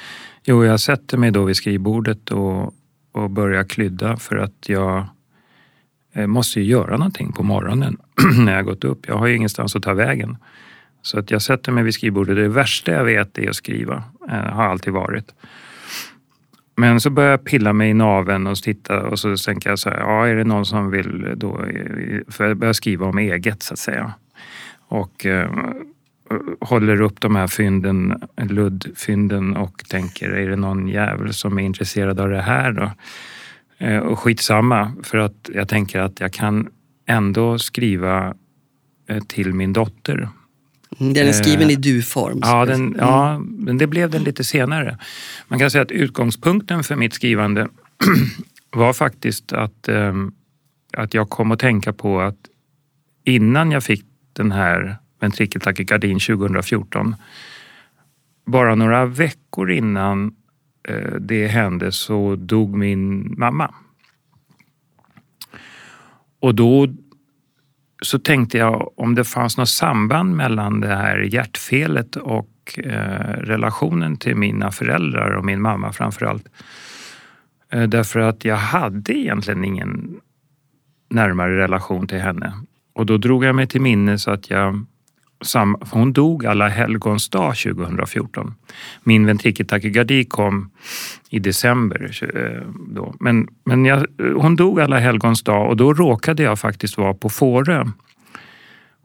Jo, 0.43 0.65
jag 0.65 0.79
sätter 0.79 1.17
mig 1.17 1.31
då 1.31 1.43
vid 1.43 1.55
skrivbordet 1.55 2.31
och, 2.31 2.73
och 3.11 3.29
börjar 3.29 3.63
klydda 3.63 4.17
för 4.17 4.37
att 4.37 4.69
jag 4.69 5.05
jag 6.13 6.29
måste 6.29 6.59
ju 6.59 6.65
göra 6.65 6.97
någonting 6.97 7.31
på 7.31 7.43
morgonen 7.43 7.97
när 8.37 8.55
jag 8.55 8.65
gått 8.65 8.83
upp. 8.83 9.07
Jag 9.07 9.17
har 9.17 9.27
ju 9.27 9.35
ingenstans 9.35 9.75
att 9.75 9.83
ta 9.83 9.93
vägen. 9.93 10.37
Så 11.01 11.19
att 11.19 11.31
jag 11.31 11.41
sätter 11.41 11.71
mig 11.71 11.83
vid 11.83 11.93
skrivbordet. 11.93 12.35
Det 12.35 12.47
värsta 12.47 12.91
jag 12.91 13.03
vet 13.03 13.37
är 13.37 13.49
att 13.49 13.55
skriva. 13.55 14.03
Det 14.27 14.33
har 14.33 14.63
alltid 14.63 14.93
varit. 14.93 15.33
Men 16.75 17.01
så 17.01 17.09
börjar 17.09 17.31
jag 17.31 17.43
pilla 17.43 17.73
mig 17.73 17.89
i 17.89 17.93
naven 17.93 18.47
och 18.47 18.57
titta 18.57 19.07
och 19.07 19.19
så 19.19 19.37
tänker 19.37 19.69
jag 19.69 19.79
så 19.79 19.89
här, 19.89 19.97
ja 19.97 20.27
är 20.27 20.35
det 20.35 20.43
någon 20.43 20.65
som 20.65 20.91
vill 20.91 21.33
då, 21.35 21.63
eh, 21.65 22.19
för 22.27 22.47
jag 22.47 22.57
börjar 22.57 22.73
skriva 22.73 23.05
om 23.05 23.17
eget 23.17 23.63
så 23.63 23.73
att 23.73 23.79
säga. 23.79 24.13
Och 24.87 25.25
eh, 25.25 25.51
håller 26.61 27.01
upp 27.01 27.21
de 27.21 27.35
här 27.35 27.47
fynden, 27.47 28.23
luddfynden 28.37 29.57
och 29.57 29.83
tänker, 29.89 30.29
är 30.29 30.49
det 30.49 30.55
någon 30.55 30.87
jävel 30.87 31.33
som 31.33 31.57
är 31.59 31.63
intresserad 31.63 32.19
av 32.19 32.29
det 32.29 32.41
här 32.41 32.71
då? 32.71 32.91
Eh, 33.77 33.97
och 33.97 34.19
skitsamma, 34.19 34.91
för 35.03 35.17
att 35.17 35.49
jag 35.53 35.67
tänker 35.67 35.99
att 35.99 36.19
jag 36.19 36.33
kan 36.33 36.69
ändå 37.05 37.59
skriva 37.59 38.33
eh, 39.07 39.23
till 39.23 39.53
min 39.53 39.73
dotter. 39.73 40.29
Mm, 40.99 41.13
den 41.13 41.27
är 41.27 41.31
skriven 41.31 41.69
i 41.69 41.75
du-form. 41.75 42.39
Ja, 42.41 42.65
den, 42.65 42.95
ja, 42.99 43.39
men 43.39 43.77
det 43.77 43.87
blev 43.87 44.09
den 44.09 44.23
lite 44.23 44.43
senare. 44.43 44.97
Man 45.47 45.59
kan 45.59 45.71
säga 45.71 45.81
att 45.81 45.91
utgångspunkten 45.91 46.83
för 46.83 46.95
mitt 46.95 47.13
skrivande 47.13 47.67
var 48.71 48.93
faktiskt 48.93 49.53
att, 49.53 49.87
ehm, 49.87 50.31
att 50.93 51.13
jag 51.13 51.29
kom 51.29 51.51
att 51.51 51.59
tänka 51.59 51.93
på 51.93 52.21
att 52.21 52.37
innan 53.23 53.71
jag 53.71 53.83
fick 53.83 54.05
den 54.33 54.51
här 54.51 54.97
ventrikeltakikardin 55.19 56.19
2014, 56.19 57.15
bara 58.45 58.75
några 58.75 59.05
veckor 59.05 59.71
innan 59.71 60.25
eh, 60.27 60.31
Eh, 60.87 61.15
det 61.19 61.47
hände 61.47 61.91
så 61.91 62.35
dog 62.35 62.77
min 62.77 63.35
mamma. 63.37 63.73
Och 66.39 66.55
då 66.55 66.87
så 68.01 68.19
tänkte 68.19 68.57
jag 68.57 68.99
om 68.99 69.15
det 69.15 69.23
fanns 69.23 69.57
något 69.57 69.69
samband 69.69 70.35
mellan 70.35 70.79
det 70.79 70.95
här 70.95 71.19
hjärtfelet 71.19 72.15
och 72.15 72.79
eh, 72.83 73.33
relationen 73.33 74.17
till 74.17 74.35
mina 74.35 74.71
föräldrar 74.71 75.31
och 75.31 75.45
min 75.45 75.61
mamma 75.61 75.91
framför 75.91 76.25
allt. 76.25 76.47
Eh, 77.71 77.83
därför 77.83 78.19
att 78.19 78.45
jag 78.45 78.55
hade 78.55 79.13
egentligen 79.13 79.65
ingen 79.65 80.19
närmare 81.09 81.57
relation 81.57 82.07
till 82.07 82.19
henne. 82.19 82.53
Och 82.93 83.05
då 83.05 83.17
drog 83.17 83.43
jag 83.43 83.55
mig 83.55 83.67
till 83.67 83.81
minnes 83.81 84.27
att 84.27 84.49
jag 84.49 84.85
hon 85.91 86.13
dog 86.13 86.45
alla 86.45 86.67
helgons 86.67 87.29
dag 87.29 87.57
2014. 87.57 88.53
Min 89.03 89.25
ventrikeltakykardi 89.25 90.25
kom 90.25 90.69
i 91.29 91.39
december. 91.39 92.19
Eh, 92.35 92.61
då. 92.89 93.15
Men, 93.19 93.47
men 93.65 93.85
jag, 93.85 93.97
eh, 93.97 94.05
hon 94.35 94.55
dog 94.55 94.81
alla 94.81 94.99
helgons 94.99 95.43
dag 95.43 95.69
och 95.69 95.77
då 95.77 95.93
råkade 95.93 96.43
jag 96.43 96.59
faktiskt 96.59 96.97
vara 96.97 97.13
på 97.13 97.29
Fårö. 97.29 97.85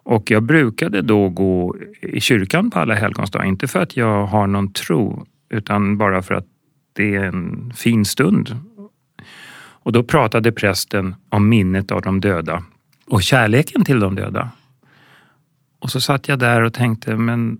Och 0.04 0.30
jag 0.30 0.42
brukade 0.42 1.02
då 1.02 1.28
gå 1.28 1.76
i 2.00 2.20
kyrkan 2.20 2.70
på 2.70 2.78
alla 2.78 2.94
helgons 2.94 3.30
dag. 3.30 3.46
Inte 3.46 3.68
för 3.68 3.80
att 3.80 3.96
jag 3.96 4.26
har 4.26 4.46
någon 4.46 4.72
tro 4.72 5.26
utan 5.50 5.98
bara 5.98 6.22
för 6.22 6.34
att 6.34 6.46
det 6.92 7.14
är 7.14 7.24
en 7.24 7.72
fin 7.76 8.04
stund. 8.04 8.56
Och 9.84 9.92
då 9.92 10.02
pratade 10.02 10.52
prästen 10.52 11.14
om 11.28 11.48
minnet 11.48 11.90
av 11.90 12.02
de 12.02 12.20
döda 12.20 12.62
och 13.06 13.22
kärleken 13.22 13.84
till 13.84 14.00
de 14.00 14.14
döda. 14.14 14.50
Och 15.82 15.90
så 15.90 16.00
satt 16.00 16.28
jag 16.28 16.38
där 16.38 16.62
och 16.62 16.74
tänkte, 16.74 17.16
men 17.16 17.58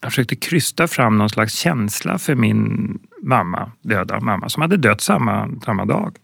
jag 0.00 0.12
försökte 0.12 0.36
krysta 0.36 0.88
fram 0.88 1.18
någon 1.18 1.30
slags 1.30 1.54
känsla 1.54 2.18
för 2.18 2.34
min 2.34 2.98
mamma, 3.22 3.72
döda 3.82 4.20
mamma, 4.20 4.48
som 4.48 4.62
hade 4.62 4.76
dött 4.76 5.00
samma, 5.00 5.50
samma 5.64 5.84
dag. 5.84 6.16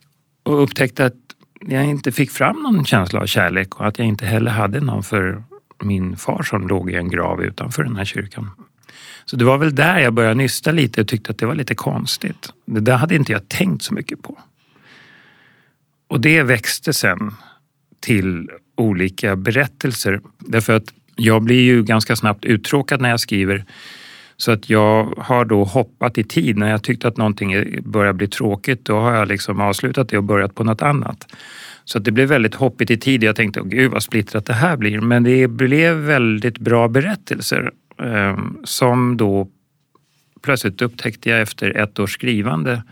Och 0.43 0.63
upptäckte 0.63 1.05
att 1.07 1.15
jag 1.61 1.85
inte 1.85 2.13
fick 2.13 2.31
fram 2.31 2.63
någon 2.63 2.85
känsla 2.85 3.21
av 3.21 3.27
kärlek 3.27 3.75
och 3.81 3.87
att 3.87 3.99
jag 3.99 4.09
inte 4.09 4.27
heller 4.27 4.51
hade 4.51 4.81
någon 4.81 5.03
för 5.03 5.45
min 5.83 6.17
far 6.17 6.43
som 6.43 6.69
låg 6.69 6.91
i 6.91 6.95
en 6.95 7.09
grav 7.09 7.43
utanför 7.43 7.85
den 7.85 7.97
här 7.97 8.05
kyrkan. 8.05 8.51
Så 9.25 9.37
det 9.37 9.45
var 9.45 9.59
väl 9.59 9.75
där 9.75 9.99
jag 9.99 10.15
började 10.15 10.35
nysta 10.35 10.73
lite 10.73 11.01
och 11.01 11.09
tyckte 11.09 11.31
att 11.31 11.39
det 11.39 11.47
var 11.47 11.55
lite 11.55 11.75
konstigt. 11.75 12.53
Det 12.67 12.81
där 12.81 12.97
hade 12.97 13.15
inte 13.15 13.33
jag 13.33 13.49
tänkt 13.49 13.83
så 13.83 13.95
mycket 13.95 14.23
på. 14.23 14.39
Och 16.09 16.21
det 16.21 16.43
växte 16.43 16.93
sen 16.93 17.35
till 18.01 18.51
olika 18.77 19.37
berättelser. 19.37 20.21
Därför 20.39 20.73
att 20.73 20.85
jag 21.17 21.43
blir 21.43 21.63
ju 21.63 21.83
ganska 21.83 22.17
snabbt 22.17 22.45
uttråkad 22.45 23.01
när 23.01 23.11
jag 23.11 23.21
skriver. 23.21 23.65
Så 24.37 24.53
att 24.53 24.71
jag 24.71 25.15
har 25.19 25.45
då 25.45 25.65
hoppat 25.65 26.19
i 26.19 26.25
tid. 26.25 26.57
När 26.59 26.71
jag 26.71 26.83
tyckte 26.83 27.09
att 27.09 27.17
någonting 27.17 27.81
börjar 27.83 28.13
bli 28.13 28.29
tråkigt, 28.29 28.85
då 28.85 28.99
har 28.99 29.15
jag 29.15 29.29
liksom 29.29 29.61
avslutat 29.61 30.09
det 30.09 30.19
och 30.19 30.25
börjat 30.25 30.55
på 30.55 30.65
något 30.65 30.83
annat. 30.83 31.27
Så 31.85 31.99
att 31.99 32.05
det 32.05 32.13
blev 32.13 32.29
väldigt 32.29 32.55
hoppigt 32.55 32.91
i 32.91 32.97
tid. 32.97 33.23
Jag 33.23 33.37
tänkte, 33.37 33.61
gud 33.65 33.91
vad 33.91 34.03
splittrat 34.03 34.47
det 34.47 34.53
här 34.53 34.77
blir. 34.77 35.01
Men 35.01 35.23
det 35.23 35.49
blev 35.49 35.97
väldigt 35.97 36.59
bra 36.59 36.89
berättelser 36.89 37.73
eh, 38.03 38.39
som 38.65 39.17
då 39.17 39.49
plötsligt 40.43 40.83
upptäckte 40.83 41.31
jag 41.31 41.41
efter 41.41 41.77
ett 41.77 41.99
års 41.99 42.15
skrivande 42.15 42.83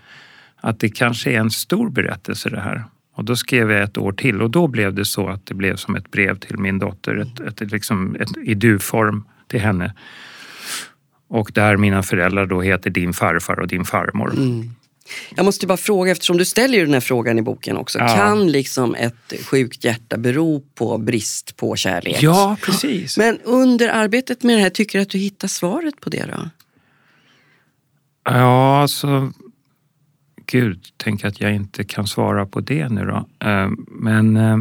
att 0.57 0.81
det 0.81 0.89
kanske 0.89 1.31
är 1.31 1.39
en 1.39 1.51
stor 1.51 1.91
berättelse 1.91 2.51
det 2.51 2.61
här. 2.61 2.85
Och 3.15 3.25
då 3.25 3.37
skrev 3.37 3.71
jag 3.71 3.83
ett 3.83 3.99
år 3.99 4.13
till 4.13 4.43
och 4.43 4.51
då 4.51 4.67
blev 4.67 4.95
det 4.95 5.05
så 5.05 5.29
att 5.29 5.47
det 5.47 5.55
blev 5.55 5.77
som 5.77 5.97
ett 5.97 6.11
brev 6.11 6.39
till 6.39 6.59
min 6.59 6.79
dotter, 6.79 7.17
ett, 7.17 7.61
ett, 7.61 7.71
liksom, 7.71 8.17
ett, 8.21 8.29
i 8.45 8.55
du-form 8.55 9.25
till 9.49 9.61
henne. 9.61 9.95
Och 11.29 11.51
där 11.55 11.77
mina 11.77 12.03
föräldrar 12.03 12.47
då 12.47 12.61
heter 12.61 12.91
din 12.91 13.13
farfar 13.13 13.61
och 13.61 13.69
din 13.69 13.85
farmor. 13.85 14.33
Mm. 14.33 14.71
Jag 15.35 15.45
måste 15.45 15.67
bara 15.67 15.77
fråga, 15.77 16.13
eftersom 16.13 16.37
du 16.37 16.45
ställer 16.45 16.79
ju 16.79 16.85
den 16.85 16.95
här 16.95 17.01
frågan 17.01 17.39
i 17.39 17.43
boken 17.43 17.77
också. 17.77 17.99
Ja. 17.99 18.09
Kan 18.09 18.53
liksom 18.53 18.95
ett 18.95 19.33
sjukt 19.47 19.85
hjärta 19.85 20.17
bero 20.17 20.63
på 20.75 20.99
brist 20.99 21.57
på 21.57 21.77
kärlek? 21.77 22.23
Ja, 22.23 22.57
precis. 22.63 23.19
Men 23.19 23.39
under 23.45 23.89
arbetet 23.89 24.43
med 24.43 24.57
det 24.57 24.63
här, 24.63 24.71
tycker 24.71 24.99
du 24.99 25.03
att 25.03 25.11
du 25.11 25.19
hittar 25.19 25.49
svaret 25.49 26.01
på 26.01 26.11
det 26.11 26.25
då? 26.25 26.51
Ja, 28.25 28.83
alltså 28.83 29.33
gud, 30.47 30.87
tänk 30.97 31.25
att 31.25 31.41
jag 31.41 31.55
inte 31.55 31.85
kan 31.85 32.07
svara 32.07 32.47
på 32.47 32.61
det 32.61 32.89
nu 32.89 33.05
då. 33.05 33.47
Eh, 33.49 33.71
men 33.89 34.37
eh, 34.37 34.59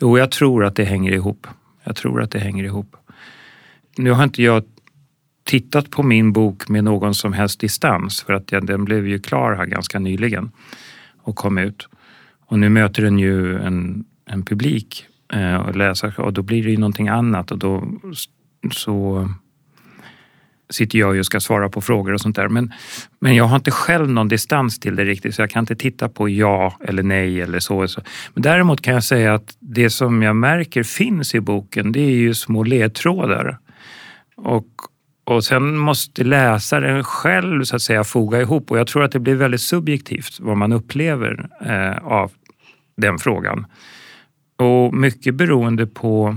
jo, 0.00 0.18
jag 0.18 0.30
tror 0.30 0.64
att 0.64 0.76
det 0.76 0.84
hänger 0.84 1.12
ihop. 1.12 1.46
Jag 1.84 1.96
tror 1.96 2.22
att 2.22 2.30
det 2.30 2.38
hänger 2.38 2.64
ihop. 2.64 2.96
Nu 3.96 4.10
har 4.10 4.24
inte 4.24 4.42
jag 4.42 4.64
tittat 5.44 5.90
på 5.90 6.02
min 6.02 6.32
bok 6.32 6.68
med 6.68 6.84
någon 6.84 7.14
som 7.14 7.32
helst 7.32 7.60
distans 7.60 8.22
för 8.22 8.32
att 8.32 8.46
den 8.46 8.84
blev 8.84 9.08
ju 9.08 9.18
klar 9.18 9.54
här 9.54 9.66
ganska 9.66 9.98
nyligen 9.98 10.50
och 11.22 11.36
kom 11.36 11.58
ut. 11.58 11.88
Och 12.46 12.58
nu 12.58 12.68
möter 12.68 13.02
den 13.02 13.18
ju 13.18 13.58
en, 13.58 14.04
en 14.26 14.44
publik 14.44 15.06
eh, 15.32 15.56
och 15.56 15.76
läsare 15.76 16.22
och 16.22 16.32
då 16.32 16.42
blir 16.42 16.64
det 16.64 16.70
ju 16.70 16.76
någonting 16.76 17.08
annat 17.08 17.50
och 17.50 17.58
då 17.58 17.84
så 18.72 19.28
sitter 20.72 20.98
jag 20.98 21.18
och 21.18 21.26
ska 21.26 21.40
svara 21.40 21.68
på 21.68 21.80
frågor 21.80 22.12
och 22.12 22.20
sånt 22.20 22.36
där. 22.36 22.48
Men, 22.48 22.72
men 23.20 23.34
jag 23.34 23.44
har 23.44 23.56
inte 23.56 23.70
själv 23.70 24.10
någon 24.10 24.28
distans 24.28 24.80
till 24.80 24.96
det 24.96 25.04
riktigt 25.04 25.34
så 25.34 25.42
jag 25.42 25.50
kan 25.50 25.62
inte 25.62 25.76
titta 25.76 26.08
på 26.08 26.28
ja 26.28 26.76
eller 26.84 27.02
nej 27.02 27.40
eller 27.40 27.58
så. 27.58 27.88
så. 27.88 28.00
Men 28.34 28.42
däremot 28.42 28.82
kan 28.82 28.94
jag 28.94 29.04
säga 29.04 29.34
att 29.34 29.56
det 29.60 29.90
som 29.90 30.22
jag 30.22 30.36
märker 30.36 30.82
finns 30.82 31.34
i 31.34 31.40
boken 31.40 31.92
det 31.92 32.00
är 32.00 32.16
ju 32.16 32.34
små 32.34 32.62
ledtrådar. 32.62 33.58
Och, 34.36 34.66
och 35.24 35.44
sen 35.44 35.76
måste 35.76 36.24
läsaren 36.24 37.04
själv 37.04 37.64
så 37.64 37.76
att 37.76 37.82
säga 37.82 38.04
foga 38.04 38.40
ihop 38.40 38.70
och 38.70 38.78
jag 38.78 38.86
tror 38.86 39.04
att 39.04 39.12
det 39.12 39.20
blir 39.20 39.34
väldigt 39.34 39.60
subjektivt 39.60 40.40
vad 40.40 40.56
man 40.56 40.72
upplever 40.72 41.48
eh, 41.66 42.04
av 42.04 42.30
den 42.96 43.18
frågan. 43.18 43.66
Och 44.56 44.94
mycket 44.94 45.34
beroende 45.34 45.86
på 45.86 46.36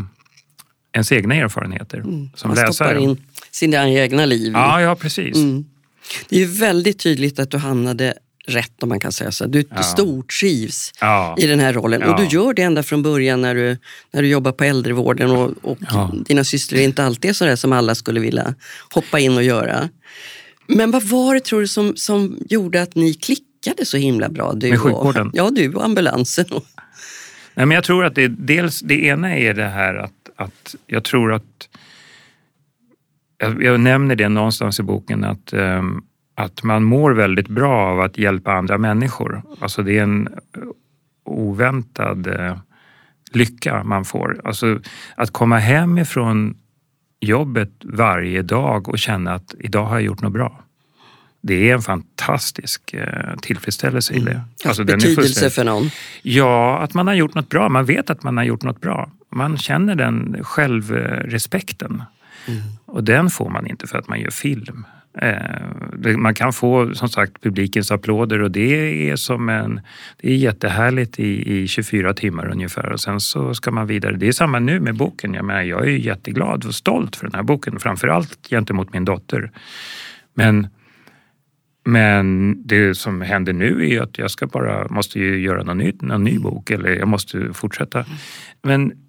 ens 0.94 1.12
egna 1.12 1.36
erfarenheter 1.36 1.98
mm. 1.98 2.30
som 2.36 2.50
man 2.50 2.58
läsare. 2.58 3.00
In 3.00 3.18
sina 3.56 3.90
egna 3.90 4.26
liv. 4.26 4.52
Ja, 4.54 4.82
ja 4.82 4.96
precis. 4.96 5.36
Mm. 5.36 5.66
Det 6.30 6.42
är 6.42 6.46
väldigt 6.46 7.00
tydligt 7.00 7.40
att 7.40 7.52
du 7.52 7.58
hamnade 7.58 8.14
rätt 8.48 8.84
om 8.84 8.90
man 8.90 9.00
kan 9.00 9.12
säga 9.12 9.32
så. 9.32 9.46
Du, 9.46 9.64
ja. 9.70 9.78
du 9.78 9.84
stortrivs 9.84 10.92
ja. 11.02 11.36
i 11.40 11.48
den 11.48 11.60
här 11.60 11.74
rollen 11.74 12.02
ja. 12.02 12.14
och 12.14 12.20
du 12.20 12.26
gör 12.26 12.54
det 12.54 12.62
ända 12.62 12.84
från 12.84 13.04
början 13.04 13.42
när 13.42 13.56
du, 13.56 13.78
när 14.12 14.22
du 14.22 14.28
jobbar 14.28 14.52
på 14.52 14.64
äldrevården 14.64 15.32
och, 15.32 15.52
och 15.62 15.78
ja. 15.92 16.12
dina 16.26 16.44
systrar 16.44 16.80
är 16.80 16.84
inte 16.84 17.04
alltid 17.04 17.36
sådär 17.36 17.56
som 17.56 17.74
alla 17.74 17.96
skulle 17.96 18.20
vilja 18.20 18.56
hoppa 18.94 19.20
in 19.20 19.36
och 19.36 19.44
göra. 19.44 19.90
Men 20.68 20.92
vad 20.92 21.04
var 21.04 21.34
det 21.34 21.40
tror 21.40 21.62
du 21.62 21.68
som, 21.68 21.96
som 21.96 22.38
gjorde 22.50 22.82
att 22.82 22.96
ni 22.96 23.14
klickade 23.14 23.86
så 23.86 23.98
himla 23.98 24.30
bra? 24.30 24.54
Du 24.54 24.70
Med 24.70 24.80
sjukvården? 24.80 25.28
Och, 25.28 25.36
ja, 25.36 25.50
du 25.52 25.74
och 25.74 25.86
ambulansen. 25.86 26.46
Nej, 27.54 27.66
men 27.66 27.72
jag 27.72 27.84
tror 27.84 28.06
att 28.06 28.16
det, 28.16 28.28
dels, 28.28 28.80
det 28.80 29.06
ena 29.06 29.38
är 29.38 29.54
det 29.54 29.68
här 29.68 29.96
att, 29.96 30.14
att 30.36 30.76
jag 30.88 31.04
tror 31.04 31.34
att 31.34 31.70
jag, 33.46 33.64
jag 33.64 33.80
nämner 33.80 34.16
det 34.16 34.30
någonstans 34.30 34.80
i 34.80 34.84
boken 34.84 35.24
att, 35.24 35.54
um, 35.54 36.04
att 36.36 36.64
man 36.64 36.84
mår 36.84 37.12
väldigt 37.12 37.48
bra 37.48 37.92
av 37.92 38.00
att 38.00 38.18
hjälpa 38.18 38.52
andra 38.52 38.78
människor. 38.78 39.42
Alltså 39.60 39.84
det 39.84 39.98
är 39.98 40.04
en 40.04 40.30
oväntad 41.24 42.28
uh, 42.28 42.58
lycka 43.32 43.84
man 43.84 44.06
får. 44.06 44.42
Alltså 44.44 44.80
att 45.16 45.32
komma 45.32 45.58
hem 45.58 45.98
ifrån 45.98 46.56
jobbet 47.20 47.72
varje 47.84 48.42
dag 48.42 48.90
och 48.90 49.00
känna 49.00 49.34
att 49.34 49.56
idag 49.60 49.86
har 49.86 49.96
jag 49.96 50.04
gjort 50.04 50.22
något 50.22 50.34
bra. 50.34 50.62
Det 51.42 51.70
är 51.70 51.74
en 51.74 51.82
fantastisk 51.82 52.94
eh, 52.94 53.36
tillfredsställelse 53.42 54.14
i 54.14 54.20
det. 54.20 54.32
Mm. 54.32 54.44
Alltså, 54.66 54.84
betydelse 54.84 55.50
för 55.50 55.64
någon? 55.64 55.90
Ja, 56.22 56.80
att 56.80 56.94
man 56.94 57.08
har 57.08 57.14
gjort 57.14 57.34
något 57.34 57.50
bra. 57.50 57.70
Man 57.70 57.86
vet 57.86 58.10
att 58.10 58.24
man 58.24 58.38
har 58.38 58.44
gjort 58.44 58.64
något 58.64 58.82
bra. 58.82 59.12
Man 59.32 59.58
känner 59.58 59.96
den 59.96 60.38
självrespekten. 60.44 62.04
Mm. 62.48 62.62
Och 62.86 63.04
den 63.04 63.30
får 63.30 63.50
man 63.50 63.68
inte 63.68 63.88
för 63.88 63.98
att 63.98 64.08
man 64.08 64.20
gör 64.20 64.32
film. 64.32 64.86
Eh, 65.22 66.18
man 66.18 66.34
kan 66.34 66.54
få 66.54 66.94
som 66.94 67.10
sagt 67.10 67.42
publikens 67.42 67.92
applåder 67.92 68.42
och 68.42 68.52
det 68.52 69.10
är 69.10 69.16
som 69.16 69.50
en... 69.50 69.82
Det 70.18 70.32
är 70.32 70.36
jättehärligt 70.36 71.20
i, 71.20 71.58
i 71.58 71.68
24 71.68 72.14
timmar 72.14 72.52
ungefär 72.52 72.92
och 72.92 73.00
sen 73.00 73.20
så 73.20 73.54
ska 73.54 73.72
man 73.72 73.88
vidare. 73.88 74.16
Det 74.18 74.28
är 74.28 74.32
samma 74.32 74.60
nu 74.60 74.80
med 74.80 74.96
boken. 74.96 75.34
Jag, 75.34 75.46
menar, 75.46 75.62
jag 75.62 75.88
är 75.88 75.92
jätteglad 75.92 76.66
och 76.66 76.76
stolt 76.76 77.16
för 77.16 77.26
den 77.26 77.36
här 77.36 77.44
boken, 77.44 77.80
framförallt 77.80 78.48
gentemot 78.50 78.94
min 78.94 79.06
dotter. 79.06 79.52
Men, 80.34 80.68
men 81.86 82.56
det 82.68 82.96
som 82.96 83.22
händer 83.22 83.54
nu 83.54 83.90
är 83.90 84.02
att 84.02 84.18
jag 84.18 84.32
ska 84.32 84.48
bara, 84.48 84.88
måste 84.88 85.20
ju 85.20 85.40
göra 85.40 85.64
någon 85.64 85.78
ny, 85.78 85.94
någon 86.02 86.24
ny 86.24 86.40
bok 86.40 86.70
eller 86.70 86.90
jag 86.90 87.08
måste 87.08 87.54
fortsätta. 87.54 88.06
Men 88.62 89.05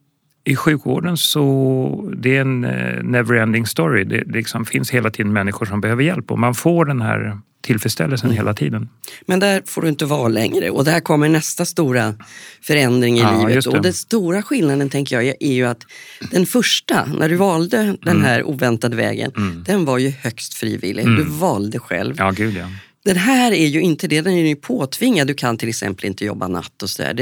i 0.47 0.57
sjukvården 0.57 1.17
så 1.17 2.11
det 2.17 2.37
är 2.37 2.41
en 2.41 2.65
eh, 2.65 3.03
never-ending 3.03 3.65
story. 3.65 4.05
Det, 4.05 4.25
liksom 4.27 4.65
finns 4.65 4.91
hela 4.91 5.11
tiden 5.11 5.33
människor 5.33 5.67
som 5.67 5.81
behöver 5.81 6.03
hjälp 6.03 6.31
och 6.31 6.39
man 6.39 6.55
får 6.55 6.85
den 6.85 7.01
här 7.01 7.39
tillfredsställelsen 7.63 8.31
mm. 8.31 8.37
hela 8.37 8.55
tiden. 8.55 8.89
Men 9.27 9.41
där 9.41 9.63
får 9.67 9.83
du 9.83 9.89
inte 9.89 10.05
vara 10.05 10.29
längre 10.29 10.71
och 10.71 10.85
där 10.85 11.01
kommer 11.01 11.29
nästa 11.29 11.65
stora 11.65 12.15
förändring 12.63 13.17
i 13.17 13.21
ja, 13.21 13.47
livet. 13.47 13.67
Och 13.67 13.83
den 13.83 13.93
stora 13.93 14.43
skillnaden 14.43 14.91
tänker 14.91 15.23
jag 15.23 15.37
är 15.41 15.53
ju 15.53 15.65
att 15.65 15.83
den 16.31 16.47
första, 16.47 17.05
när 17.05 17.29
du 17.29 17.37
valde 17.37 17.77
den 17.77 18.17
mm. 18.17 18.23
här 18.23 18.43
oväntade 18.45 18.97
vägen, 18.97 19.33
mm. 19.37 19.65
den 19.67 19.85
var 19.85 19.99
ju 19.99 20.11
högst 20.11 20.55
frivillig. 20.55 21.07
Du 21.07 21.23
mm. 21.23 21.39
valde 21.39 21.79
själv. 21.79 22.15
Ja, 22.19 22.31
gud 22.31 22.57
ja. 22.57 22.67
Den 23.07 23.17
här 23.17 23.53
är 23.53 23.67
ju 23.67 23.81
inte 23.81 24.09
det, 24.09 24.21
den 24.21 24.33
är 24.33 24.47
ju 24.47 24.57
påtvingad. 24.57 25.27
Du 25.27 25.35
kan 25.35 25.59
till 25.59 25.69
exempel 25.69 26.07
inte 26.07 26.25
jobba 26.25 26.49
natt 26.49 26.83
och 26.83 26.91
sådär. 26.91 27.15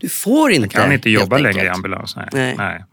Du 0.00 0.08
får 0.08 0.52
inte. 0.52 0.76
Jag 0.76 0.84
kan 0.84 0.92
inte 0.92 1.10
jobba 1.10 1.38
längre 1.38 1.64
i 1.64 1.68
ambulans. 1.68 2.16
Nej. 2.16 2.28
Nej. 2.32 2.54
Nej. 2.58 2.84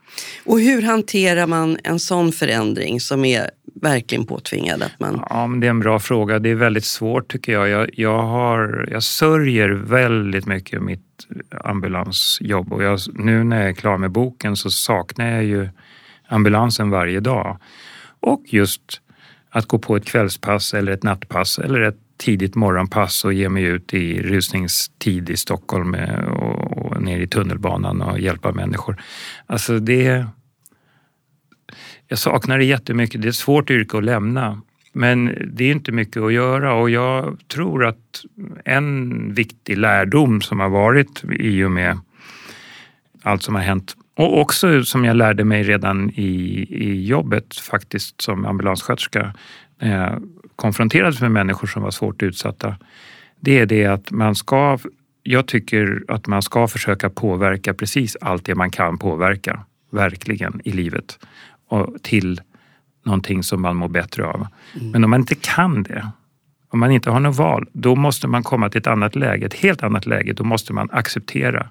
Och 0.45 0.59
hur 0.59 0.81
hanterar 0.81 1.47
man 1.47 1.77
en 1.83 1.99
sån 1.99 2.31
förändring 2.31 2.99
som 2.99 3.25
är 3.25 3.49
verkligen 3.81 4.25
påtvingad? 4.25 4.83
Att 4.83 4.99
man... 4.99 5.23
Ja, 5.29 5.47
men 5.47 5.59
det 5.59 5.67
är 5.67 5.69
en 5.69 5.79
bra 5.79 5.99
fråga. 5.99 6.39
Det 6.39 6.49
är 6.49 6.55
väldigt 6.55 6.85
svårt 6.85 7.31
tycker 7.31 7.51
jag. 7.51 7.69
Jag, 7.69 7.89
jag, 7.93 8.21
har, 8.21 8.89
jag 8.91 9.03
sörjer 9.03 9.69
väldigt 9.69 10.45
mycket 10.45 10.81
mitt 10.81 11.27
ambulansjobb 11.63 12.73
och 12.73 12.83
jag, 12.83 12.99
nu 13.13 13.43
när 13.43 13.59
jag 13.59 13.69
är 13.69 13.73
klar 13.73 13.97
med 13.97 14.11
boken 14.11 14.55
så 14.55 14.71
saknar 14.71 15.31
jag 15.31 15.43
ju 15.43 15.69
ambulansen 16.27 16.89
varje 16.89 17.19
dag. 17.19 17.57
Och 18.19 18.43
just 18.45 19.01
att 19.49 19.65
gå 19.65 19.79
på 19.79 19.95
ett 19.95 20.05
kvällspass 20.05 20.73
eller 20.73 20.91
ett 20.91 21.03
nattpass 21.03 21.59
eller 21.59 21.81
ett 21.81 21.97
tidigt 22.19 22.55
morgonpass 22.55 23.25
och 23.25 23.33
ge 23.33 23.49
mig 23.49 23.63
ut 23.63 23.93
i 23.93 24.21
rusningstid 24.21 25.29
i 25.29 25.37
Stockholm 25.37 25.93
eh, 25.95 26.25
och, 26.25 26.85
och 26.85 27.01
ner 27.01 27.19
i 27.19 27.27
tunnelbanan 27.27 28.01
och 28.01 28.19
hjälpa 28.19 28.51
människor. 28.51 29.01
Alltså 29.45 29.79
det, 29.79 30.25
jag 32.07 32.19
saknar 32.19 32.57
det 32.57 32.65
jättemycket. 32.65 33.21
Det 33.21 33.27
är 33.27 33.29
ett 33.29 33.35
svårt 33.35 33.69
yrke 33.69 33.97
att 33.97 34.03
lämna. 34.03 34.61
Men 34.93 35.49
det 35.53 35.63
är 35.63 35.71
inte 35.71 35.91
mycket 35.91 36.23
att 36.23 36.33
göra 36.33 36.73
och 36.73 36.89
jag 36.89 37.37
tror 37.47 37.85
att 37.85 38.25
en 38.65 39.33
viktig 39.33 39.77
lärdom 39.77 40.41
som 40.41 40.59
har 40.59 40.69
varit 40.69 41.23
i 41.39 41.63
och 41.63 41.71
med 41.71 41.99
allt 43.23 43.43
som 43.43 43.55
har 43.55 43.61
hänt 43.61 43.95
och 44.15 44.39
också 44.39 44.83
som 44.83 45.05
jag 45.05 45.17
lärde 45.17 45.43
mig 45.43 45.63
redan 45.63 46.09
i, 46.09 46.67
i 46.69 47.05
jobbet 47.05 47.55
faktiskt 47.55 48.21
som 48.21 48.45
ambulanssköterska 48.45 49.33
när 49.81 50.03
jag 50.03 50.23
konfronterades 50.59 51.21
med 51.21 51.31
människor 51.31 51.67
som 51.67 51.83
var 51.83 51.91
svårt 51.91 52.23
utsatta. 52.23 52.75
Det 53.39 53.59
är 53.59 53.65
det 53.65 53.85
att 53.85 54.11
man 54.11 54.35
ska, 54.35 54.77
jag 55.23 55.47
tycker 55.47 56.03
att 56.07 56.27
man 56.27 56.41
ska 56.41 56.67
försöka 56.67 57.09
påverka 57.09 57.73
precis 57.73 58.17
allt 58.21 58.45
det 58.45 58.55
man 58.55 58.71
kan 58.71 58.97
påverka, 58.97 59.65
verkligen, 59.91 60.61
i 60.63 60.71
livet. 60.71 61.19
Och 61.67 61.95
till 62.01 62.41
någonting 63.05 63.43
som 63.43 63.61
man 63.61 63.75
mår 63.75 63.87
bättre 63.87 64.25
av. 64.25 64.47
Men 64.93 65.03
om 65.03 65.09
man 65.09 65.19
inte 65.19 65.35
kan 65.35 65.83
det, 65.83 66.11
om 66.69 66.79
man 66.79 66.91
inte 66.91 67.09
har 67.09 67.19
något 67.19 67.37
val, 67.37 67.67
då 67.73 67.95
måste 67.95 68.27
man 68.27 68.43
komma 68.43 68.69
till 68.69 68.79
ett 68.81 68.87
annat 68.87 69.15
läge, 69.15 69.45
ett 69.45 69.53
helt 69.53 69.83
annat 69.83 70.05
läge. 70.05 70.33
Då 70.33 70.43
måste 70.43 70.73
man 70.73 70.89
acceptera. 70.91 71.69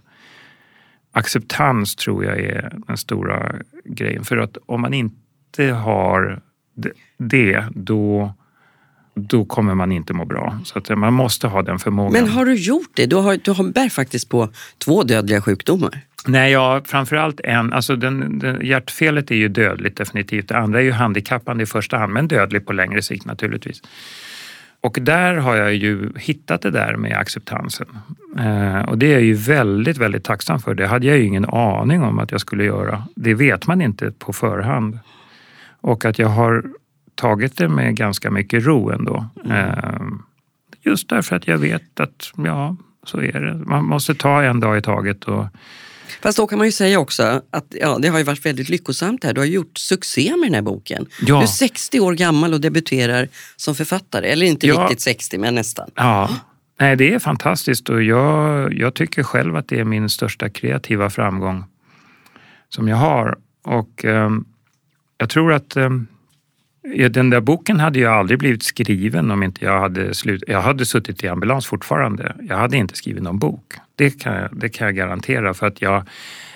Acceptans 1.13 1.97
tror 1.97 2.25
jag 2.25 2.39
är 2.39 2.73
den 2.87 2.97
stora 2.97 3.55
grejen. 3.85 4.25
För 4.25 4.37
att 4.37 4.57
om 4.67 4.81
man 4.81 4.95
inte 4.95 5.65
har 5.65 6.41
det, 7.19 7.65
då, 7.75 8.35
då 9.19 9.45
kommer 9.45 9.75
man 9.75 9.93
inte 9.93 10.13
må 10.13 10.25
bra. 10.25 10.59
Så 10.65 10.79
att 10.79 10.99
man 10.99 11.13
måste 11.13 11.47
ha 11.49 11.63
den 11.63 11.79
förmågan. 11.79 12.13
Men 12.13 12.29
har 12.29 12.45
du 12.45 12.55
gjort 12.55 12.91
det? 12.95 13.07
Du, 13.07 13.17
har, 13.17 13.39
du 13.45 13.51
har 13.51 13.65
bär 13.65 13.89
faktiskt 13.89 14.29
på 14.29 14.49
två 14.79 15.03
dödliga 15.03 15.41
sjukdomar. 15.41 16.01
Nej, 16.27 16.53
ja, 16.53 16.83
framförallt 16.85 17.41
en. 17.41 17.73
Alltså 17.73 17.97
den, 17.97 18.39
den, 18.39 18.67
hjärtfelet 18.67 19.31
är 19.31 19.35
ju 19.35 19.49
dödligt 19.49 19.97
definitivt. 19.97 20.49
Det 20.49 20.57
andra 20.57 20.81
är 20.81 20.85
ju 20.85 20.93
handikappande 20.93 21.63
i 21.63 21.67
första 21.67 21.99
hand, 21.99 22.13
men 22.13 22.29
dödligt 22.29 22.67
på 22.67 22.73
längre 22.73 23.03
sikt 23.03 23.25
naturligtvis. 23.25 23.83
Och 24.81 24.99
där 25.01 25.35
har 25.35 25.57
jag 25.57 25.75
ju 25.75 26.13
hittat 26.17 26.63
det 26.63 26.71
där 26.71 26.97
med 26.97 27.19
acceptansen. 27.19 27.87
Eh, 28.39 28.89
och 28.89 28.99
det 28.99 29.07
är 29.07 29.13
jag 29.13 29.23
ju 29.23 29.35
väldigt, 29.35 29.99
väldigt 29.99 30.25
tacksam 30.25 30.61
för. 30.61 30.75
Det 30.75 30.87
hade 30.87 31.07
jag 31.07 31.19
ju 31.19 31.25
ingen 31.25 31.45
aning 31.45 32.03
om 32.03 32.19
att 32.19 32.33
jag 32.33 32.41
skulle 32.41 32.65
göra. 32.65 33.05
Det 33.17 33.35
vet 33.35 33.67
man 33.67 33.83
inte 33.83 34.13
på 34.19 34.33
förhand. 34.33 34.99
Och 35.81 36.05
att 36.05 36.19
jag 36.19 36.29
har 36.29 36.65
tagit 37.19 37.57
det 37.57 37.69
med 37.69 37.97
ganska 37.97 38.31
mycket 38.31 38.65
ro 38.65 38.91
ändå. 38.91 39.27
Eh, 39.51 40.01
just 40.83 41.09
därför 41.09 41.37
att 41.37 41.49
jag 41.49 41.59
vet 41.59 42.01
att, 42.01 42.31
ja, 42.37 42.77
så 43.05 43.21
är 43.21 43.41
det. 43.41 43.55
Man 43.55 43.85
måste 43.85 44.15
ta 44.15 44.43
en 44.43 44.61
dag 44.61 44.79
i 44.79 44.83
taget. 44.83 45.25
Och, 45.25 45.47
Fast 46.23 46.37
då 46.37 46.47
kan 46.47 46.59
man 46.59 46.67
ju 46.67 46.73
säga 46.73 46.99
också 46.99 47.43
att 47.51 47.67
ja, 47.71 47.99
det 48.03 48.09
har 48.09 48.19
ju 48.19 48.25
varit 48.25 48.47
väldigt 48.47 48.69
lyckosamt 48.69 49.25
här. 49.25 49.33
Du 49.35 49.41
har 49.41 49.47
gjort 49.47 49.79
succé 49.79 50.31
med 50.37 50.47
den 50.47 50.55
här 50.55 50.63
boken. 50.63 51.07
Ja. 51.21 51.37
Du 51.37 51.43
är 51.43 51.47
60 51.47 52.01
år 52.01 52.15
gammal 52.15 52.55
och 52.55 52.61
debuterar 52.61 53.29
som 53.57 53.75
författare. 53.75 54.27
Eller 54.29 54.47
inte 54.47 54.67
Ja. 54.67 54.83
riktigt 54.83 55.01
60, 55.01 55.39
men 55.39 55.55
nästan. 55.55 55.91
Ja, 55.95 56.31
nej, 56.81 56.97
det 56.97 57.15
är 57.15 57.19
fantastiskt 57.19 57.89
och 57.89 58.03
jag, 58.03 58.75
jag 58.75 58.95
tycker 58.95 59.23
själv 59.23 59.57
att 59.57 59.69
det 59.69 59.81
är 59.81 59.85
min 59.85 60.09
största 60.09 60.49
kreativa 60.49 61.11
framgång 61.11 61.65
som 62.69 62.89
jag 62.89 62.97
har. 62.97 63.37
Och 63.65 64.05
ehm, 64.05 64.45
jag 65.19 65.29
tror 65.29 65.53
att 65.53 65.77
ehm, 65.77 66.07
ja, 66.11 66.18
den 67.11 67.31
där 67.31 67.41
boken 67.41 67.81
hade 67.81 67.99
ju 67.99 68.07
aldrig 68.07 68.39
blivit 68.39 68.63
skriven 68.63 69.31
om 69.31 69.43
inte 69.43 69.65
jag 69.65 69.81
hade 69.81 70.15
slut. 70.15 70.45
Jag 70.47 70.63
hade 70.63 70.87
suttit 70.87 71.25
i 71.25 71.29
ambulans 71.29 71.67
fortfarande. 71.67 72.37
Jag 72.49 72.57
hade 72.57 72.77
inte 72.77 72.97
skrivit 72.97 73.23
någon 73.23 73.39
bok. 73.39 73.73
Det 73.97 74.11
kan, 74.23 74.35
jag- 74.35 74.57
det 74.61 74.69
kan 74.69 74.87
jag 74.87 74.97
garantera 74.97 75.55
för 75.55 75.67
att 75.67 75.83
jag 75.83 76.03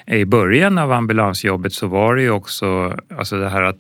i 0.07 0.25
början 0.25 0.79
av 0.79 0.93
ambulansjobbet 0.93 1.73
så 1.73 1.87
var 1.87 2.17
det 2.17 2.23
ju 2.23 2.31
också 2.31 2.97
alltså 3.17 3.37
det 3.39 3.49
här 3.49 3.63
att 3.63 3.77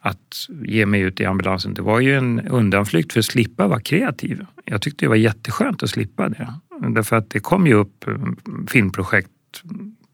att 0.00 0.34
ge 0.64 0.86
mig 0.86 1.00
ut 1.00 1.20
i 1.20 1.24
ambulansen, 1.24 1.74
det 1.74 1.82
var 1.82 2.00
ju 2.00 2.14
en 2.16 2.40
undanflykt 2.40 3.12
för 3.12 3.20
att 3.20 3.24
slippa 3.26 3.66
vara 3.68 3.80
kreativ. 3.80 4.46
Jag 4.64 4.82
tyckte 4.82 5.04
det 5.04 5.08
var 5.08 5.16
jätteskönt 5.16 5.82
att 5.82 5.90
slippa 5.90 6.28
det. 6.28 6.48
Därför 6.88 7.16
att 7.16 7.30
det 7.30 7.40
kom 7.40 7.66
ju 7.66 7.74
upp 7.74 8.06
mm, 8.06 8.36
filmprojekt 8.68 9.30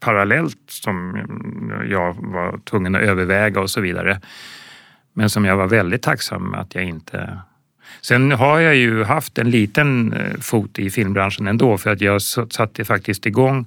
parallellt 0.01 0.59
som 0.69 1.17
jag 1.91 2.15
var 2.33 2.59
tvungen 2.59 2.95
att 2.95 3.03
överväga 3.03 3.61
och 3.61 3.71
så 3.71 3.81
vidare. 3.81 4.21
Men 5.13 5.31
som 5.31 5.45
jag 5.45 5.57
var 5.57 5.67
väldigt 5.67 6.03
tacksam 6.03 6.55
att 6.55 6.75
jag 6.75 6.85
inte... 6.85 7.39
Sen 8.01 8.33
har 8.33 8.61
jag 8.61 8.77
ju 8.77 9.05
haft 9.05 9.39
en 9.39 9.51
liten 9.51 10.13
eh, 10.13 10.41
fot 10.41 10.79
i 10.79 10.91
filmbranschen 10.91 11.47
ändå 11.47 11.79
för 11.79 11.91
att 11.91 12.01
jag 12.01 12.23
satte 12.23 12.85
faktiskt 12.85 13.27
igång 13.27 13.67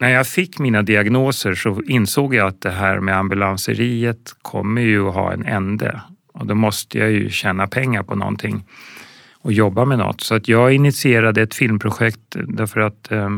när 0.00 0.08
jag 0.08 0.26
fick 0.26 0.58
mina 0.58 0.82
diagnoser 0.82 1.54
så 1.54 1.82
insåg 1.82 2.34
jag 2.34 2.48
att 2.48 2.60
det 2.60 2.70
här 2.70 3.00
med 3.00 3.16
ambulanseriet 3.16 4.34
kommer 4.42 4.82
ju 4.82 5.08
att 5.08 5.14
ha 5.14 5.32
en 5.32 5.44
ände. 5.44 6.00
Och 6.32 6.46
då 6.46 6.54
måste 6.54 6.98
jag 6.98 7.10
ju 7.10 7.30
tjäna 7.30 7.66
pengar 7.66 8.02
på 8.02 8.14
någonting 8.14 8.64
och 9.40 9.52
jobba 9.52 9.84
med 9.84 9.98
något. 9.98 10.20
Så 10.20 10.34
att 10.34 10.48
jag 10.48 10.72
initierade 10.72 11.42
ett 11.42 11.54
filmprojekt 11.54 12.36
eh, 12.36 12.42
därför 12.42 12.80
att 12.80 13.12
eh, 13.12 13.30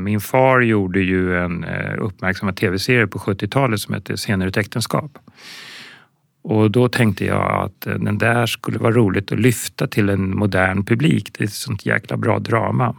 min 0.00 0.20
far 0.20 0.60
gjorde 0.60 1.00
ju 1.00 1.38
en 1.38 1.64
eh, 1.64 1.94
uppmärksammad 1.98 2.56
tv-serie 2.56 3.06
på 3.06 3.18
70-talet 3.18 3.80
som 3.80 3.94
hette 3.94 4.16
Scener 4.16 4.46
ett 4.46 4.56
äktenskap. 4.56 5.18
Och 6.42 6.70
då 6.70 6.88
tänkte 6.88 7.24
jag 7.24 7.64
att 7.64 7.86
eh, 7.86 7.94
den 7.94 8.18
där 8.18 8.46
skulle 8.46 8.78
vara 8.78 8.92
roligt 8.92 9.32
att 9.32 9.40
lyfta 9.40 9.86
till 9.86 10.08
en 10.08 10.36
modern 10.36 10.84
publik. 10.84 11.28
Det 11.32 11.44
är 11.44 11.46
ett 11.46 11.52
sånt 11.52 11.86
jäkla 11.86 12.16
bra 12.16 12.38
drama. 12.38 12.96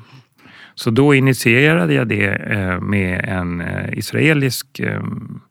Så 0.76 0.90
då 0.90 1.14
initierade 1.14 1.94
jag 1.94 2.08
det 2.08 2.28
eh, 2.28 2.80
med 2.80 3.26
en 3.26 3.62
eh, 3.62 3.98
israelisk 3.98 4.80
eh, 4.80 5.04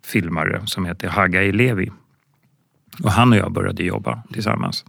filmare 0.06 0.62
som 0.64 0.84
heter 0.84 1.08
Hagai 1.08 1.52
Levi. 1.52 1.90
Och 3.02 3.12
han 3.12 3.32
och 3.32 3.38
jag 3.38 3.52
började 3.52 3.82
jobba 3.82 4.22
tillsammans. 4.32 4.84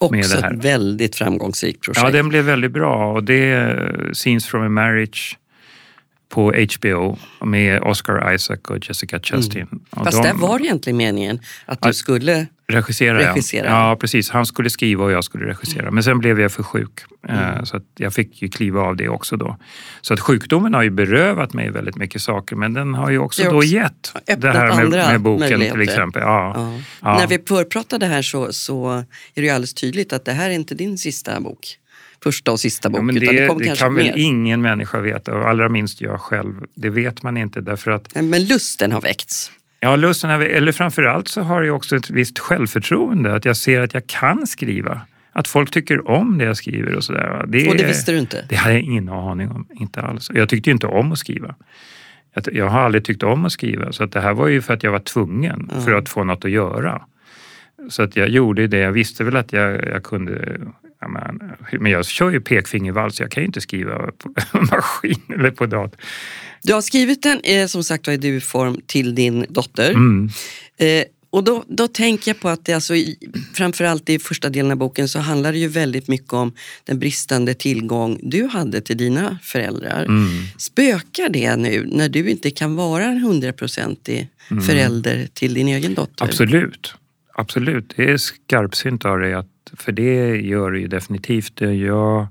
Också 0.00 0.38
ett 0.38 0.64
väldigt 0.64 1.16
framgångsrikt 1.16 1.84
projekt. 1.84 2.04
Ja, 2.04 2.10
den 2.10 2.28
blev 2.28 2.44
väldigt 2.44 2.72
bra 2.72 3.12
och 3.12 3.24
det 3.24 3.50
är 3.50 4.04
eh, 4.06 4.12
Scenes 4.12 4.46
from 4.46 4.62
a 4.62 4.68
Marriage 4.68 5.38
på 6.28 6.52
HBO 6.78 7.18
med 7.44 7.82
Oscar 7.82 8.34
Isaac 8.34 8.58
och 8.68 8.88
Jessica 8.88 9.20
Chastain. 9.20 9.66
Och 9.90 10.04
Fast 10.04 10.22
de 10.22 10.28
där 10.28 10.34
var 10.34 10.58
det 10.58 10.64
egentligen 10.64 10.96
meningen 10.96 11.40
att 11.66 11.82
du 11.82 11.88
Ja. 11.88 11.92
skulle... 11.92 12.46
regisserade 12.68 13.22
jag. 13.22 13.30
regissera. 13.30 13.66
Ja, 13.66 13.96
precis. 14.00 14.30
Han 14.30 14.46
skulle 14.46 14.70
skriva 14.70 15.04
och 15.04 15.10
jag 15.12 15.24
skulle 15.24 15.46
regissera. 15.46 15.90
Men 15.90 16.02
sen 16.02 16.18
blev 16.18 16.40
jag 16.40 16.52
för 16.52 16.62
sjuk. 16.62 17.00
Mm. 17.28 17.54
eh, 17.54 17.62
Så 17.64 17.76
att 17.76 17.82
jag 17.96 18.14
fick 18.14 18.42
ju 18.42 18.48
kliva 18.48 18.80
av 18.80 18.96
det 18.96 19.08
också 19.08 19.36
då. 19.36 19.56
Så 20.00 20.14
att 20.14 20.20
sjukdomen 20.20 20.74
har 20.74 20.82
ju 20.82 20.90
berövat 20.90 21.52
mig 21.52 21.70
väldigt 21.70 21.96
mycket 21.96 22.22
saker 22.22 22.56
men 22.56 22.74
den 22.74 22.94
har 22.94 23.10
ju 23.10 23.18
också, 23.18 23.42
Det 23.42 23.48
har 23.48 23.52
då 23.52 23.58
också 23.58 23.68
gett 23.68 24.14
det 24.36 24.50
här 24.50 24.76
med, 24.76 24.90
med 24.90 25.20
boken 25.20 25.60
till 25.60 25.80
exempel. 25.80 26.22
Ja. 26.22 26.52
Ja. 26.56 26.72
Ja. 27.02 27.18
När 27.18 27.26
vi 27.26 27.38
förpratade 27.48 28.06
här 28.06 28.22
så, 28.22 28.52
så 28.52 28.90
är 28.90 29.04
det 29.34 29.42
ju 29.42 29.48
alldeles 29.50 29.74
tydligt 29.74 30.12
att 30.12 30.24
det 30.24 30.32
här 30.32 30.50
är 30.50 30.54
inte 30.54 30.74
din 30.74 30.98
sista 30.98 31.40
bok. 31.40 31.78
Första 32.22 32.52
och 32.52 32.60
sista 32.60 32.88
bok. 32.88 32.98
Ja, 32.98 33.02
men 33.02 33.14
det 33.14 33.20
det 33.20 33.54
det 33.58 33.76
kan 33.78 33.94
väl 33.94 34.04
mer. 34.04 34.14
ingen 34.16 34.62
människa 34.62 35.00
veta 35.00 35.34
och 35.34 35.48
allra 35.48 35.68
minst 35.68 36.00
jag 36.00 36.20
själv. 36.20 36.54
Det 36.74 36.90
vet 36.90 37.22
man 37.22 37.36
inte 37.36 37.60
därför 37.60 37.90
att 37.90 38.14
Men 38.14 38.44
lusten 38.44 38.92
har 38.92 39.00
väckts. 39.00 39.52
Ja, 39.80 39.96
lusten 39.96 40.30
har, 40.30 40.40
eller 40.40 40.72
framförallt 40.72 41.28
så 41.28 41.40
har 41.40 41.62
jag 41.62 41.76
också 41.76 41.96
ett 41.96 42.10
visst 42.10 42.38
självförtroende. 42.38 43.34
Att 43.34 43.44
jag 43.44 43.56
ser 43.56 43.80
att 43.80 43.94
jag 43.94 44.06
kan 44.06 44.46
skriva. 44.46 45.00
Att 45.32 45.48
folk 45.48 45.70
tycker 45.70 46.08
om 46.10 46.38
det 46.38 46.44
jag 46.44 46.56
skriver 46.56 46.94
och 46.94 47.04
sådär. 47.04 47.28
va. 47.30 47.40
Och 47.42 47.76
det 47.76 47.86
visste 47.86 48.12
du 48.12 48.18
inte? 48.18 48.44
Det 48.48 48.56
hade 48.56 48.74
jag 48.74 48.82
ingen 48.82 49.08
aning 49.08 49.50
om. 49.50 49.66
Inte 49.74 50.00
alls. 50.02 50.30
Jag 50.34 50.48
tyckte 50.48 50.70
inte 50.70 50.86
om 50.86 51.12
att 51.12 51.18
skriva. 51.18 51.54
Jag- 52.52 52.68
har 52.68 52.80
aldrig 52.80 53.04
tyckt 53.04 53.22
om 53.22 53.44
att 53.44 53.52
skriva. 53.52 53.92
Så 53.92 54.04
att 54.04 54.12
det 54.12 54.20
här 54.20 54.34
var 54.34 54.48
ju 54.48 54.62
för 54.62 54.74
att 54.74 54.82
jag 54.82 54.90
var 54.92 54.98
tvungen. 54.98 55.70
För 55.84 55.92
att 55.92 56.08
få 56.08 56.24
något 56.24 56.44
att 56.44 56.50
göra. 56.50 57.02
Så 57.90 58.02
att 58.02 58.16
jag 58.16 58.28
gjorde 58.28 58.66
det. 58.66 58.78
Jag 58.78 58.92
visste 58.92 59.24
väl 59.24 59.36
att 59.36 59.52
jag, 59.52 59.84
jag 59.88 60.02
kunde... 60.04 60.60
Men, 61.08 61.52
men 61.80 61.92
jag 61.92 62.06
kör 62.06 62.30
ju 62.30 62.40
pekfingervals. 62.40 63.20
Jag 63.20 63.30
kan 63.30 63.42
ju 63.42 63.46
inte 63.46 63.60
skriva 63.60 64.10
på 64.18 64.34
maskin 64.58 65.20
eller 65.34 65.50
på 65.50 65.66
dator. 65.66 66.00
Du 66.62 66.74
har 66.74 66.80
skrivit 66.80 67.22
den, 67.22 67.40
eh, 67.44 67.66
som 67.66 67.84
sagt 67.84 68.08
i 68.08 68.16
du-form 68.16 68.80
till 68.86 69.14
din 69.14 69.46
dotter. 69.48 69.90
Mm. 69.90 70.30
Eh, 70.78 71.04
Och 71.30 71.44
då, 71.44 71.64
då 71.68 71.88
tänker 71.88 72.30
jag 72.30 72.40
på 72.40 72.48
att 72.48 72.64
det 72.64 72.72
alltså, 72.74 72.94
framförallt 73.54 74.08
i 74.10 74.18
första 74.18 74.48
delen 74.48 74.70
av 74.70 74.76
boken 74.78 75.08
så 75.08 75.18
handlar 75.18 75.52
det 75.52 75.58
ju 75.58 75.68
väldigt 75.68 76.08
mycket 76.08 76.32
om 76.32 76.52
den 76.84 76.98
bristande 76.98 77.54
tillgång 77.54 78.18
du 78.22 78.46
hade 78.46 78.80
till 78.80 78.96
dina 78.96 79.38
föräldrar. 79.42 80.04
Mm. 80.04 80.28
Spökar 80.58 81.28
det 81.28 81.56
nu 81.56 81.86
när 81.92 82.08
du 82.08 82.30
inte 82.30 82.50
kan 82.50 82.76
vara 82.76 83.04
en 83.04 83.18
hundraprocentig 83.18 84.28
förälder 84.66 85.28
till 85.34 85.54
din 85.54 85.68
egen 85.68 85.94
dotter? 85.94 86.24
Mm. 86.24 86.30
Absolut. 86.30 86.94
Absolut. 87.34 87.92
Det 87.96 88.10
är 88.10 88.16
skarpsynt 88.16 89.04
av 89.04 89.18
dig, 89.18 89.34
att, 89.34 89.46
för 89.76 89.92
det 89.92 90.36
gör 90.36 90.70
det 90.70 90.80
ju 90.80 90.88
definitivt. 90.88 91.62
Eh, 91.62 91.72
jag 91.72 92.26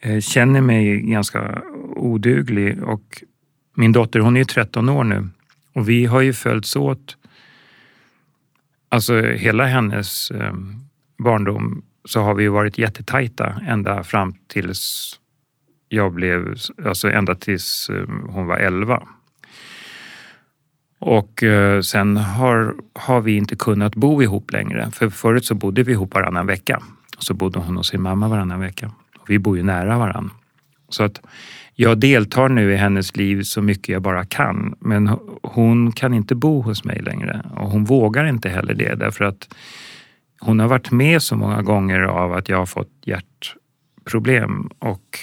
eh, 0.00 0.20
känner 0.20 0.60
mig 0.60 1.00
ganska 1.00 1.62
oduglig 1.96 2.82
och 2.82 3.22
min 3.74 3.92
dotter 3.92 4.20
hon 4.20 4.36
är 4.36 4.40
ju 4.40 4.44
13 4.44 4.88
år 4.88 5.04
nu 5.04 5.28
och 5.72 5.88
vi 5.88 6.06
har 6.06 6.20
ju 6.20 6.32
följts 6.32 6.76
åt 6.76 7.16
Alltså 8.88 9.20
hela 9.22 9.66
hennes 9.66 10.30
eh, 10.30 10.52
barndom 11.18 11.82
så 12.04 12.20
har 12.20 12.34
vi 12.34 12.42
ju 12.42 12.48
varit 12.48 12.78
jättetajta 12.78 13.60
ända 13.66 14.04
fram 14.04 14.34
tills 14.46 15.12
jag 15.88 16.12
blev, 16.12 16.54
alltså 16.84 17.10
ända 17.10 17.34
tills 17.34 17.90
eh, 17.90 18.08
hon 18.28 18.46
var 18.46 18.56
11. 18.56 19.08
Och 20.98 21.42
eh, 21.42 21.80
sen 21.80 22.16
har, 22.16 22.74
har 22.92 23.20
vi 23.20 23.36
inte 23.36 23.56
kunnat 23.56 23.94
bo 23.94 24.22
ihop 24.22 24.52
längre. 24.52 24.90
För 24.92 25.08
förut 25.08 25.44
så 25.44 25.54
bodde 25.54 25.82
vi 25.82 25.92
ihop 25.92 26.14
varannan 26.14 26.46
vecka. 26.46 26.82
Och 27.16 27.22
så 27.22 27.34
bodde 27.34 27.58
hon 27.58 27.78
och 27.78 27.86
sin 27.86 28.02
mamma 28.02 28.28
varannan 28.28 28.60
vecka. 28.60 28.90
Och 29.18 29.30
vi 29.30 29.38
bor 29.38 29.56
ju 29.56 29.62
nära 29.62 29.98
varann. 29.98 30.30
Så 30.88 31.02
att 31.02 31.20
jag 31.74 31.98
deltar 31.98 32.48
nu 32.48 32.72
i 32.72 32.76
hennes 32.76 33.16
liv 33.16 33.42
så 33.42 33.62
mycket 33.62 33.88
jag 33.88 34.02
bara 34.02 34.24
kan. 34.24 34.74
Men 34.80 35.18
hon 35.42 35.92
kan 35.92 36.14
inte 36.14 36.34
bo 36.34 36.60
hos 36.60 36.84
mig 36.84 37.02
längre. 37.02 37.42
Och 37.56 37.70
hon 37.70 37.84
vågar 37.84 38.24
inte 38.24 38.48
heller 38.48 38.74
det 38.74 38.94
därför 38.94 39.24
att 39.24 39.54
hon 40.40 40.60
har 40.60 40.68
varit 40.68 40.90
med 40.90 41.22
så 41.22 41.36
många 41.36 41.62
gånger 41.62 42.00
av 42.00 42.32
att 42.32 42.48
jag 42.48 42.58
har 42.58 42.66
fått 42.66 42.92
hjärtproblem 43.04 44.70
och 44.78 45.18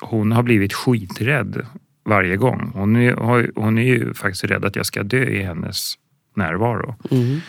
hon 0.00 0.32
har 0.32 0.42
blivit 0.42 0.72
skiträdd 0.72 1.66
varje 2.08 2.36
gång. 2.36 2.70
Hon 2.74 2.96
är, 2.96 3.14
hon 3.54 3.78
är 3.78 3.82
ju 3.82 4.14
faktiskt 4.14 4.44
rädd 4.44 4.64
att 4.64 4.76
jag 4.76 4.86
ska 4.86 5.02
dö 5.02 5.24
i 5.24 5.42
hennes 5.42 5.94
närvaro. 6.36 6.94
Mm. 7.10 7.40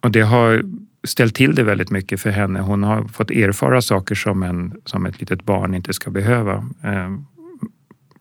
Och 0.00 0.10
det 0.10 0.20
har 0.20 0.62
ställt 1.04 1.34
till 1.34 1.54
det 1.54 1.62
väldigt 1.62 1.90
mycket 1.90 2.20
för 2.20 2.30
henne. 2.30 2.60
Hon 2.60 2.82
har 2.82 3.04
fått 3.04 3.30
erfara 3.30 3.82
saker 3.82 4.14
som, 4.14 4.42
en, 4.42 4.74
som 4.84 5.06
ett 5.06 5.20
litet 5.20 5.44
barn 5.44 5.74
inte 5.74 5.92
ska 5.92 6.10
behöva 6.10 6.54
eh, 6.82 7.16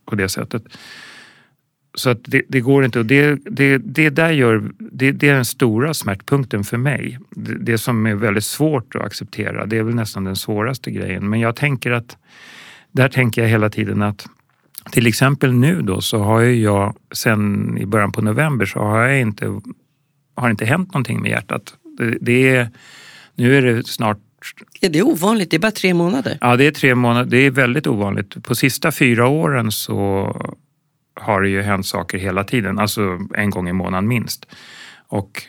på 0.05 0.15
det 0.15 0.29
sättet. 0.29 0.63
Så 1.95 2.09
att 2.09 2.19
det, 2.23 2.41
det 2.47 2.59
går 2.59 2.85
inte. 2.85 2.99
Och 2.99 3.05
det, 3.05 3.39
det, 3.45 3.77
det, 3.77 4.09
där 4.09 4.31
gör, 4.31 4.71
det, 4.79 5.11
det 5.11 5.29
är 5.29 5.33
den 5.33 5.45
stora 5.45 5.93
smärtpunkten 5.93 6.63
för 6.63 6.77
mig. 6.77 7.19
Det, 7.29 7.53
det 7.53 7.77
som 7.77 8.05
är 8.05 8.15
väldigt 8.15 8.43
svårt 8.43 8.95
att 8.95 9.01
acceptera, 9.01 9.65
det 9.65 9.77
är 9.77 9.83
väl 9.83 9.95
nästan 9.95 10.23
den 10.23 10.35
svåraste 10.35 10.91
grejen. 10.91 11.29
Men 11.29 11.39
jag 11.39 11.55
tänker 11.55 11.91
att, 11.91 12.17
där 12.91 13.09
tänker 13.09 13.41
jag 13.41 13.49
hela 13.49 13.69
tiden 13.69 14.01
att 14.01 14.27
till 14.91 15.07
exempel 15.07 15.53
nu 15.53 15.81
då 15.81 16.01
så 16.01 16.17
har 16.17 16.41
ju 16.41 16.61
jag 16.61 16.95
sen 17.13 17.77
i 17.77 17.85
början 17.85 18.11
på 18.11 18.21
november 18.21 18.65
så 18.65 18.79
har 18.79 18.99
jag 18.99 19.19
inte, 19.19 19.61
har 20.35 20.49
inte 20.49 20.65
hänt 20.65 20.87
någonting 20.87 21.21
med 21.21 21.31
hjärtat. 21.31 21.73
Det, 21.97 22.17
det 22.21 22.55
är, 22.55 22.69
nu 23.35 23.57
är 23.57 23.61
det 23.61 23.87
snart 23.87 24.19
Är 24.81 24.89
det 24.89 25.01
ovanligt? 25.01 25.51
Det 25.51 25.57
är 25.57 25.59
bara 25.59 25.71
tre 25.71 25.93
månader. 25.93 26.37
Ja, 26.41 26.55
det 26.55 26.67
är 26.67 26.71
tre 26.71 26.95
månader. 26.95 27.29
Det 27.29 27.37
är 27.37 27.51
väldigt 27.51 27.87
ovanligt. 27.87 28.43
På 28.43 28.55
sista 28.55 28.91
fyra 28.91 29.27
åren 29.27 29.71
så 29.71 30.35
har 31.15 31.41
det 31.41 31.49
ju 31.49 31.61
hänt 31.61 31.85
saker 31.85 32.17
hela 32.17 32.43
tiden, 32.43 32.79
alltså 32.79 33.19
en 33.35 33.49
gång 33.49 33.69
i 33.69 33.73
månaden 33.73 34.07
minst. 34.07 34.45
Och 35.07 35.43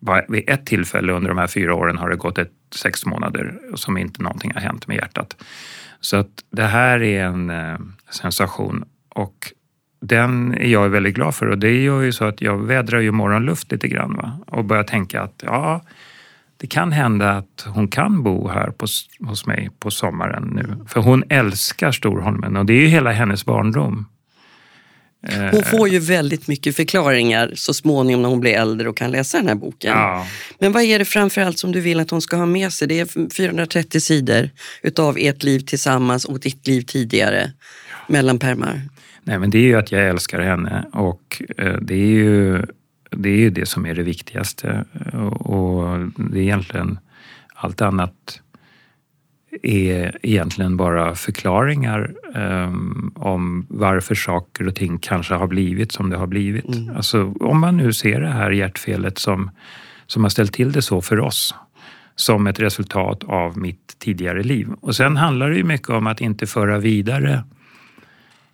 bara 0.00 0.22
vid 0.28 0.50
ett 0.50 0.66
tillfälle 0.66 1.12
under 1.12 1.28
de 1.28 1.38
här 1.38 1.46
fyra 1.46 1.74
åren 1.74 1.98
har 1.98 2.10
det 2.10 2.16
gått 2.16 2.38
ett, 2.38 2.52
sex 2.74 3.06
månader 3.06 3.58
som 3.74 3.98
inte 3.98 4.22
någonting 4.22 4.52
har 4.54 4.60
hänt 4.60 4.86
med 4.86 4.96
hjärtat. 4.96 5.36
Så 6.02 6.16
att 6.16 6.44
det 6.50 6.64
här 6.64 7.02
är 7.02 7.24
en 7.24 7.50
eh, 7.50 7.78
sensation 8.10 8.84
och 9.08 9.52
den 10.00 10.54
är 10.54 10.68
jag 10.68 10.88
väldigt 10.88 11.14
glad 11.14 11.34
för 11.34 11.46
och 11.46 11.58
det 11.58 11.82
gör 11.82 12.00
ju 12.00 12.12
så 12.12 12.24
att 12.24 12.40
jag 12.40 12.58
vädrar 12.58 13.00
ju 13.00 13.10
morgonluft 13.10 13.72
lite 13.72 13.88
grann 13.88 14.16
va? 14.16 14.38
och 14.46 14.64
börjar 14.64 14.84
tänka 14.84 15.22
att 15.22 15.42
ja, 15.46 15.80
det 16.56 16.66
kan 16.66 16.92
hända 16.92 17.30
att 17.30 17.66
hon 17.68 17.88
kan 17.88 18.22
bo 18.22 18.48
här 18.48 18.70
på, 18.70 18.86
hos 19.26 19.46
mig 19.46 19.70
på 19.78 19.90
sommaren 19.90 20.52
nu. 20.54 20.84
För 20.86 21.00
hon 21.00 21.24
älskar 21.28 21.92
Storholmen 21.92 22.56
och 22.56 22.66
det 22.66 22.72
är 22.72 22.80
ju 22.80 22.86
hela 22.86 23.12
hennes 23.12 23.44
barndom. 23.44 24.06
Hon 25.52 25.62
får 25.62 25.88
ju 25.88 25.98
väldigt 25.98 26.48
mycket 26.48 26.76
förklaringar 26.76 27.52
så 27.54 27.74
småningom 27.74 28.22
när 28.22 28.28
hon 28.28 28.40
blir 28.40 28.52
äldre 28.52 28.88
och 28.88 28.96
kan 28.96 29.10
läsa 29.10 29.38
den 29.38 29.48
här 29.48 29.54
boken. 29.54 29.90
Ja. 29.90 30.26
Men 30.58 30.72
vad 30.72 30.82
är 30.82 30.98
det 30.98 31.04
framförallt 31.04 31.58
som 31.58 31.72
du 31.72 31.80
vill 31.80 32.00
att 32.00 32.10
hon 32.10 32.22
ska 32.22 32.36
ha 32.36 32.46
med 32.46 32.72
sig? 32.72 32.88
Det 32.88 33.00
är 33.00 33.30
430 33.30 34.00
sidor 34.00 34.50
utav 34.82 35.16
ert 35.18 35.42
liv 35.42 35.60
tillsammans 35.60 36.24
och 36.24 36.40
ditt 36.40 36.66
liv 36.66 36.82
tidigare. 36.82 37.52
Mellanpärmar. 38.06 38.80
Nej, 39.22 39.38
men 39.38 39.50
det 39.50 39.58
är 39.58 39.62
ju 39.62 39.76
att 39.76 39.92
jag 39.92 40.08
älskar 40.08 40.40
henne 40.40 40.84
och 40.92 41.42
eh, 41.58 41.76
det 41.82 41.94
är 41.94 42.06
ju 42.06 42.62
det, 43.10 43.28
är 43.28 43.36
ju 43.36 43.50
det 43.50 43.66
som 43.66 43.86
är 43.86 43.94
det 43.94 44.02
viktigaste. 44.02 44.84
Och 45.32 45.98
det 46.16 46.38
är 46.38 46.42
egentligen 46.42 46.98
allt 47.54 47.80
annat 47.80 48.41
är 49.62 50.18
egentligen 50.22 50.76
bara 50.76 51.14
förklaringar 51.14 52.14
um, 52.34 53.12
om 53.16 53.66
varför 53.68 54.14
saker 54.14 54.66
och 54.66 54.74
ting 54.74 54.98
kanske 54.98 55.34
har 55.34 55.46
blivit 55.46 55.92
som 55.92 56.10
det 56.10 56.16
har 56.16 56.26
blivit. 56.26 56.64
Alltså, 56.96 57.34
om 57.40 57.60
man 57.60 57.76
nu 57.76 57.92
ser 57.92 58.20
det 58.20 58.28
här 58.28 58.50
hjärtfelet 58.50 59.18
som, 59.18 59.50
som 60.06 60.22
har 60.22 60.30
ställt 60.30 60.52
till 60.52 60.72
det 60.72 60.82
så 60.82 61.00
för 61.00 61.20
oss 61.20 61.54
som 62.14 62.46
ett 62.46 62.60
resultat 62.60 63.24
av 63.24 63.58
mitt 63.58 63.96
tidigare 63.98 64.42
liv. 64.42 64.68
Och 64.80 64.96
sen 64.96 65.16
handlar 65.16 65.50
det 65.50 65.56
ju 65.56 65.64
mycket 65.64 65.90
om 65.90 66.06
att 66.06 66.20
inte 66.20 66.46
föra 66.46 66.78
vidare 66.78 67.44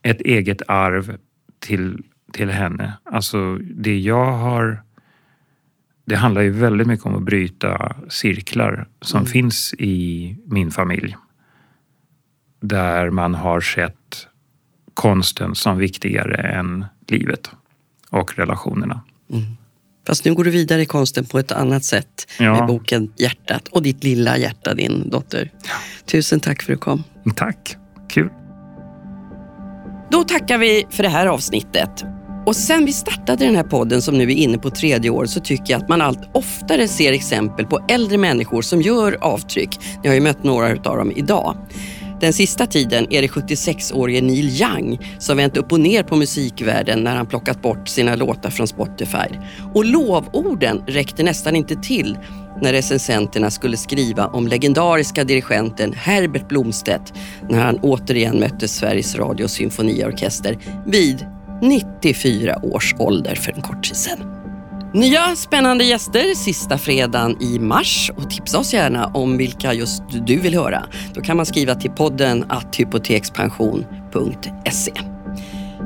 ett 0.03 0.21
eget 0.21 0.63
arv 0.69 1.17
till, 1.59 2.03
till 2.33 2.51
henne. 2.51 2.93
Alltså 3.05 3.59
det 3.59 3.99
jag 3.99 4.33
har... 4.33 4.83
Det 6.09 6.17
handlar 6.17 6.43
ju 6.43 6.51
väldigt 6.51 6.87
mycket 6.87 7.07
om 7.07 7.15
att 7.17 7.23
bryta 7.23 7.97
cirklar 8.09 8.89
som 9.01 9.27
finns 9.27 9.75
i 9.79 10.37
min 10.47 10.71
familj. 10.71 11.17
Där 12.61 13.11
man 13.11 13.35
har 13.35 13.61
sett 13.61 14.27
konsten 14.95 15.55
som 15.55 15.79
viktigare 15.79 16.37
än 16.37 16.85
livet 17.09 17.51
och 18.11 18.39
relationerna. 18.39 19.01
Fast 20.07 20.25
nu 20.25 20.35
går 20.35 20.45
du 20.45 20.51
vidare 20.51 20.83
i 20.83 20.87
konsten 20.87 21.25
på 21.25 21.39
ett 21.39 21.53
annat 21.53 21.85
sätt 21.85 22.31
Ja. 22.39 22.55
med 22.59 22.67
boken 22.67 23.13
Hjärtat 23.17 23.69
och 23.69 23.83
ditt 23.83 24.05
lilla 24.05 24.39
hjärta, 24.39 24.75
din 24.75 25.11
dotter. 25.11 25.53
Tusen 26.05 26.41
tack 26.41 26.63
för 26.63 26.73
att 26.73 26.79
du 26.79 26.83
kom. 26.83 27.05
Tack! 27.37 27.77
Kul! 28.09 28.31
Då 30.11 30.25
tackar 30.25 30.59
vi 30.59 30.87
för 30.91 31.03
det 31.03 31.09
här 31.09 31.27
avsnittet. 31.27 32.05
Och 32.49 32.57
sen 32.57 32.85
vi 32.85 32.93
startade 32.93 33.45
den 33.45 33.57
här 33.57 33.63
podden 33.63 34.03
som 34.03 34.19
nu 34.19 34.25
är 34.25 34.37
inne 34.37 34.59
på 34.59 34.71
tredje 34.71 35.11
år 35.11 35.27
så 35.27 35.41
tycker 35.41 35.73
jag 35.73 35.83
att 35.83 35.89
man 35.89 36.01
allt 36.01 36.29
oftare 36.33 36.89
ser 36.89 37.13
exempel 37.13 37.67
på 37.67 37.81
äldre 37.89 38.19
människor 38.19 38.63
som 38.63 38.83
gör 38.83 39.19
avtryck. 39.21 39.79
Ni 40.03 40.09
har 40.09 40.15
ju 40.15 40.21
mött 40.21 40.45
några 40.45 40.71
av 40.71 40.97
dem 40.97 41.13
idag. 41.17 41.57
Den 42.21 42.33
sista 42.33 42.67
tiden 42.67 43.07
är 43.11 43.23
det 43.23 43.29
76-årige 43.29 44.21
Neil 44.21 44.63
Young 44.63 44.99
som 45.19 45.37
vänt 45.37 45.57
upp 45.57 45.73
och 45.73 45.81
ner 45.81 46.03
på 46.03 46.17
musikvärlden 46.17 47.01
när 47.01 47.17
han 47.17 47.27
plockat 47.27 47.63
bort 47.63 47.89
sina 47.89 48.17
låtar 48.17 48.51
från 48.51 48.69
Spotify. 48.69 49.29
Och 49.75 49.85
lovorden 49.85 50.83
räckte 50.87 51.23
nästan 51.23 51.57
inte 51.57 51.77
till 51.77 52.19
när 52.63 52.73
recensenterna 52.73 53.51
skulle 53.51 53.77
skriva 53.77 54.27
om 54.27 54.49
legendariska 54.49 55.25
dirigenten 55.25 55.93
Herbert 55.93 56.49
Blomstedt 56.49 57.13
när 57.49 57.59
han 57.59 57.79
återigen 57.79 58.41
mötte 58.41 58.69
Sveriges 58.69 59.17
Radios 59.17 59.53
symfoniorkester 59.53 60.59
vid 60.87 61.27
94 61.63 62.59
års 62.63 62.95
ålder 62.99 63.35
för 63.35 63.53
en 63.53 63.63
kort 63.63 63.85
tid 63.85 63.97
sedan. 63.97 64.35
Nya 64.95 65.37
spännande 65.37 65.85
gäster 65.85 66.35
sista 66.35 66.79
fredagen 66.79 67.43
i 67.43 67.59
mars 67.59 68.11
och 68.17 68.31
tipsa 68.31 68.59
oss 68.59 68.75
gärna 68.75 69.07
om 69.07 69.37
vilka 69.37 69.75
just 69.75 70.03
du 70.27 70.41
vill 70.41 70.55
höra. 70.55 70.87
Då 71.15 71.21
kan 71.21 71.37
man 71.37 71.47
skriva 71.47 71.75
till 71.75 71.91
podden 71.91 72.45
att 72.49 72.77
hypotekspension.se. 72.77 74.93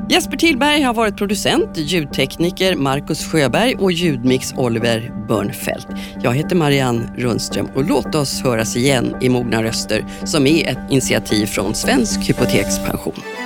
Jesper 0.09 0.37
Tillberg 0.37 0.81
har 0.81 0.93
varit 0.93 1.17
producent, 1.17 1.77
ljudtekniker 1.77 2.75
Marcus 2.75 3.25
Sjöberg 3.25 3.75
och 3.75 3.91
ljudmix 3.91 4.53
Oliver 4.57 5.25
Börnfeldt. 5.27 5.87
Jag 6.23 6.33
heter 6.33 6.55
Marianne 6.55 7.13
Rundström 7.17 7.67
och 7.75 7.85
låt 7.85 8.15
oss 8.15 8.41
höras 8.41 8.75
igen 8.75 9.15
i 9.21 9.29
Mogna 9.29 9.63
röster 9.63 10.05
som 10.23 10.47
är 10.47 10.67
ett 10.67 10.91
initiativ 10.91 11.45
från 11.45 11.75
Svensk 11.75 12.29
Hypotekspension. 12.29 13.42